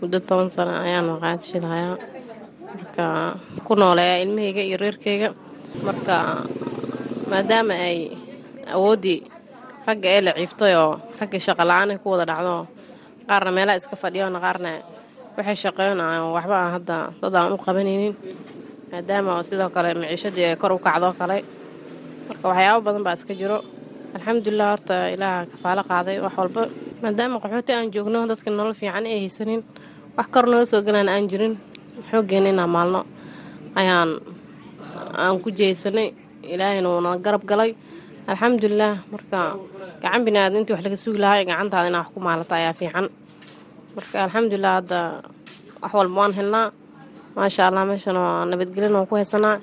muddo 0.00 0.18
toban 0.28 0.48
sano 0.54 0.72
ayaan 0.86 1.06
maqaadshidhayaa 1.10 1.96
marka 2.76 3.04
ku 3.66 3.72
nooleeyaa 3.74 4.22
ilmahayga 4.24 4.62
iyo 4.68 4.76
reerkayga. 4.82 5.28
Marka 5.86 6.16
maadaama 7.30 7.74
ay 7.88 7.98
awooddii 8.74 9.18
ragga 9.86 10.08
ee 10.14 10.20
la 10.26 10.32
ciiftay 10.38 10.74
oo 10.82 10.92
raggii 11.20 11.42
shaqa 11.46 11.62
la'aan 11.70 11.90
ay 11.94 11.98
ku 12.02 12.08
wada 12.12 12.24
dhacdo 12.30 12.54
qaarna 13.28 13.50
meelaha 13.56 13.76
iska 13.80 13.96
fadhiyoona 14.02 14.38
qaarna 14.44 14.70
waxay 15.36 15.56
shaqeynayaan 15.64 16.32
waxba 16.36 16.56
aan 16.62 16.72
hadda 16.76 16.96
dad 17.22 17.34
aan 17.34 17.52
u 17.54 17.58
qabanaynin. 17.66 18.14
Maadaama 18.92 19.30
oo 19.36 19.42
sidoo 19.48 19.70
kale 19.74 19.94
maciishadii 19.94 20.44
ay 20.50 20.56
kor 20.62 20.72
u 20.72 20.78
kacdoo 20.78 21.12
kale 21.20 21.36
marka 22.30 22.44
waxyaabo 22.50 22.80
badan 22.86 23.02
baa 23.06 23.16
iska 23.18 23.34
jiro. 23.40 23.58
Alxamdulilah 24.16 24.68
horta 24.72 24.96
ilaaha 25.14 25.46
kafaalo 25.52 25.82
qaaday 25.90 26.16
wax 26.24 26.34
walba. 26.40 26.62
Maadaama 27.02 27.36
qaxooti 27.42 27.72
aan 27.76 27.90
joogno 27.94 28.26
dadka 28.30 28.50
nolol 28.50 28.74
fiican 28.80 29.04
ay 29.06 29.18
haysanin 29.24 29.60
wax 30.16 30.26
kor 30.34 30.44
naga 30.52 30.64
soo 30.70 30.80
galaan 30.86 31.08
aan 31.08 31.24
jirin 31.30 31.54
xooggeena 32.10 32.48
inaan 32.54 32.70
maalno. 32.76 33.00
Ayaan 33.80 34.10
aan 35.22 35.36
ku 35.42 35.48
jeysanay 35.58 36.08
ilaahayna 36.52 36.88
wuuna 36.92 37.10
garab 37.24 37.42
galay. 37.50 37.70
Alxamdulilah 38.30 38.94
marka 39.12 39.38
gacan 40.02 40.22
biniaadan 40.26 40.60
intii 40.60 40.74
wax 40.74 40.82
laga 40.86 40.96
sugi 41.04 41.18
lahaa 41.22 41.44
gacantaada 41.50 41.88
inaa 41.90 42.02
wax 42.04 42.10
ku 42.14 42.20
maalata 42.26 42.54
ayaa 42.60 42.74
fiican. 42.80 43.06
Marka 43.96 44.16
alxamdulilah 44.24 44.72
hadda 44.78 44.98
wax 45.82 45.92
walba 45.98 46.16
waan 46.20 46.32
helnaa. 46.38 46.66
Maasha 47.36 47.62
allah 47.68 47.82
meeshan 47.90 48.16
waa 48.22 48.44
nabadgelyan 48.50 48.92
waan 48.96 49.06
ku 49.10 49.14
haysanaa 49.18 49.56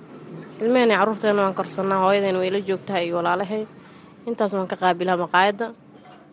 ilmaheen 0.61 0.89
iyo 0.91 0.97
carruurteena 0.99 1.41
waan 1.43 1.55
korsanaa 1.59 1.99
hooyadeena 2.03 2.39
way 2.41 2.49
la 2.55 2.59
joogtahay 2.67 3.03
iyo 3.07 3.15
walaalahay. 3.19 3.63
Intaas 4.29 4.53
waan 4.57 4.67
ka 4.71 4.75
qaabilaa 4.81 5.17
maqaayadda. 5.23 5.67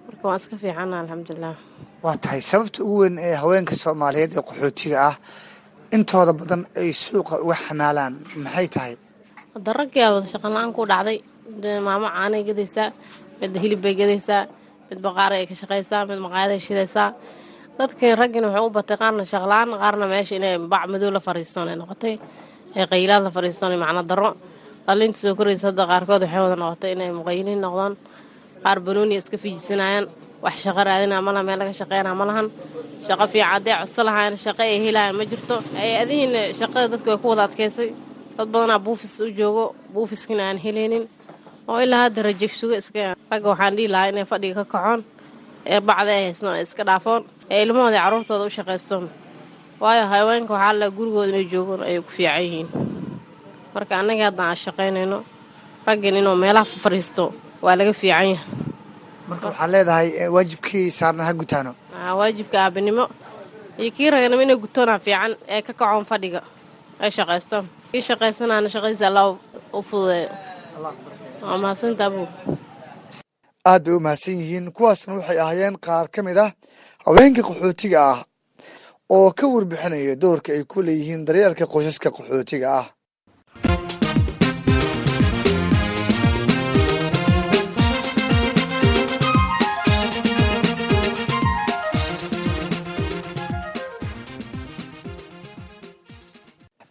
Marka 0.06 0.22
waan 0.28 0.36
iska 0.40 0.56
fiicana 0.62 0.94
alxamdulilah 1.02 1.56
waa 2.04 2.16
tahay 2.24 2.40
sababta 2.50 2.78
ugu 2.84 2.98
weyn 3.02 3.16
ee 3.28 3.34
haweenka 3.42 3.74
soomaaliyeed 3.84 4.32
ee 4.38 4.42
qaxootiga 4.48 4.96
ah 5.08 5.16
intooda 5.96 6.32
badan 6.40 6.62
ay 6.80 6.90
suuqa 7.02 7.34
uga 7.44 7.56
xamaalaan. 7.64 8.14
Maxay 8.44 8.66
tahay? 8.74 8.94
Hadda 9.54 9.70
raggiyaa 9.80 10.10
wada 10.14 10.26
shaqala-aan 10.32 10.72
ku 10.76 10.82
dhacday. 10.92 11.18
Maamo 11.86 12.06
caanay 12.16 12.42
gadaysaa 12.48 12.88
midda 13.40 13.58
hilib 13.64 13.80
bay 13.84 13.94
gadaysaa 14.00 14.42
mid 14.90 14.98
baqaaray 15.06 15.38
ay 15.42 15.46
ka 15.50 15.54
shaqaysaa 15.62 16.02
mid 16.10 16.18
maqaayaday 16.26 16.60
shidaysaa. 16.66 17.08
Dadkii 17.78 18.12
raggiina 18.20 18.46
waxay 18.52 18.64
u 18.66 18.70
batay 18.78 18.96
qaarna 19.02 19.22
shaqla-aan 19.32 19.70
qaarna 19.82 20.04
meesha 20.12 20.34
inay 20.38 20.54
bac 20.72 20.84
madow 20.92 21.10
la 21.16 21.20
fariistoon 21.26 21.68
ay 21.72 21.76
noqotay 21.82 22.14
ee 22.78 22.86
qaylaad 22.92 23.22
la 23.26 23.30
fariistoon 23.36 23.72
macno 23.84 24.02
darro. 24.10 24.30
Dhalinta 24.86 25.18
soo 25.22 25.34
koraysa 25.38 25.66
hadda 25.70 25.84
qaarkood 25.90 26.22
waxay 26.24 26.40
wada 26.44 26.56
noqotay 26.62 26.92
inay 26.94 27.10
muqayiliin 27.18 27.60
noqdaan. 27.66 27.92
Qaar 28.64 28.78
banooniya 28.86 29.18
iska 29.22 29.36
fiijisanayaan 29.42 30.04
wax 30.44 30.54
shaqo 30.64 30.80
raadinaa 30.88 31.20
malaha 31.26 31.44
meel 31.48 31.58
laga 31.60 31.72
shaqeynaa 31.80 32.14
ma 32.20 32.24
lahan. 32.30 32.46
Shaqo 33.06 33.24
fiican 33.32 33.50
hadday 33.54 33.74
codso 33.80 34.00
lahaayeen 34.08 34.36
shaqo 34.44 34.62
ay 34.66 34.78
helayan 34.84 35.14
ma 35.18 35.24
jirto. 35.30 35.56
Ay 35.82 35.90
adihiina 36.02 36.40
shaqada 36.60 36.86
dadka 36.92 37.08
way 37.12 37.18
ku 37.22 37.26
wada 37.32 37.42
adkaysay. 37.48 37.88
Dad 38.36 38.48
badanaa 38.52 38.78
buufis 38.86 39.14
u 39.20 39.26
joogo 39.40 39.64
buufiskina 39.94 40.42
aan 40.48 40.58
helaynin 40.64 41.04
oo 41.70 41.78
ilaa 41.84 42.02
hadda 42.06 42.20
raje 42.26 42.48
suga 42.60 42.76
iska 42.82 43.14
ragga 43.30 43.48
waxaan 43.52 43.74
dhihi 43.76 43.88
lahaa 43.94 44.08
inay 44.12 44.24
fadhiga 44.32 44.54
ka 44.64 44.64
kacoon 44.74 45.00
ee 45.72 45.80
bacda 45.88 46.10
ay 46.18 46.24
haysno 46.28 46.50
ay 46.56 46.62
iska 46.66 46.82
dhaafoon 46.88 47.22
ee 47.52 47.62
ilmahooda 47.64 47.98
carruurtooda 48.04 48.44
u 48.44 48.50
shaqaystoon 48.58 49.04
waayo 49.84 50.04
haweenka 50.12 50.52
waxaa 50.54 50.72
la 50.80 50.86
gurigooda 50.96 51.28
inay 51.32 51.44
joogoon 51.52 51.82
ayay 51.88 52.00
ku 52.06 52.10
fiican 52.16 52.42
yihiin. 52.44 52.68
Marka 53.74 53.92
annagii 54.00 54.24
haddaan 54.28 54.48
aan 54.50 54.56
shaqaynayno 54.64 55.18
raggan 55.86 56.16
inuu 56.20 56.36
meelaha 56.42 56.64
fafariisto 56.72 57.24
waa 57.64 57.76
laga 57.78 57.92
fiican 57.92 58.26
yahay. 58.32 58.38
Marka 59.28 59.46
waxaad 59.50 59.70
leedahay 59.74 60.08
waajibkii 60.34 60.90
saarna 60.98 61.24
ha 61.28 61.32
gutaano. 61.40 61.74
Waajibka 62.18 62.56
aabinimo 62.64 63.04
iyo 63.78 63.90
kii 63.96 64.10
raganimo 64.10 64.42
inay 64.42 64.56
gutoonaa 64.56 64.98
fiican 64.98 65.32
ee 65.48 65.62
ka 65.62 65.72
kacoon 65.72 66.04
fadhiga 66.10 66.40
ay 67.00 67.10
shaqaystoon. 67.10 67.64
Kii 67.92 68.02
shaqaysanaana 68.08 68.68
shaqadiisa 68.74 69.06
allah 69.10 69.36
u 69.72 69.82
fududeeyo. 69.82 70.30
Waa 71.42 71.58
mahadsantaa 71.62 72.10
buu. 72.10 72.28
Aad 73.66 73.84
bay 73.84 73.94
u 73.94 74.00
mahadsan 74.00 74.34
yihiin. 74.40 74.72
Kuwaasna 74.72 75.14
waxay 75.18 75.38
ahaayeen 75.40 75.76
qaar 75.86 76.06
ka 76.14 76.22
mid 76.22 76.38
ah 76.38 76.50
haweenka 77.06 77.42
qaxootiga 77.48 78.00
ah 78.12 78.18
oo 79.10 79.30
ka 79.32 79.46
warbixinaya 79.46 80.14
doorka 80.16 80.52
ay 80.52 80.64
ku 80.64 80.82
leeyihiin 80.82 81.24
daryeelka 81.26 81.64
qoysaska 81.66 82.08
qaxootiga 82.10 82.68
ah 82.80 82.86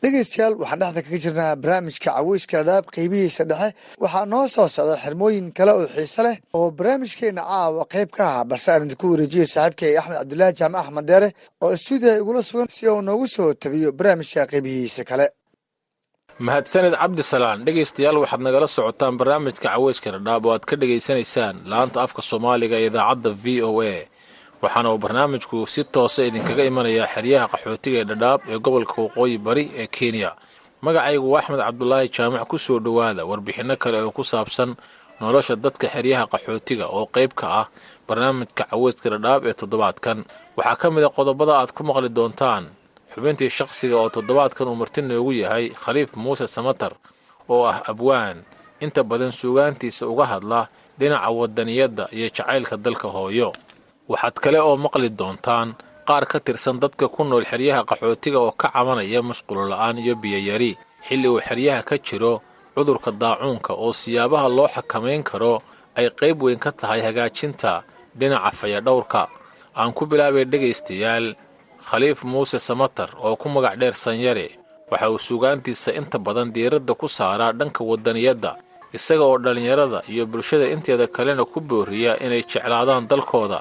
dhegeystayaal 0.04 0.56
waxaan 0.62 0.80
dhexda 0.82 1.01
kaga 1.06 1.20
jirnaa 1.26 1.56
barnaamijka 1.64 2.10
caweyska 2.18 2.58
dhadhaab 2.68 2.86
qeybihiisa 2.95 3.43
dhexe. 3.51 3.70
Waxaa 4.04 4.26
noo 4.34 4.45
soo 4.56 4.68
socda 4.76 4.95
xirmooyin 5.04 5.47
kale 5.58 5.72
oo 5.80 5.86
xiise 5.95 6.22
leh 6.26 6.36
oo 6.58 6.68
barnaamijkeena 6.78 7.41
caawa 7.51 7.84
qayb 7.93 8.10
ka 8.18 8.24
aha 8.32 8.41
balse 8.51 8.68
aan 8.72 8.84
idinku 8.88 9.06
wareejiyey 9.14 9.47
saaxiibkay 9.54 9.93
axmed 9.99 10.18
cabdulaahi 10.20 10.54
jaamac 10.60 10.82
axmed 10.86 11.06
deere 11.12 11.30
oo 11.64 11.74
stuudiyaha 11.82 12.20
igula 12.22 12.41
sugan 12.49 12.68
si 12.76 12.84
uu 12.89 13.01
noogu 13.08 13.28
soo 13.36 13.49
tabiyo 13.64 13.89
barnaamijka 13.99 14.41
qeybihiisa 14.51 15.04
kale. 15.10 15.26
Mahadsaned 16.45 16.95
cabdisalaan 17.01 17.60
dhegaystayaal 17.66 18.18
waxaad 18.24 18.41
nagala 18.47 18.68
socotaan 18.76 19.16
barnaamijka 19.20 19.68
caweyska 19.70 20.10
dhadhaab 20.16 20.43
oo 20.45 20.54
aad 20.56 20.66
ka 20.70 20.76
dhegaysanaysaan. 20.82 21.56
Laanta 21.72 21.97
afka 22.06 22.22
soomaaliga 22.30 22.76
ee 22.82 22.88
idaacadda 22.91 23.30
v 23.43 23.45
o 23.68 23.72
a 23.82 23.95
waxaana 24.64 24.89
uu 24.93 24.97
barnaamijku 25.03 25.57
si 25.74 25.82
toosa 25.93 26.22
idinkaga 26.30 26.64
imanayaa 26.72 27.07
xeryaha 27.14 27.45
qaxootiga 27.53 27.97
ee 28.01 28.07
dhadhaab 28.09 28.39
ee 28.51 28.57
gobolka 28.66 28.95
waqooyi 29.05 29.38
bari 29.45 29.66
ee 29.82 29.88
kenya. 29.95 30.32
Magacaygu 30.86 31.28
waa 31.32 31.39
axmed 31.39 31.59
cabdulaahi 31.68 32.07
jaamac 32.16 32.43
ku 32.51 32.57
soo 32.66 32.80
dhowaada 32.86 33.22
warbixinno 33.30 33.76
kale 33.84 33.97
oo 34.03 34.11
ku 34.18 34.24
saabsan 34.32 34.70
nolosha 35.20 35.55
dadka 35.55 35.88
xeryaha 35.95 36.26
qaxootiga 36.34 36.86
oo 36.95 37.05
qayb 37.16 37.32
ka 37.39 37.47
ah 37.61 37.68
barnaamijka 38.07 38.64
caweyska 38.72 39.07
dhadhaab 39.14 39.41
ee 39.49 39.53
toddobaadkan. 39.59 40.18
Waxaa 40.57 40.76
ka 40.82 40.88
mid 40.91 41.03
a 41.03 41.09
qodobada 41.18 41.53
aad 41.59 41.72
ku 41.76 41.82
maqli 41.88 42.09
doontaan. 42.18 42.64
Xubintii 43.14 43.49
shaqsiga 43.57 43.95
oo 43.99 44.09
toddobaadkan 44.16 44.68
uu 44.68 44.76
marti 44.82 45.01
noogu 45.01 45.32
yahay 45.43 45.66
khaliif 45.84 46.16
muuse 46.16 46.47
samatar 46.47 46.93
oo 47.49 47.64
ah 47.72 47.84
abwaan. 47.91 48.38
Inta 48.84 49.03
badan 49.03 49.32
suugaantiisa 49.32 50.07
uga 50.07 50.26
hadla 50.26 50.68
dhinaca 50.99 51.30
wadaniyadda 51.39 52.03
iyo 52.11 52.28
jacaylka 52.36 52.76
dalka 52.78 53.07
hooyo 53.07 53.53
waxaad 54.12 54.36
kale 54.43 54.60
oo 54.68 54.76
maqli 54.86 55.10
doontaan 55.20 55.70
qaar 56.08 56.24
ka 56.32 56.38
tirsan 56.45 56.78
dadka 56.84 57.06
ku 57.14 57.22
nool 57.24 57.45
xeryaha 57.51 57.82
qaxootiga 57.89 58.39
oo 58.45 58.51
ka 58.62 58.68
cabanaya 58.74 59.20
musqulo 59.30 59.64
la'aan 59.72 59.97
iyo 60.04 60.14
biyoyari 60.22 60.72
xilli 61.08 61.28
uu 61.32 61.39
xeryaha 61.47 61.82
ka 61.89 61.95
jiro 62.08 62.34
cudurka 62.76 63.12
daacuunka 63.22 63.72
oo 63.84 63.93
siyaabaha 64.01 64.47
loo 64.58 64.68
xakamayn 64.76 65.24
karo 65.30 65.54
ay 65.97 66.08
qayb 66.20 66.38
weyn 66.43 66.60
ka 66.60 66.72
tahay 66.80 67.01
hagaajinta 67.08 67.84
dhinaca 68.20 68.51
fayadhowrka. 68.60 69.24
Aan 69.78 69.91
ku 69.97 70.06
bilaabay 70.10 70.45
dhegaystayaal 70.51 71.36
khaliif 71.88 72.24
muuse 72.32 72.60
samatar 72.68 73.10
oo 73.24 73.36
ku 73.41 73.47
magac 73.49 73.76
dheer 73.80 73.93
sanyare. 74.04 74.47
Waxa 74.91 75.08
uu 75.14 75.18
suugaantiisa 75.28 75.93
inta 75.99 76.18
badan 76.26 76.49
diiradda 76.54 76.93
ku 76.99 77.08
saaraa 77.08 77.54
dhanka 77.54 77.82
wadaniyadda 77.89 78.51
isaga 78.97 79.24
oo 79.26 79.38
dhallinyarada 79.43 79.99
iyo 80.10 80.26
bulshada 80.26 80.66
inteeda 80.74 81.06
kalena 81.16 81.45
ku 81.45 81.60
booriya 81.62 82.18
inay 82.26 82.43
jeclaadaan 82.51 83.06
dalkooda 83.10 83.60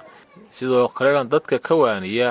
sidoo 0.56 0.88
kalena 0.96 1.24
dadka 1.32 1.56
ka 1.66 1.74
waaniya 1.82 2.28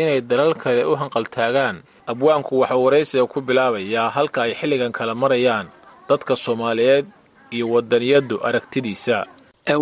inay 0.00 0.20
dalal 0.30 0.52
kale 0.62 0.82
u 0.90 0.94
hanqaltaagaan 1.00 1.76
abwaanku 2.10 2.52
waxuu 2.60 2.82
waraysiga 2.84 3.24
ku 3.32 3.38
bilaabayaa 3.46 4.08
halka 4.16 4.38
ay 4.46 4.52
xilligan 4.58 4.92
kala 4.98 5.14
marayaan 5.22 5.66
dadka 6.08 6.32
soomaaliyeed 6.36 7.06
iyo 7.54 7.66
wadaniyaddu 7.74 8.36
aragtidiisa. 8.46 9.26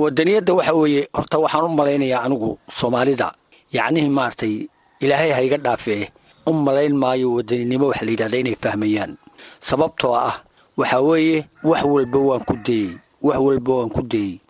Wadaniyadda 0.03 0.53
waxa 0.59 0.73
weeye 0.81 1.03
horta 1.17 1.37
waxaan 1.39 1.65
u 1.65 1.69
malaynayaa 1.79 2.23
anigu 2.27 2.59
soomaalida. 2.79 3.29
Yacnihii 3.73 4.09
maaragtay 4.09 4.55
ilaahay 5.01 5.31
ha 5.37 5.41
iga 5.43 5.57
dhaafee 5.57 6.09
u 6.47 6.53
malayn 6.53 6.97
maayo 6.97 7.33
wadaninimo 7.37 7.87
waxa 7.89 8.05
la 8.05 8.11
yidhahdaa 8.11 8.41
inay 8.41 8.57
fahmayaan. 8.63 9.13
Sababtoo 9.61 10.15
ah 10.17 10.37
waxaa 10.77 11.01
weeye 11.01 11.45
wax 11.65 11.83
walba 11.85 12.19
waan 12.29 12.45
ku 12.49 12.55
dayey 12.67 12.91
wax 13.23 13.39
walba 13.47 13.73
waan 13.79 13.91
ku 13.97 14.03
dayey. 14.13 14.41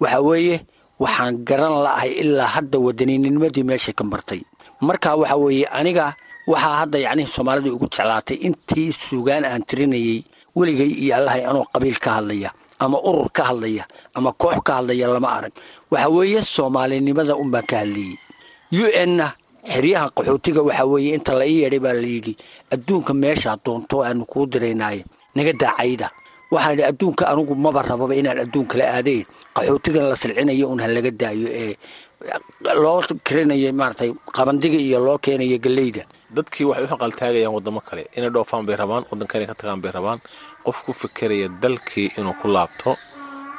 Waxa 0.00 0.20
weeye 0.20 0.56
waxaan 1.02 1.34
garan 1.48 1.74
la'ahay 1.84 2.10
ilaa 2.22 2.50
hadda 2.58 2.78
wadanininimadii 2.86 3.62
meeshay 3.70 3.94
ka 3.98 4.04
martay. 4.04 4.40
Marka 4.86 5.10
waxa 5.20 5.36
weeye 5.42 5.66
aniga 5.78 6.06
waxaa 6.50 6.76
hadda 6.84 6.98
yacnihii 7.06 7.32
soomaalida 7.34 7.70
ugu 7.74 7.86
jeclaatay 7.92 8.36
intii 8.46 8.92
suugaan 8.92 9.44
aan 9.44 9.62
tirinayey 9.68 10.18
weligay 10.56 10.90
iyo 11.02 11.16
allahay 11.18 11.42
anoo 11.50 11.64
qabiil 11.72 11.98
ka 12.04 12.10
hadlaya 12.18 12.50
ama 12.78 12.98
urur 13.08 13.28
ka 13.36 13.42
hadlaya 13.50 13.84
ama 14.14 14.30
koox 14.32 14.58
ka 14.66 14.72
hadlaya 14.78 15.06
lama 15.14 15.28
arag. 15.38 15.52
Waxa 15.90 16.08
weeye 16.16 16.40
soomaalinimada 16.42 17.34
unbaan 17.42 17.66
ka 17.70 17.76
hadlayey 17.82 18.14
u 18.72 18.84
n-na 19.06 19.26
xeryaha 19.72 20.06
qaxootiga 20.16 20.60
waxaa 20.68 20.86
weeye 20.92 21.10
inta 21.16 21.32
la 21.38 21.44
ii 21.46 21.58
yeedhay 21.62 21.78
baa 21.84 21.92
layidhi 22.02 22.32
adduunka 22.74 23.12
meeshaa 23.22 23.56
doonto 23.64 23.96
aanu 24.06 24.24
kuu 24.30 24.46
diraynaaye 24.52 25.04
naga 25.36 25.52
daacayda 25.62 26.08
waxaan 26.50 26.72
idhi 26.74 26.84
adduunka 26.90 27.24
anugu 27.32 27.54
maba 27.54 27.82
rababa 27.82 28.14
inaan 28.20 28.38
adduun 28.44 28.66
kala 28.66 28.84
aadeen. 28.96 29.24
Qaxootigan 29.54 30.08
la 30.10 30.16
silcinayo 30.16 30.66
un 30.72 30.80
ha 30.80 30.88
laga 30.88 31.10
daayo 31.10 31.48
ee 31.62 31.74
loo 32.82 33.02
karinayo 33.26 33.72
maaragtay 33.72 34.10
qabandiga 34.36 34.78
iyo 34.86 34.98
loo 35.06 35.18
keenayo 35.18 35.58
galleyda. 35.64 36.02
Dadkii 36.36 36.64
waxay 36.70 36.84
u 36.84 36.88
haqaltaagayaan 36.92 37.54
waddamo 37.56 37.80
kale. 37.80 38.02
Inay 38.16 38.30
dhoofaan 38.30 38.66
bay 38.66 38.76
rabaan 38.76 39.04
waddanka 39.10 39.46
ka 39.50 39.54
tagaan 39.60 39.80
bay 39.82 39.92
rabaan. 39.92 40.18
Qof 40.64 40.84
ku 40.84 40.92
fikeraya 40.92 41.48
dalkii 41.62 42.12
inuu 42.18 42.34
ku 42.40 42.48
laabto 42.48 42.96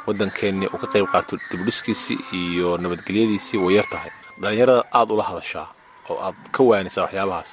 waddankeenni 0.08 0.66
uu 0.74 0.78
ka 0.82 0.88
qayb 0.94 1.06
qaato 1.14 1.38
dibdhiskiisii 1.52 2.18
iyo 2.34 2.78
nabadgelyadiisii 2.78 3.58
way 3.64 3.76
yar 3.76 3.86
tahay. 3.94 4.12
Dhallinyarada 4.42 4.84
aad 4.94 5.10
ula 5.12 5.24
hadashaa 5.24 5.68
oo 6.10 6.18
aad 6.26 6.36
ka 6.52 6.64
waanisaa 6.64 7.04
waxyaabahaas. 7.06 7.52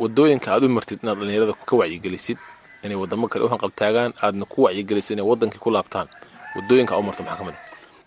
Waddooyinka 0.00 0.48
aad 0.52 0.64
u 0.64 0.68
martid 0.68 0.98
inaad 1.02 1.18
dhallinyarada 1.18 1.52
ka 1.68 1.76
wacyigelisid 1.76 2.38
inay 2.84 2.96
waddamo 3.02 3.28
kale 3.28 3.44
u 3.44 3.48
hanqaltaagaan 3.52 4.12
aadna 4.22 4.44
ku 4.44 4.62
wacyigelisid 4.64 5.14
inay 5.18 5.26
waddankii 5.30 5.58
ku 5.64 5.70
laabtaan. 5.70 6.08
Waddooyinka 6.56 6.94
aad 6.94 7.02
u 7.02 7.06
marta 7.06 7.22
maxaa 7.22 7.38
ka 7.38 7.44
mid 7.44 7.54
a 7.54 7.60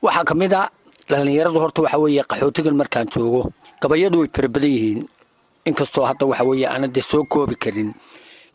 waxaa 0.06 0.24
ka 0.30 0.36
mid 0.36 0.54
a 0.54 0.62
dhallinyaradu 1.10 1.60
horta 1.60 1.82
waxaa 1.82 2.00
weeye 2.04 2.24
qaxootigan 2.32 2.76
markaan 2.82 3.08
joogo 3.14 3.52
gabayadu 3.82 4.20
way 4.22 4.30
fara 4.36 4.48
badan 4.48 4.72
yihiin. 4.76 5.02
Inkastoo 5.66 6.06
hadda 6.10 6.26
waxa 6.26 6.44
weeye 6.50 6.68
aanan 6.68 6.92
dee 6.96 7.02
soo 7.12 7.24
koobi 7.24 7.56
karin 7.56 7.94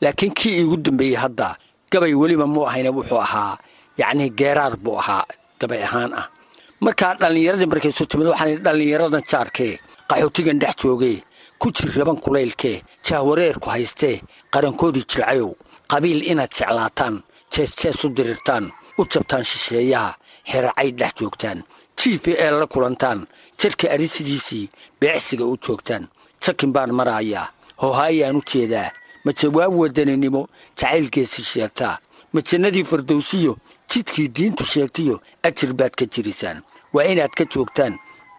laakiin 0.01 0.33
kii 0.39 0.55
iigu 0.61 0.77
dambeeyey 0.77 1.17
hadda 1.17 1.57
gabay 1.93 2.15
weliba 2.15 2.47
mu 2.47 2.67
ahayna 2.67 2.91
wuxuu 2.91 3.21
ahaa 3.27 3.59
yacnii 3.99 4.31
geeraar 4.39 4.77
buu 4.77 4.99
ahaa 4.99 5.25
gabay 5.61 5.83
ahaan 5.83 6.13
ah. 6.15 6.27
Markaa 6.81 7.15
dhallinyaradii 7.21 7.67
markay 7.67 7.93
soo 7.93 8.05
timid 8.11 8.27
waxaan 8.27 8.59
dhallinyaradan 8.65 9.23
jaarkee 9.31 9.79
qaxootigan 10.11 10.59
dhex 10.61 10.75
joogee 10.83 11.23
ku 11.59 11.71
jir 11.73 11.89
raban 11.99 12.17
kulaylkee 12.25 12.83
jahwareerku 13.07 13.71
haystee 13.71 14.21
qarankoodii 14.53 15.05
jircayow 15.11 15.55
qabiil 15.93 16.23
inaad 16.31 16.53
jeclaataan 16.59 17.23
jees 17.55 17.73
jees 17.83 18.05
u 18.05 18.09
dirirtaan 18.17 18.65
u 19.01 19.03
jabtaan 19.13 19.45
shisheeyaha 19.51 20.11
xeracay 20.51 20.91
dhex 20.99 21.13
joogtaan 21.21 21.59
jiifi 22.01 22.33
ee 22.45 22.51
la 22.51 22.67
kulantaan 22.67 23.27
jarka 23.63 23.87
arisidiisii 23.95 24.69
beecsiga 25.01 25.45
u 25.45 25.57
joogtaan 25.67 26.09
jakin 26.47 26.73
baan 26.73 26.93
marahayaa 26.99 27.47
hoohaayaan 27.83 28.37
u 28.41 28.43
jeedaa 28.53 28.91
ma 29.25 29.33
jawaab 29.41 29.73
wadaninimo 29.81 30.43
jacaylkeesii 30.81 31.45
sheegtaa 31.53 31.95
ma 32.33 32.41
jannadii 32.49 32.85
fardowsiyo 32.91 33.53
jidkii 33.91 34.29
diintu 34.37 34.65
sheegtiyo 34.73 35.21
ajir 35.43 35.73
baad 35.79 35.95
ka 35.99 36.05
jirisaan 36.15 36.59
waa 36.95 37.05
inaad 37.13 37.31
ka 37.39 37.45
joogtaan 37.55 37.99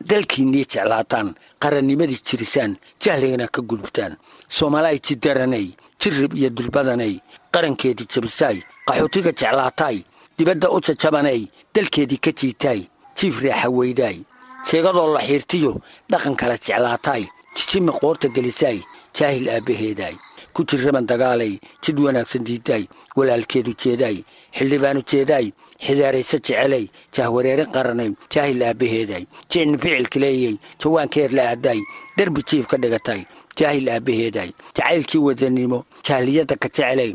dalkiinnii 0.10 0.66
jeclaataan 0.72 1.36
qarannimadii 1.62 2.20
jirisaan 2.28 2.78
jahligana 3.04 3.48
ka 3.48 3.62
gudubtaan 3.70 4.14
soomaalaay 4.56 5.00
jidaranay 5.08 5.68
jirrib 6.02 6.34
iyo 6.34 6.50
dulbadanay 6.58 7.14
qarankeedii 7.54 8.08
jabisaay 8.14 8.58
qaxootiga 8.88 9.32
jeclaataay 9.42 9.98
dibadda 10.38 10.68
u 10.76 10.80
jajabanay 10.88 11.42
dalkeedii 11.76 12.22
ka 12.26 12.32
jiitaay 12.40 12.80
jiif 13.18 13.42
reexa 13.46 13.70
weydaay 13.78 14.18
jeegadoo 14.70 15.08
la 15.16 15.22
xiirtiyo 15.28 15.72
dhaqan 16.12 16.36
kala 16.42 16.56
jeclaataay 16.68 17.24
jijima 17.58 17.92
qoorta 18.00 18.28
gelisaay 18.36 18.80
jaahil 19.18 19.46
aabbaheedaay 19.56 20.16
ku 20.54 20.64
jirraban 20.70 21.06
dagaalay 21.12 21.54
jid 21.84 21.98
wanaagsan 22.06 22.44
diidaay 22.48 22.84
walaalkeedu 23.18 23.72
jeedaay 23.84 24.18
xildhibaanu 24.58 25.02
jeedaay 25.12 25.46
xidaarayse 25.86 26.38
jecelay 26.48 26.86
jahwareerin 27.16 27.70
qaranay 27.76 28.12
jaahil 28.34 28.62
aabbaheeday. 28.70 29.24
Jicni 29.52 29.78
ficilka 29.82 30.20
leeyay 30.24 30.56
jawaankeer 30.82 31.32
la 31.38 31.44
aadaay 31.52 31.80
derbi 32.18 32.42
jiif 32.50 32.66
ka 32.72 32.78
dhigatay 32.84 33.22
jaahil 33.60 33.90
aabbaheeday. 33.96 34.50
Jacaylkii 34.78 35.22
wadanimo 35.28 35.80
jahliyadda 36.08 36.56
ka 36.64 36.68
jecelay 36.70 37.12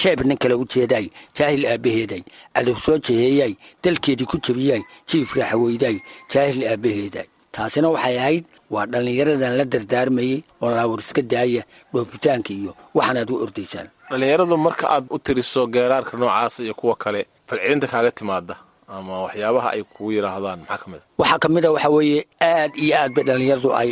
jeeb 0.00 0.20
nin 0.28 0.38
kale 0.42 0.54
u 0.62 0.64
jeedaay 0.74 1.06
jaahil 1.38 1.62
aabbaheeday 1.72 2.22
cadow 2.54 2.76
soo 2.84 2.98
jeheeyay 3.06 3.52
dalkeedii 3.84 4.26
ku 4.32 4.36
jebiyay 4.46 4.82
jiif 5.10 5.34
raaxaweyday 5.38 5.96
jaahil 6.32 6.60
aabbaheeday 6.72 7.26
taasina 7.54 7.88
waxay 7.94 8.16
ahayd 8.18 8.44
waa 8.74 8.86
dhallinyaradan 8.92 9.52
la 9.58 9.64
dardaarmayey 9.64 10.42
oo 10.62 10.70
laawar 10.76 11.00
iska 11.04 11.22
daaya 11.22 11.62
dhoofitaanka 11.92 12.50
iyo 12.52 12.72
waxaanaad 12.96 13.30
u 13.30 13.36
ordaysaan. 13.44 13.88
Dhallinyaradu 14.10 14.56
marka 14.66 14.84
aad 14.94 15.04
u 15.14 15.18
tiriso 15.18 15.66
geeraarka 15.74 16.16
noocaas 16.16 16.58
iyo 16.60 16.74
kuwa 16.74 16.96
kale 16.96 17.20
falcelinta 17.48 17.86
kaaga 17.92 18.10
timaada 18.10 18.54
ama 18.88 19.22
waxyaabaha 19.26 19.68
ay 19.74 19.82
kugu 19.82 20.10
yidhaahdaan 20.16 20.60
maxaa 20.68 20.78
ka 20.82 20.86
mid 20.90 21.00
a 21.00 21.20
waxaa 21.20 21.38
ka 21.42 21.48
mid 21.54 21.64
a 21.66 21.70
waxaa 21.74 21.92
weeye 21.96 22.20
aad 22.42 22.72
iyo 22.84 22.94
aad 23.02 23.12
bay 23.16 23.24
dhallinyaradu 23.28 23.68
ay 23.80 23.90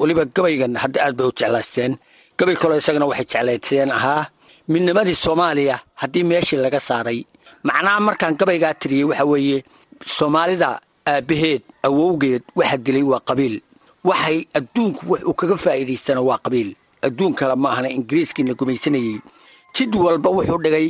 weliba 0.00 0.24
gabaygan 0.36 0.72
hadda 0.82 0.98
aad 1.06 1.14
bay 1.18 1.26
u 1.26 1.32
jeclaysteen 1.40 1.92
gabay 2.38 2.56
kaloo 2.62 2.78
isagana 2.82 3.06
waxay 3.10 3.26
jeclaysteen 3.32 3.90
ahaa 3.98 4.22
midnimadii 4.72 5.14
soomaaliya 5.24 5.76
haddii 6.00 6.24
meeshii 6.30 6.56
laga 6.64 6.80
saaray. 6.88 7.20
Macnaha 7.66 8.00
markaan 8.06 8.34
gabaygaa 8.40 8.74
tiriyey 8.80 9.04
waxaa 9.10 9.24
weeye 9.32 9.58
soomaalida 10.16 10.80
aabbaheed 11.12 11.62
awowgeed 11.88 12.42
waxa 12.58 12.76
dilay 12.86 13.02
waa 13.12 13.20
qabiil. 13.28 13.56
Waxay 14.08 14.38
adduunku 14.58 15.02
wax 15.12 15.22
uu 15.28 15.34
kaga 15.40 15.56
faa'iidaystana 15.64 16.20
waa 16.28 16.38
qabiil. 16.44 16.70
Adduun 17.06 17.34
kale 17.34 17.54
ma 17.62 17.68
ahana 17.72 17.88
ingiriiskiina 17.90 18.54
gumaysanayey. 18.54 19.16
Jid 19.74 19.94
walba 20.04 20.30
wuxuu 20.30 20.58
dhigay 20.64 20.86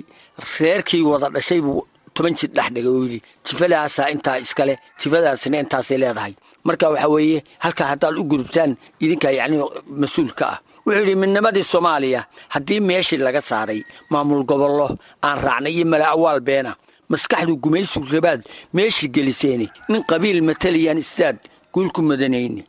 reerkii 0.58 1.02
wada 1.02 1.28
dhashay 1.34 1.60
buu 1.60 1.82
toban 2.14 2.34
jid 2.38 2.52
dhex 2.56 2.68
dhigay 2.74 2.90
oo 2.92 3.02
yidhi 3.04 3.20
jifadaasaa 3.46 4.08
intaa 4.14 4.38
iskale 4.44 4.74
jifadaasina 5.00 5.58
intaasay 5.62 5.98
leedahay. 5.98 6.34
Marka 6.64 6.86
waxaa 6.92 7.08
weeye 7.14 7.44
halkaa 7.58 7.84
haddaad 7.92 8.18
u 8.18 8.24
gudubtaan 8.24 8.76
idinkaa 9.00 9.30
yacni 9.38 9.58
mas'uul 10.00 10.32
ka 10.38 10.46
ah 10.54 10.58
wuxuu 10.86 11.00
yidhi 11.00 11.14
midnimadii 11.22 11.64
soomaaliya. 11.72 12.24
Haddii 12.48 12.80
meeshii 12.80 13.16
laga 13.26 13.40
saaray 13.40 13.80
maamul 14.10 14.42
gobollo 14.44 14.86
aan 15.26 15.38
raacnay 15.44 15.72
iyo 15.76 15.86
mala 15.86 16.06
awaal 16.14 16.40
beena. 16.40 16.72
Maskaxdu 17.10 17.56
gumaysu 17.56 18.00
rabaad 18.12 18.42
meeshii 18.74 19.08
geliseeni 19.14 19.66
nin 19.88 20.02
qabiil 20.10 20.40
mataliyaan 20.48 20.98
istaad 20.98 21.36
guulku 21.74 22.02
madanayni 22.02 22.62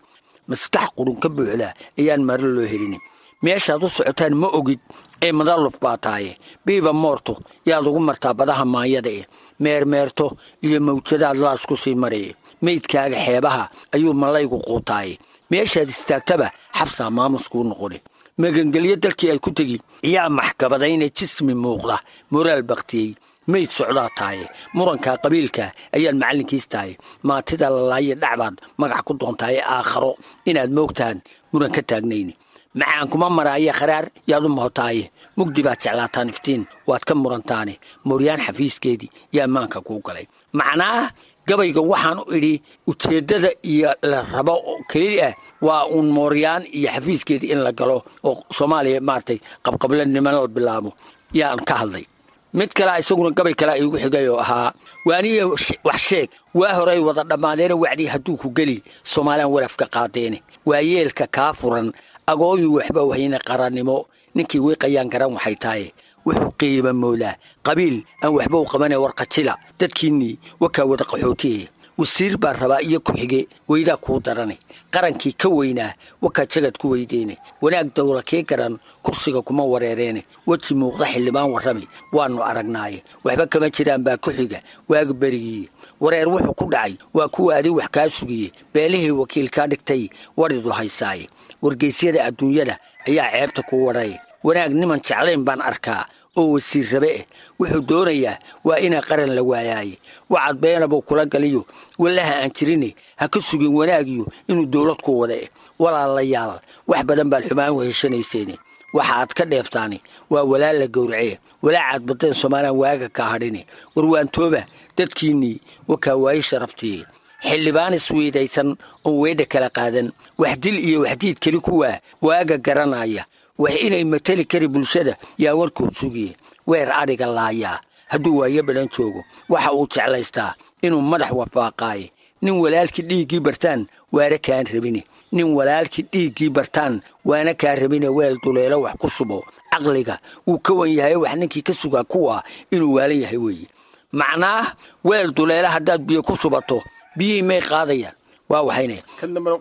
maskax 0.49 0.89
qurun 0.97 1.17
ka 1.21 1.29
buuxda 1.29 1.69
ayaan 1.99 2.23
maro 2.27 2.47
loo 2.55 2.65
helini 2.71 2.97
meeshaad 3.43 3.83
u 3.85 3.89
socotaan 3.89 4.33
ma 4.41 4.47
ogid 4.59 4.79
ee 5.25 5.31
madalluf 5.31 5.75
baa 5.83 5.97
tahaye 5.97 6.37
biiba 6.65 6.91
moorto 6.93 7.33
yaad 7.69 7.85
ugu 7.87 7.99
martaa 7.99 8.33
badaha 8.39 8.65
maanyada 8.65 9.09
eh 9.19 9.25
meermeerto 9.63 10.25
iyo 10.65 10.79
mawjadaad 10.87 11.37
laasku 11.43 11.77
sii 11.77 11.95
maraye 12.03 12.35
meydkaaga 12.65 13.17
xeebaha 13.25 13.63
ayuu 13.95 14.13
malaygu 14.13 14.57
quutaaye 14.67 15.19
meeshaad 15.51 15.89
istaagtaba 15.95 16.47
xabsaa 16.77 17.09
maamuskuu 17.17 17.63
noqone 17.69 17.97
magangelyo 18.41 18.95
dalkii 19.03 19.31
ay 19.33 19.39
ku 19.45 19.51
tegi 19.57 19.77
iyaa 20.09 20.29
maxkabadayne 20.39 21.07
jismi 21.17 21.53
muuqda 21.63 21.97
moraal 22.33 22.63
baktiyey 22.71 23.09
mayd 23.51 23.69
socdaa 23.77 24.09
tahaye 24.17 24.45
murankaa 24.77 25.17
qabiilka 25.23 25.65
ayaan 25.95 26.17
macallinkiis 26.21 26.65
tahay 26.73 26.91
maatida 27.27 27.67
lalaaye 27.75 28.13
dhacbaad 28.21 28.55
magac 28.81 29.01
ku 29.07 29.13
doontaaye 29.21 29.59
aakharo 29.75 30.11
inaad 30.49 30.71
moogtahan 30.77 31.17
muran 31.53 31.71
ka 31.75 31.81
taagnayni 31.89 32.33
macaan 32.79 33.07
kuma 33.11 33.27
maraaye 33.37 33.71
kharaar 33.79 34.05
yaad 34.31 34.43
u 34.47 34.49
mahotaaye 34.57 35.03
mugdi 35.37 35.61
baad 35.67 35.79
jeclaataan 35.83 36.29
iftiin 36.33 36.63
waad 36.89 37.03
ka 37.07 37.13
murantaane 37.23 37.73
mooryaan 38.07 38.41
xafiiskeedii 38.47 39.11
yaa 39.35 39.47
maanka 39.55 39.81
kuu 39.87 39.99
galay. 40.07 40.25
Macnaa 40.59 41.11
gabayga 41.51 41.81
waxaan 41.91 42.19
u 42.23 42.31
idhi 42.37 42.53
ujeeddada 42.89 43.49
iyo 43.73 43.91
la 44.11 44.19
rabo 44.33 44.55
keli 44.91 45.21
ah 45.27 45.33
waa 45.67 45.83
uun 45.93 46.07
mooryaan 46.17 46.63
iyo 46.77 46.89
xafiiskeedii 46.95 47.51
in 47.53 47.61
la 47.65 47.71
galo 47.79 47.97
oo 48.27 48.43
soomaaliya 48.57 49.01
maaragtay 49.07 49.37
qabqablanimo 49.65 50.31
la 50.31 50.47
bilaabo. 50.47 50.91
Yaan 51.39 51.59
ka 51.69 51.75
hadlay. 51.81 52.05
Mid 52.53 52.71
kalea 52.77 52.99
isaguna 52.99 53.31
gabay 53.37 53.53
kalea 53.59 53.77
iigu 53.81 53.97
xigay 54.03 54.27
oo 54.29 54.39
ahaa 54.43 54.73
waaniya 55.07 55.43
wax 55.87 55.99
sheeg. 56.07 56.29
Waa 56.59 56.73
horay 56.77 56.99
wada 56.99 57.23
dhammaadeena 57.23 57.75
wacdii 57.83 58.09
hadduu 58.13 58.35
ku 58.41 58.49
geli 58.57 58.77
soomaaliyan 59.03 59.51
walafka 59.55 59.85
qaadeene 59.95 60.39
waa 60.65 60.81
yeelka 60.91 61.25
kaa 61.35 61.53
furan 61.59 61.87
agooyu 62.31 62.73
waxba 62.77 63.01
wahayna 63.09 63.39
qarannimo 63.49 63.97
ninkii 64.35 64.59
wiiqayaan 64.65 65.09
garan 65.13 65.31
waxay 65.37 65.55
tahaye 65.63 65.87
wuxuu 66.25 66.51
qiima 66.59 66.93
moolaa 66.93 67.35
qabiil 67.63 68.03
aan 68.23 68.33
waxba 68.37 68.57
u 68.59 68.65
qabane 68.65 68.95
warqajila 68.95 69.53
dadkiinnii 69.79 70.39
wakaa 70.59 70.85
wada 70.85 71.03
qaxootiye. 71.05 71.69
Wasiir 71.97 72.37
baa 72.37 72.53
rabaa 72.53 72.81
iyo 72.81 72.99
ku-xige 72.99 73.47
weydaa 73.69 73.97
kuu 73.97 74.19
darane. 74.19 74.57
Qarankii 74.91 75.33
ka 75.33 75.49
weynaa 75.49 75.93
wakaa 76.21 76.45
jagad 76.45 76.77
ku 76.79 76.89
weydeene. 76.89 77.37
Wanaag 77.61 77.93
dawla 77.95 78.23
kii 78.23 78.43
garan 78.43 78.79
kursiga 79.03 79.41
kuma 79.41 79.63
wareereene. 79.65 80.25
Weji 80.47 80.73
muuqda 80.73 81.05
xildhibaan 81.05 81.51
warrami 81.51 81.87
waannu 82.13 82.41
aragnaaye. 82.43 83.03
Waxba 83.23 83.45
kama 83.45 83.69
jiraan 83.69 84.03
baa 84.03 84.17
ku 84.17 84.31
xiga. 84.31 84.61
Waaga 84.89 85.13
berigiiye 85.13 85.69
wareer 85.99 86.27
wuxuu 86.29 86.53
ku 86.53 86.65
dhacay. 86.71 86.97
Waa 87.13 87.27
kuwa 87.27 87.55
adi 87.55 87.69
wax 87.69 87.89
kaa 87.91 88.09
sugiye. 88.09 88.51
Beelihii 88.73 89.11
wakiil 89.11 89.49
kaa 89.49 89.67
dhigtay 89.67 90.09
waridu 90.37 90.69
haysaaye. 90.69 91.27
Wargeysyada 91.61 92.25
adduunyada 92.25 92.79
ayaa 93.07 93.29
ceebta 93.31 93.61
ku 93.61 93.85
wadhay 93.85 94.15
wanaag 94.43 94.71
niman 94.73 94.99
jeclayn 95.07 95.43
baan 95.47 95.61
arkaa 95.61 96.05
oo 96.37 96.51
wasiir 96.55 96.87
rabe 96.93 97.09
eh 97.19 97.25
wuxuu 97.59 97.81
doonayaa 97.89 98.37
waa 98.63 98.79
inaa 98.85 99.01
qaran 99.09 99.31
la 99.35 99.43
waayaaye 99.43 99.97
wacad 100.29 100.57
beenabuu 100.61 101.01
kula 101.01 101.25
galiyo. 101.25 101.65
Wallaha 101.99 102.33
aan 102.43 102.51
jirine 102.57 102.95
ha 103.19 103.27
ka 103.27 103.39
sugin 103.41 103.73
wanaagiyo 103.75 104.25
inuu 104.47 104.65
dowlad 104.65 105.01
ku 105.03 105.19
wada 105.19 105.35
eh 105.35 105.49
walaalayaal 105.79 106.59
wax 106.87 107.03
badan 107.05 107.29
baad 107.29 107.43
xumaan 107.47 107.73
weheshanayseene 107.77 108.55
waxa 108.93 109.13
aad 109.15 109.31
ka 109.33 109.45
dheeftaani. 109.45 109.99
Waa 110.29 110.43
walaal 110.43 110.79
la 110.79 110.87
gowracee. 110.87 111.37
Walaacaad 111.61 112.01
baddeen 112.07 112.33
soomaaliyan 112.33 112.75
waaga 112.81 113.09
kaa 113.09 113.29
hadhine 113.35 113.65
warwaantooba 113.95 114.63
dadkiinnii 114.97 115.59
wakaa 115.87 116.15
waayi 116.15 116.41
sharaftiye 116.41 117.03
xildhibaan 117.43 117.93
isweydaysan 117.93 118.77
oon 119.05 119.17
weedha 119.21 119.45
kala 119.45 119.69
qaadan. 119.69 120.11
Wax 120.37 120.57
dil 120.63 120.77
iyo 120.79 121.01
waxdiid 121.01 121.37
keli 121.39 121.59
kuwaa 121.59 121.97
waaga 122.21 122.57
garanaya 122.57 123.25
wax 123.61 123.73
inay 123.85 124.03
mateli 124.03 124.43
kari 124.51 124.67
bulshada. 124.73 125.13
Yaa 125.37 125.55
warkood 125.59 125.93
sugiye 125.99 126.35
weer 126.67 126.89
adhiga 127.01 127.25
laayaa 127.25 127.79
hadduu 128.11 128.37
waayo 128.39 128.63
badan 128.63 128.87
joogo 128.95 129.21
waxa 129.49 129.71
uu 129.73 129.87
jeclaystaa 129.93 130.53
inuu 130.81 131.01
madax 131.01 131.31
wafaaqaaye 131.39 132.11
nin 132.41 132.53
walaalkii 132.63 133.01
dhiiggii 133.09 133.39
bartaan 133.39 133.81
waana 134.11 134.37
kaan 134.37 134.65
rabine. 134.73 135.01
Nin 135.31 135.47
walaalkii 135.57 136.05
dhiiggii 136.11 136.49
bartaan 136.49 137.01
waana 137.25 137.53
kaa 137.53 137.75
rabine 137.75 138.07
weel 138.17 138.37
duleelo 138.43 138.81
wax 138.81 138.95
ku 139.01 139.09
subo. 139.09 139.43
Caqliga 139.71 140.19
wuu 140.47 140.59
ka 140.59 140.73
wan 140.73 140.89
yahay 140.97 141.15
wax 141.15 141.35
ninkii 141.35 141.61
ka 141.61 141.73
sugaa 141.73 142.03
kuwa 142.03 142.43
inuu 142.71 142.93
waalan 142.93 143.21
yahay 143.21 143.37
weeye 143.37 143.67
macnaa 144.11 144.75
weel 145.03 145.31
duleelo 145.33 145.67
haddaad 145.67 146.01
biyo 146.01 146.21
ku 146.23 146.35
subato 146.37 146.83
biyihii 147.17 147.41
may 147.41 147.61
qaadayaan 147.61 148.13
waa 148.51 148.61
waxayne 148.67 148.97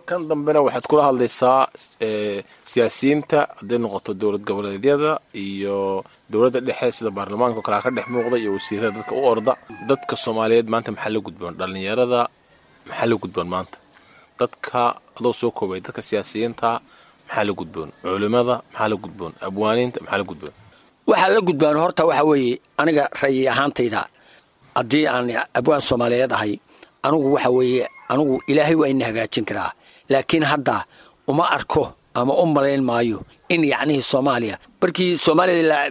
kan 0.09 0.21
dambena 0.29 0.59
waxaad 0.65 0.85
kula 0.91 1.03
hadlaysaa 1.09 1.59
siyaasiyiinta 2.71 3.37
hadday 3.59 3.77
noqoto 3.83 4.11
dowlad 4.21 4.43
goboleedyada 4.49 5.11
iyo 5.45 6.03
dowladda 6.31 6.59
dhexe 6.67 6.91
sida 6.97 7.11
baarlamaanka 7.17 7.59
o 7.59 7.61
kalea 7.65 7.81
ka 7.85 7.89
dhex 7.95 8.07
muuqda 8.13 8.37
iyo 8.43 8.51
wasiirada 8.57 8.91
dadka 8.97 9.13
u 9.15 9.23
orda. 9.31 9.53
Dadka 9.89 10.13
soomaaliyeed 10.23 10.67
maanta 10.73 10.91
maxaa 10.95 11.09
la 11.15 11.19
gudboon? 11.25 11.53
Dhallinyarada 11.59 12.21
maxaa 12.87 13.05
la 13.11 13.15
gudboon 13.23 13.47
maanta? 13.53 13.77
Dadka 14.39 14.79
adoo 15.17 15.33
soo 15.39 15.51
koobay 15.57 15.79
dadka 15.85 16.01
siyaasiyiinta 16.09 16.69
maxaa 17.27 17.43
la 17.47 17.53
gudboon? 17.59 17.89
Culimada 18.03 18.55
maxaa 18.71 18.89
la 18.91 18.95
gudboon? 19.03 19.33
Abwaaniinta 19.47 19.97
maxaa 20.03 20.17
la 20.21 20.25
gudboon? 20.29 20.53
Waxaa 21.09 21.29
la 21.35 21.41
gudbaan 21.47 21.77
horta 21.83 22.01
waxaa 22.09 22.27
weeye 22.31 22.55
aniga 22.81 23.03
rayi 23.21 23.41
ahaantayda 23.53 24.01
haddii 24.77 25.05
aan 25.13 25.27
abwaan 25.59 25.81
soomaaliyeed 25.89 26.31
ahay 26.37 26.53
anugu 27.05 27.27
waxa 27.35 27.49
weeye 27.57 27.83
anugu 28.11 28.35
ilaahay 28.51 28.75
waa 28.81 28.89
ina 28.93 29.05
hagaajin 29.09 29.45
karaa. 29.49 29.71
Laakiin 30.11 30.43
hadda 30.51 30.75
uma 31.31 31.45
arko 31.57 31.83
ama 32.19 32.33
u 32.43 32.45
malayn 32.55 32.83
maayo 32.89 33.19
in 33.53 33.61
yacnihii 33.73 34.01
soomaaliya. 34.11 34.55
Markii 34.81 35.17
soomaaliya 35.25 35.89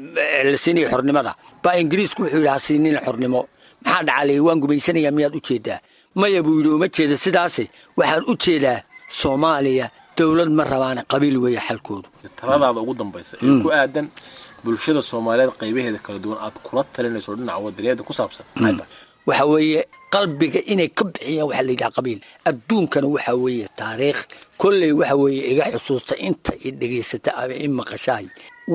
la 0.51 0.59
siinaya 0.62 0.89
xornimada. 0.93 1.33
Baa 1.62 1.75
ingiriisku 1.83 2.23
wuxuu 2.23 2.37
yidhi 2.39 2.49
ha 2.53 2.59
siinina 2.66 3.01
xornimo. 3.07 3.41
Maxaa 3.85 4.03
dhacaalay 4.07 4.39
waan 4.47 4.59
gumaysanayaa 4.62 5.12
miyaad 5.16 5.35
u 5.37 5.41
jeedaa? 5.49 5.79
Maya 6.21 6.43
buu 6.45 6.57
yidhi 6.59 6.68
uma 6.77 6.89
jeeda 6.97 7.16
sidaase. 7.25 7.64
Waxaan 7.99 8.25
u 8.31 8.35
jeedaa 8.45 8.79
soomaaliya 9.21 9.87
dowlad 10.16 10.51
ma 10.59 10.64
rabaane 10.73 11.03
qabiil 11.12 11.37
weeye 11.45 11.61
xalkoodu. 11.68 12.09
Taladaada 12.39 12.81
ugu 12.85 12.95
dambaysa 13.01 13.35
ee 13.43 13.62
ku 13.64 13.68
aadan 13.73 14.07
bulshada 14.64 15.01
soomaaliyeed 15.11 15.53
qaybaheeda 15.61 15.99
kala 16.05 16.18
duwan 16.25 16.39
aad 16.47 16.57
kula 16.66 16.83
talinayso 16.95 17.31
dhinaca 17.39 17.59
wadaniyaeda 17.64 18.03
ku 18.09 18.12
saabsan. 18.18 18.45
Tahay 18.55 18.75
waxa 19.31 19.45
weeye 19.53 19.81
qalbiga 20.14 20.61
inay 20.72 20.89
ka 20.99 21.05
bixiyaan 21.12 21.47
waxaa 21.49 21.62
la 21.66 21.70
yidhaha 21.74 21.93
qabiil. 21.97 22.20
Adduunkana 22.49 23.07
waxaa 23.14 23.37
weeye 23.45 23.66
taariikh. 23.81 24.20
Kolley 24.61 24.93
waxa 25.01 25.16
weeye 25.22 25.43
iga 25.53 25.64
xusuusta 25.74 26.14
inta 26.28 26.53
i 26.66 26.68
dhegaysata 26.81 27.31
ama 27.43 27.55
i 27.55 27.68
maqashahay 27.78 28.26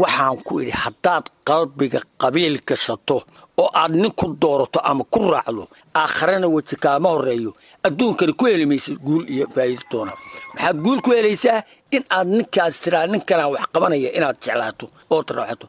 waxaan 0.01 0.37
ku 0.47 0.53
idhi 0.61 0.71
haddaad 0.83 1.25
qalbiga 1.49 1.99
qabiil 2.21 2.55
gashato 2.69 3.17
oo 3.61 3.69
aad 3.81 3.93
nin 4.01 4.11
ku 4.19 4.25
doorato 4.41 4.79
ama 4.89 5.03
ku 5.13 5.19
raacdo 5.31 5.63
aakharana 6.01 6.47
weji 6.55 6.75
kaama 6.83 7.09
horeeyo 7.15 7.51
adduunkana 7.87 8.33
ku 8.39 8.43
heli 8.49 8.65
maysid 8.71 8.97
guul 9.07 9.23
iyo 9.33 9.45
faa'iido 9.55 9.83
doona. 9.91 10.11
Maxaad 10.53 10.77
guul 10.83 10.99
ku 11.05 11.09
helaysaa 11.15 11.59
in 11.95 12.03
aad 12.17 12.27
ninkaas 12.37 12.75
tiraa 12.83 13.07
ninkanaa 13.11 13.47
wax 13.53 13.65
qabanaya 13.73 14.09
inaad 14.17 14.37
jeclaato 14.45 14.85
ood 15.15 15.27
raacato 15.37 15.67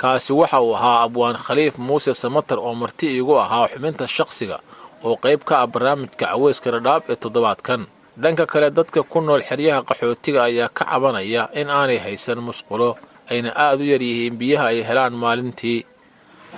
kaasi 0.00 0.32
waxa 0.32 0.60
uu 0.60 0.74
ahaa 0.76 1.02
abwaan 1.06 1.36
khaliif 1.44 1.78
muuse 1.78 2.14
samatar 2.14 2.58
oo 2.58 2.74
marti 2.74 3.06
iigu 3.16 3.34
ahaa 3.44 3.68
xubinta 3.72 4.04
shakhsiga 4.16 4.58
oo 5.06 5.16
qayb 5.24 5.40
ka 5.48 5.54
ah 5.62 5.66
barnaamijka 5.72 6.26
caweyska 6.26 6.70
dhadhaab 6.74 7.02
ee 7.12 7.16
toddobaadkan. 7.22 7.82
Dhanka 8.22 8.46
kale 8.46 8.70
dadka 8.70 9.02
ku 9.02 9.20
nool 9.20 9.42
xeryaha 9.48 9.80
qaxootiga 9.88 10.40
ayaa 10.48 10.68
ka 10.76 10.84
cabanaya 10.84 11.42
in 11.60 11.68
aanay 11.70 11.98
haysan 12.04 12.40
musqulo 12.48 12.96
ayna 13.30 13.50
aad 13.64 13.80
u 13.80 13.84
yar 13.92 14.02
yihiin 14.02 14.36
biyaha 14.40 14.66
ay 14.72 14.80
helaan 14.88 15.12
maalintii. 15.22 15.84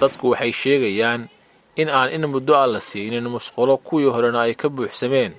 Dadku 0.01 0.30
waxay 0.30 0.53
sheegayaan 0.53 1.28
in 1.76 1.89
aan 1.91 2.11
in 2.14 2.26
muddo 2.30 2.55
ah 2.55 2.66
la 2.66 2.80
siinin 2.80 3.26
musqulo 3.30 3.76
kuwii 3.86 4.11
horena 4.14 4.41
ay 4.47 4.55
ka 4.55 4.68
buuxsameen. 4.70 5.32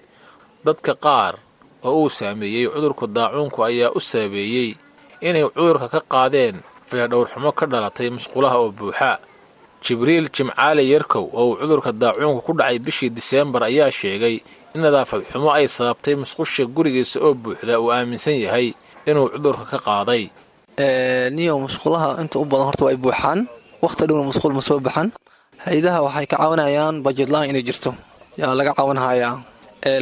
Dadka 0.65 0.95
qaar 0.95 1.35
oo 1.83 2.03
uu 2.03 2.09
saameeyey 2.09 2.67
cudurka 2.67 3.07
daacuunku 3.07 3.63
ayaa 3.63 3.91
u 3.95 3.99
saabeeyey 3.99 4.75
inay 5.23 5.43
cudurka 5.55 5.87
ka 5.87 5.99
qaadeen 6.13 6.59
fayadhowrxumo 6.89 7.49
ka 7.59 7.65
dhalatay 7.71 8.09
musqulaha 8.17 8.57
oo 8.63 8.71
buuxa. 8.79 9.11
Jibriil 9.85 10.27
jimcaale 10.35 10.83
yarkow 10.93 11.25
oo 11.39 11.45
uu 11.49 11.55
cudurka 11.61 11.91
daacuunka 12.01 12.41
ku 12.47 12.51
dhacay 12.59 12.77
bishii 12.85 13.09
diseembar 13.17 13.63
ayaa 13.69 13.91
sheegay 13.99 14.35
in 14.75 14.81
nadaafad 14.83 15.21
xumo 15.31 15.49
ay 15.57 15.67
sababtay 15.67 16.15
musqusha 16.21 16.63
gurigiisa 16.75 17.17
oo 17.25 17.33
buuxda 17.43 17.79
uu 17.79 17.89
aaminsan 17.95 18.35
yahay 18.45 18.67
inuu 19.09 19.27
cudurka 19.33 19.63
ka 19.71 19.77
qaaday. 19.87 20.23
Niyo 21.35 21.53
musqulaha 21.65 22.19
inta 22.21 22.39
u 22.39 22.45
badan 22.45 22.65
horta 22.67 22.83
waa 22.85 22.91
ay 22.93 22.99
buuxaan 23.03 23.39
wakhti 23.83 24.03
dhowna 24.07 24.23
musqul 24.31 24.53
ma 24.57 24.61
soo 24.61 24.79
baxan 24.85 25.07
hay'adaha 25.65 25.99
waxay 26.07 26.25
ka 26.31 26.35
caawinayaan 26.37 26.95
bajetlaan 27.05 27.49
inay 27.51 27.63
jirto. 27.67 27.91
Yaa 28.39 28.51
laga 28.59 28.71
caawinhayaa 28.77 29.35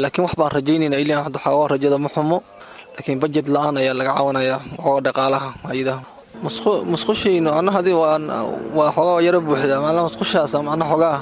laakiin 0.02 0.24
wax 0.26 0.34
baan 0.40 0.52
rajaynayna 0.58 1.24
hadda 1.26 1.38
xoogaa 1.46 1.70
rajada 1.74 1.98
ma 2.02 2.10
xumo 2.16 2.38
laakiin 2.98 3.20
bajet 3.22 3.46
la'aan 3.56 3.78
ayaa 3.82 3.94
laga 4.00 4.12
caawinayaa. 4.18 4.60
Xooga 4.84 5.02
dhaqaalaha 5.06 5.50
hay'adaha 5.70 6.00
musqushaynu 6.44 7.50
macnahadi 7.52 7.92
waa 7.94 8.90
xoogaa 8.96 9.22
yaro 9.28 9.40
buuxda 9.48 9.76
macnaha 9.86 10.04
musqushaas 10.10 10.54
macnaha 10.68 10.90
xoogaa 10.94 11.18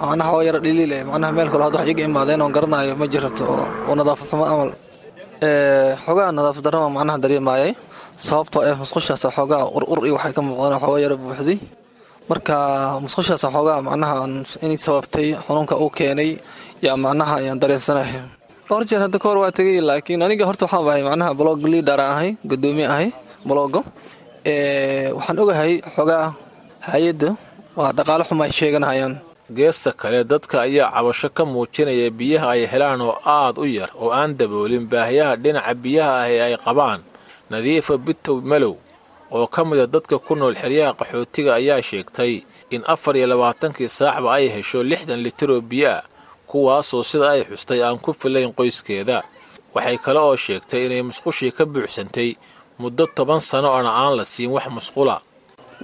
macnaha 0.00 0.28
xoogaa 0.30 0.46
yaro 0.48 0.58
dhiliil 0.64 0.92
eh 0.92 1.02
meel 1.36 1.48
kale 1.52 1.62
hadda 1.66 1.78
wax 1.80 1.88
iga 1.92 2.02
imaadeen 2.08 2.40
oon 2.44 2.52
garanayo 2.56 2.94
ma 3.00 3.06
jirto 3.12 3.44
oo 3.88 3.94
nadaafad 3.98 4.26
xumo 4.30 4.44
amal. 4.52 4.70
Xoogaa 6.04 6.30
nadaafad 6.38 6.62
darrama 6.66 6.88
macnaha 6.96 7.18
dareemaayay 7.24 7.70
sababtoo 8.26 8.62
ah 8.70 8.76
musqushaas 8.82 9.22
xoogaa 9.36 9.62
ur 9.76 9.84
ur 9.92 9.98
iyo 10.06 10.14
waxay 10.16 10.32
ka 10.36 10.40
muuqdaan 10.46 10.78
xoogaa 10.82 11.00
yaro 11.04 11.16
buuxday 11.22 11.58
marka 12.30 12.54
musqushaas 13.04 13.42
xoogaa 13.54 13.78
macnaha 13.88 14.14
inay 14.64 14.78
sababtay 14.86 15.28
xanuunka 15.46 15.74
uu 15.82 15.90
keenay 15.98 16.30
yaa 16.86 16.96
macnaha 17.04 17.34
ayaan 17.42 17.58
dareensanahay. 17.62 18.22
Dhowr 18.68 18.84
jeer 18.88 19.00
hadda 19.04 19.18
kahor 19.22 19.38
waa 19.42 19.50
tegay 19.58 19.80
laakiin 19.88 20.22
aniga 20.26 20.44
horta 20.48 20.64
waxaan 20.66 20.86
ahay 20.88 21.02
macnaha 21.10 21.30
blog 21.40 21.58
leader 21.72 21.98
ahay 22.00 22.30
gudoomiye 22.50 22.86
ahay 22.94 23.08
blogo 23.48 23.80
waxaan 24.46 25.38
ogahay 25.38 25.72
xoogaa 25.94 26.34
hay'adda 26.90 27.30
waa 27.76 27.92
dhaqaale 27.96 28.24
xuma 28.28 28.44
ay 28.44 28.52
sheeganayaan 28.52 29.14
geesta 29.56 29.92
kale 29.92 30.24
dadka 30.24 30.60
ayaa 30.66 30.90
cabasho 30.90 31.28
ka 31.30 31.44
muujinaya 31.44 32.10
biyaha 32.10 32.46
ay 32.54 32.66
helaan 32.66 33.00
oo 33.00 33.14
aad 33.24 33.58
u 33.58 33.64
yar 33.66 33.90
oo 33.94 34.10
aan 34.10 34.34
daboolin 34.38 34.86
baahiyaha 34.90 35.36
dhinaca 35.42 35.74
biyaha 35.74 36.12
ah 36.22 36.28
ee 36.30 36.40
ay 36.46 36.54
qabaan. 36.64 37.00
Nadiifa 37.50 37.94
bitow 37.98 38.40
malow 38.50 38.74
oo 39.30 39.46
ka 39.46 39.64
mida 39.64 39.86
dadka 39.86 40.18
ku 40.18 40.34
nool 40.34 40.54
xeryaha 40.62 40.92
qaxootiga 40.98 41.54
ayaa 41.54 41.82
sheegtay 41.82 42.42
in 42.74 42.82
afar 42.86 43.16
iyo 43.16 43.26
labaatankii 43.26 43.88
saacba 43.88 44.34
ay 44.34 44.48
hesho 44.54 44.82
lixdan 44.82 45.22
litir 45.22 45.50
oo 45.50 45.60
biyo 45.60 45.90
ah 45.90 46.02
kuwaasoo 46.50 47.02
sida 47.10 47.30
ay 47.30 47.42
xustay 47.46 47.80
aan 47.84 47.98
ku 48.04 48.10
filayn 48.12 48.50
qoyskeeda. 48.58 49.22
Waxay 49.74 49.98
kale 50.04 50.18
oo 50.18 50.36
sheegtay 50.36 50.86
inay 50.86 51.02
musqushii 51.02 51.52
ka 51.56 51.64
buuxsantay 51.64 52.36
muddo 52.82 53.04
toban 53.16 53.40
sano 53.50 53.68
oona 53.76 53.90
aan 54.02 54.12
la 54.18 54.24
siin 54.32 54.50
wax 54.54 54.66
musqula. 54.76 55.16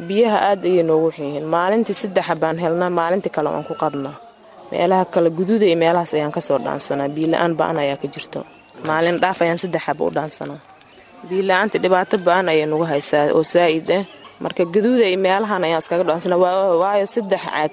Biyaha 0.08 0.38
aad 0.50 0.62
ayay 0.70 0.82
noogu 0.88 1.08
xiyihiin 1.16 1.46
maalintii 1.54 1.96
saddexa 2.00 2.34
baan 2.42 2.56
helnaa 2.64 2.90
maalintii 2.98 3.32
kale 3.36 3.48
waan 3.54 3.64
ku 3.68 3.74
qadnaa 3.82 4.16
meelaha 4.70 5.04
kale 5.14 5.28
guduuda 5.38 5.64
iyo 5.70 5.76
meelahaas 5.82 6.12
ayaan 6.16 6.32
ka 6.36 6.40
soo 6.48 6.58
dhaansanaa. 6.64 7.08
Biila-aan 7.16 7.52
ba'an 7.60 7.76
ayaa 7.82 7.96
ka 8.02 8.06
jirto. 8.14 8.40
Maalin 8.88 9.16
dhaaf 9.22 9.38
ayaan 9.44 9.58
saddexaba 9.62 10.02
u 10.04 10.10
dhaansanaa. 10.16 10.60
Biila-aanta 11.28 11.76
dhibaato 11.82 12.16
ba'an 12.26 12.46
ayay 12.52 12.66
nagu 12.70 12.84
haysaa 12.92 13.24
oo 13.36 13.42
saa'id 13.54 13.88
ah 13.98 14.04
marka 14.44 14.62
gaduuda 14.74 15.04
iyo 15.10 15.18
meelahan 15.26 15.62
ayaan 15.66 15.82
iskaga 15.82 16.04
dhaansanaa. 16.08 16.38
Waayo 16.82 17.06
saddex 17.14 17.42
caag. 17.48 17.72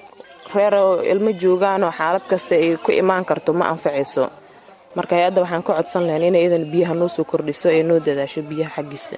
Reer 0.54 0.74
oo 0.82 0.94
ilmo 1.12 1.30
joogaanoo 1.42 1.92
xaalad 1.98 2.24
kasta 2.30 2.54
ay 2.54 2.76
ku 2.84 2.90
imaan 3.02 3.24
karto 3.28 3.50
ma 3.58 3.64
anfacayso 3.72 4.24
marka 4.96 5.12
hay'adda 5.18 5.40
waxaan 5.44 5.62
ka 5.66 5.72
codsan 5.78 6.02
lahayn 6.08 6.24
inay 6.30 6.44
idan 6.48 6.64
biyaha 6.72 6.94
noo 7.00 7.08
soo 7.16 7.24
kordhiso 7.30 7.68
ee 7.76 7.82
noo 7.88 7.98
dadaasho 8.06 8.40
biyaha 8.50 8.70
xaggiisa. 8.76 9.16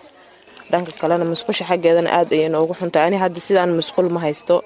Dhanka 0.70 0.92
kalena 1.00 1.24
musqusha 1.32 1.64
xaggeedana 1.70 2.10
aad 2.18 2.28
ayay 2.36 2.48
noogu 2.54 2.74
xuntahay 2.80 3.06
ani 3.08 3.16
hadda 3.22 3.40
sidaan 3.46 3.70
musqul 3.78 4.08
ma 4.14 4.20
haysto 4.26 4.56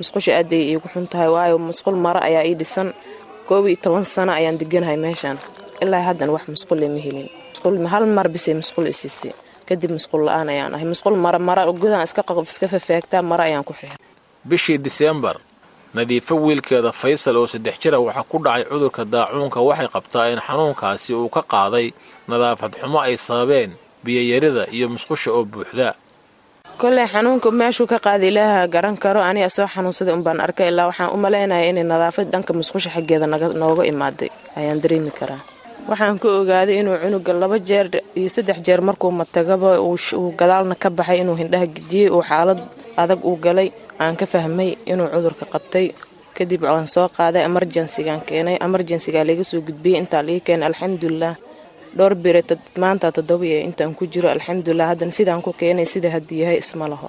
musqusha 0.00 0.30
aad 0.38 0.50
ayay 0.54 0.66
iigu 0.72 0.88
xuntahay 0.94 1.28
waayo 1.34 1.56
musqul 1.70 1.96
maro 2.04 2.20
ayaa 2.28 2.44
ii 2.50 2.54
dhisan. 2.60 2.88
Koob 3.48 3.66
iyo 3.66 3.76
toban 3.84 4.04
sano 4.14 4.32
ayaan 4.38 4.56
deganahay 4.60 4.96
meeshaan. 5.04 5.36
Ilaa 5.82 6.02
haddana 6.08 6.32
wax 6.36 6.44
musqule 6.54 6.86
ma 6.94 7.00
helin. 7.06 7.28
Hal 7.92 8.06
mar 8.16 8.26
bisay 8.34 8.54
musqul 8.54 8.86
isiisay 8.94 9.32
kadib 9.68 9.90
musqul 9.98 10.22
la'aan 10.26 10.48
ayaan 10.54 10.72
ahay. 10.74 10.86
Musqul 10.94 11.14
mara 11.24 11.38
mara 11.38 11.62
gudaan 11.82 12.02
iska 12.06 12.22
iska 12.52 12.66
fafaagtaa 12.74 13.22
maro 13.22 13.42
ayaan 13.48 13.64
ku 13.68 13.72
xihay 13.78 13.98
bishii 14.50 14.78
diseembar 14.86 15.36
nadiifo 15.94 16.34
wiilkeeda 16.44 16.92
faysal 16.92 17.36
oo 17.40 17.46
saddex 17.46 17.74
jira 17.82 17.98
waxaa 18.00 18.24
ku 18.30 18.36
dhacay 18.44 18.64
cudurka 18.70 19.02
daacuunka. 19.04 19.58
Waxay 19.68 19.88
qabtaa 19.94 20.26
in 20.32 20.40
xanuunkaasi 20.46 21.14
uu 21.14 21.28
ka 21.28 21.42
qaaday 21.52 21.86
nadaafad 22.28 22.72
xumo 22.80 22.98
ay 23.00 23.16
sababeen 23.16 23.70
biyayarida 24.04 24.64
iyo 24.76 24.86
musqusha 24.88 25.30
oo 25.36 25.44
buuxda. 25.44 25.94
Koley 26.80 27.06
xanuunka 27.12 27.50
meeshuu 27.50 27.86
ka 27.86 27.98
qaada 27.98 28.24
ilaaha 28.26 28.66
garan 28.74 28.96
karo. 28.96 29.20
Aniga 29.22 29.48
soo 29.56 29.66
xanuunsaday 29.74 30.14
unbaan 30.14 30.40
arkay. 30.40 30.68
Ilaa 30.72 30.86
waxaan 30.90 31.10
u 31.14 31.16
malaynaya 31.24 31.68
inay 31.70 31.84
nadaafad 31.84 32.26
dhanka 32.32 32.52
musqusha 32.58 32.90
xaggeeda 32.94 33.26
nooga 33.62 33.84
imaaday. 33.92 34.30
Ayaan 34.56 34.80
dareemi 34.82 35.10
karaa. 35.18 35.40
Waxaan 35.88 36.18
ka 36.18 36.28
ogaaday 36.40 36.76
inuu 36.80 36.96
cunuga 37.02 37.32
laba 37.32 37.58
jeer 37.58 37.86
iyo 38.16 38.28
saddex 38.28 38.58
jeer 38.66 38.80
markuu 38.80 39.10
matagaba 39.10 39.76
uu 39.82 40.32
gadaalna 40.40 40.74
ka 40.74 40.88
baxay 40.90 41.18
inuu 41.20 41.36
hindhaha 41.36 41.66
gidiyey 41.74 42.08
uu 42.10 42.22
xaalad 42.22 42.58
adag 42.96 43.20
uu 43.24 43.36
galay 43.44 43.68
aan 44.06 44.16
ka 44.20 44.26
fahmay 44.32 44.70
inuu 44.92 45.08
cudurka 45.14 45.44
qabtay. 45.54 45.86
Kadib 46.36 46.62
waan 46.64 46.86
soo 46.94 47.06
qaaday 47.16 47.42
emerjensigaan 47.48 48.20
keenay. 48.28 48.56
Emerjensigaa 48.66 49.24
laga 49.28 49.44
soo 49.50 49.60
gudbiyey 49.68 49.98
intaa 50.02 50.22
laga 50.26 50.40
keenay 50.46 50.66
alxamdulilah 50.70 51.34
dhowr 51.96 52.14
bire 52.24 52.40
maanta 52.82 53.06
toddoba 53.16 53.44
ee 53.54 53.60
intaan 53.68 53.92
ku 53.98 54.04
jiro 54.12 54.28
alxamdulilah 54.34 54.86
haddana 54.90 55.12
sidaan 55.18 55.42
ku 55.46 55.52
keenay 55.60 55.86
sida 55.92 56.08
haddii 56.14 56.40
yahay 56.42 56.58
isma 56.64 56.86
laho. 56.92 57.08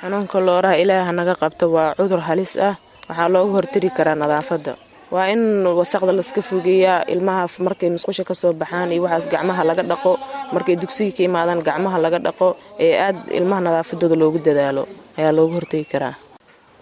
Xanuunka 0.00 0.38
looraha 0.46 0.76
ilaaha 0.82 1.12
naga 1.18 1.34
qabto 1.42 1.66
waa 1.74 1.94
cudur 1.98 2.20
halis 2.28 2.52
ah. 2.68 2.74
Waxaa 3.08 3.28
looga 3.34 3.52
hortari 3.56 3.88
karaa 3.96 4.16
nadaafadda. 4.22 4.72
Waa 5.14 5.26
in 5.34 5.42
wasaqda 5.78 6.12
laska 6.18 6.40
fogeeyaa 6.48 7.06
ilmaha 7.12 7.42
markay 7.66 7.88
musqusha 7.94 8.24
ka 8.28 8.34
soo 8.40 8.52
baxaan 8.60 8.90
iyo 8.94 9.02
waxaas 9.06 9.26
gacmaha 9.32 9.62
laga 9.70 9.82
dhaqo 9.90 10.12
markay 10.54 10.74
dugsiga 10.82 11.12
ka 11.16 11.22
imaadaan 11.28 11.60
gacmaha 11.68 11.96
laga 12.04 12.18
dhaqo 12.26 12.48
ee 12.84 12.94
aad 13.06 13.18
ilmaha 13.38 13.60
nadaafadooda 13.66 14.16
loogu 14.22 14.38
dadaalo 14.46 14.82
ayaa 15.18 15.32
looga 15.38 15.54
hortegi 15.58 15.86
karaa 15.92 16.14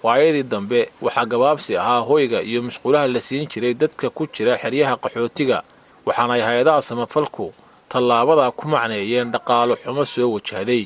waayadii 0.02 0.42
dambe 0.52 0.80
waxaa 1.04 1.26
gabaabsi 1.32 1.76
ahaa 1.76 2.00
hoyga 2.08 2.38
iyo 2.42 2.62
musqulaha 2.62 3.06
la 3.14 3.20
siin 3.20 3.46
jiray 3.52 3.74
dadka 3.74 4.10
ku 4.10 4.26
jira 4.34 4.56
xeryaha 4.62 4.94
qaxootiga 5.04 5.58
waxaanay 6.06 6.40
hay'adaha 6.48 6.82
samafalku 6.82 7.46
tallaabadaa 7.92 8.50
ku 8.58 8.64
macneeyeen 8.68 9.30
dhaqaalo 9.34 9.74
xumo 9.82 10.04
soo 10.04 10.28
wajahday 10.34 10.82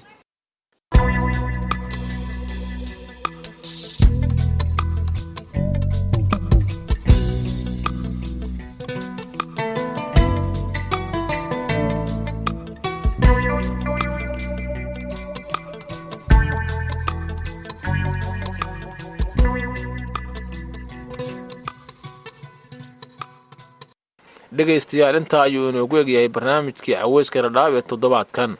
dhegaystayaal 24.59 25.17
intaa 25.21 25.43
ayuu 25.49 25.69
inoogu 25.71 25.97
egyahay 26.03 26.29
barnaamijkii 26.37 26.95
caweyska 27.01 27.39
dhadhaab 27.45 27.75
ee 27.79 27.83
toddobaadkan. 27.91 28.51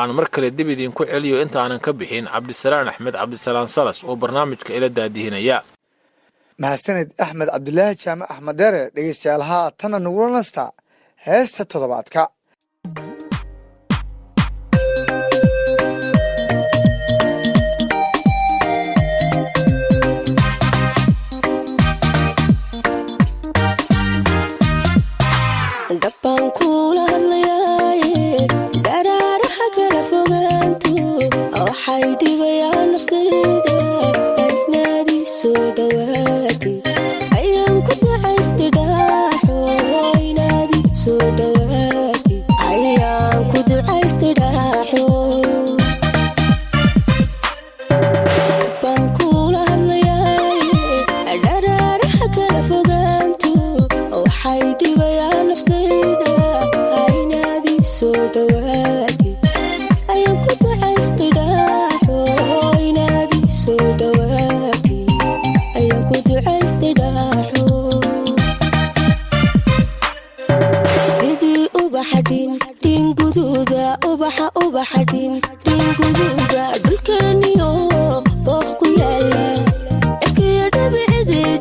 Aan 0.00 0.10
mar 0.16 0.26
kale 0.34 0.48
dib 0.58 0.68
idiinku 0.74 1.02
celiyo 1.12 1.36
intaanan 1.44 1.80
ka 1.84 1.90
bixin 1.98 2.26
cabdisalaan 2.34 2.88
axmed 2.92 3.14
cabdisalaan 3.20 3.68
salas 3.76 3.98
oo 4.08 4.16
barnaamijka 4.22 4.70
ila 4.76 4.88
daadihinaya. 4.98 5.58
Mahadsaned 6.62 7.08
axmed 7.24 7.48
cabdulaahi 7.54 7.96
jaamac 8.04 8.28
axmed 8.34 8.56
deere 8.60 8.82
dhegeystayaal 8.94 9.42
haatana 9.50 9.98
nagula 10.06 10.28
nasta. 10.36 10.64
Heesta 11.26 11.62
toddobaadka 11.72 12.22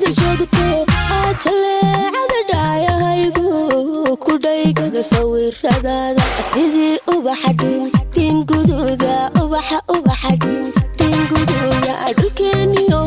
ajal 0.01 0.13
joogto 0.19 0.65
ajale 1.29 1.75
cadadhaayahaygu 2.15 3.47
kudhaygaga 4.25 5.01
sawiradaada 5.11 6.23
sidii 6.49 6.95
ubaxa 7.15 7.51
dhin 8.15 8.35
guduuda 8.49 9.15
ubaxa 9.43 9.77
ubaxa 9.95 10.31
dhin 10.41 11.17
guduuda 11.31 11.93
dhulkeeniyo 12.17 13.01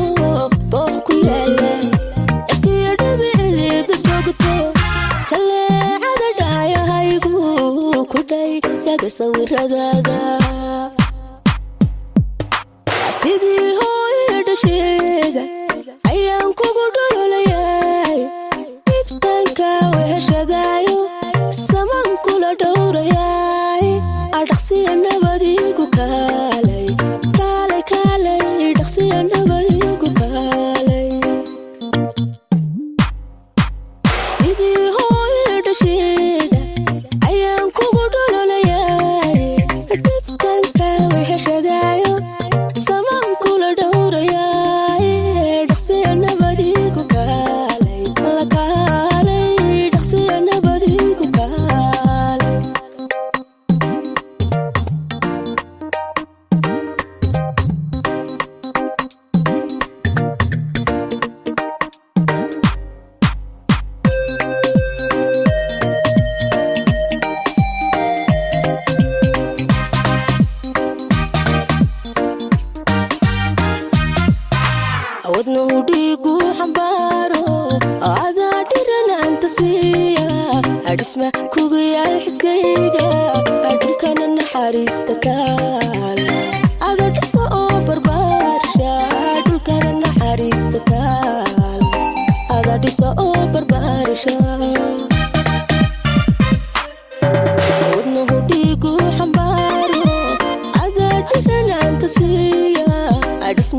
booq 0.71 0.95
ku 1.07 1.15
yaalla 1.29 1.73
iftiyo 2.53 2.93
dhibicedeeda 3.01 3.95
joogto 4.07 4.53
jale 5.31 5.61
cadadhaayahaygu 6.05 7.35
kudhaygaga 8.13 9.09
sawiradaada 9.19 10.04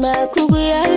ma 0.02 0.14
kugu 0.34 0.58
yaal 0.72 0.94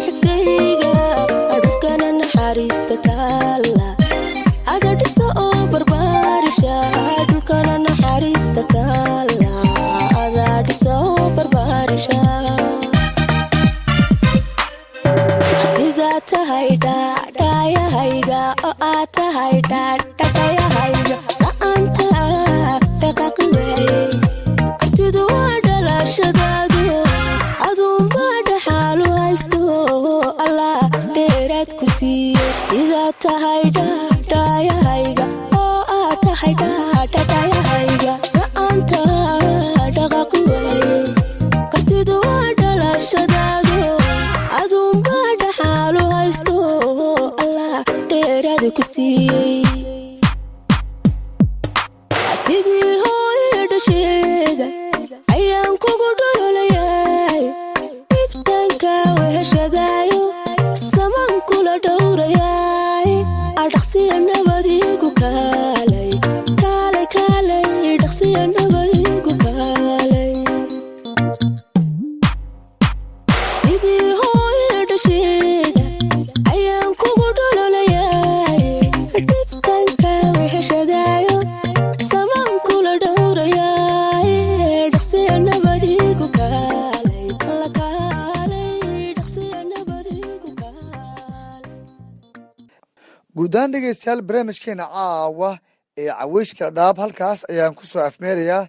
walaalayaal 94.08 94.22
barnaamijkeena 94.28 94.84
caawa 94.94 95.58
ee 95.98 96.08
caweyska 96.20 96.70
dhaab 96.76 96.96
halkaas 96.98 97.40
ayaan 97.50 97.74
ku 97.74 97.84
soo 97.86 98.00
afmeerayaa 98.08 98.68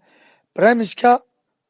barnaamijka 0.55 1.11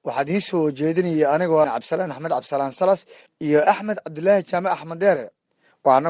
waxaa 0.05 0.21
idiin 0.23 0.41
soo 0.49 0.71
jeedinaya 0.79 1.27
anigoo 1.35 1.59
ah 1.61 1.67
cabdisalaan 1.73 2.11
axmed 2.11 2.31
cabdisalaan 2.31 2.71
salas 2.71 3.05
iyo 3.45 3.59
axmed 3.71 3.97
cabdulaahi 4.03 4.43
jaame 4.51 4.69
axmed 4.75 4.99
dheere 5.03 5.25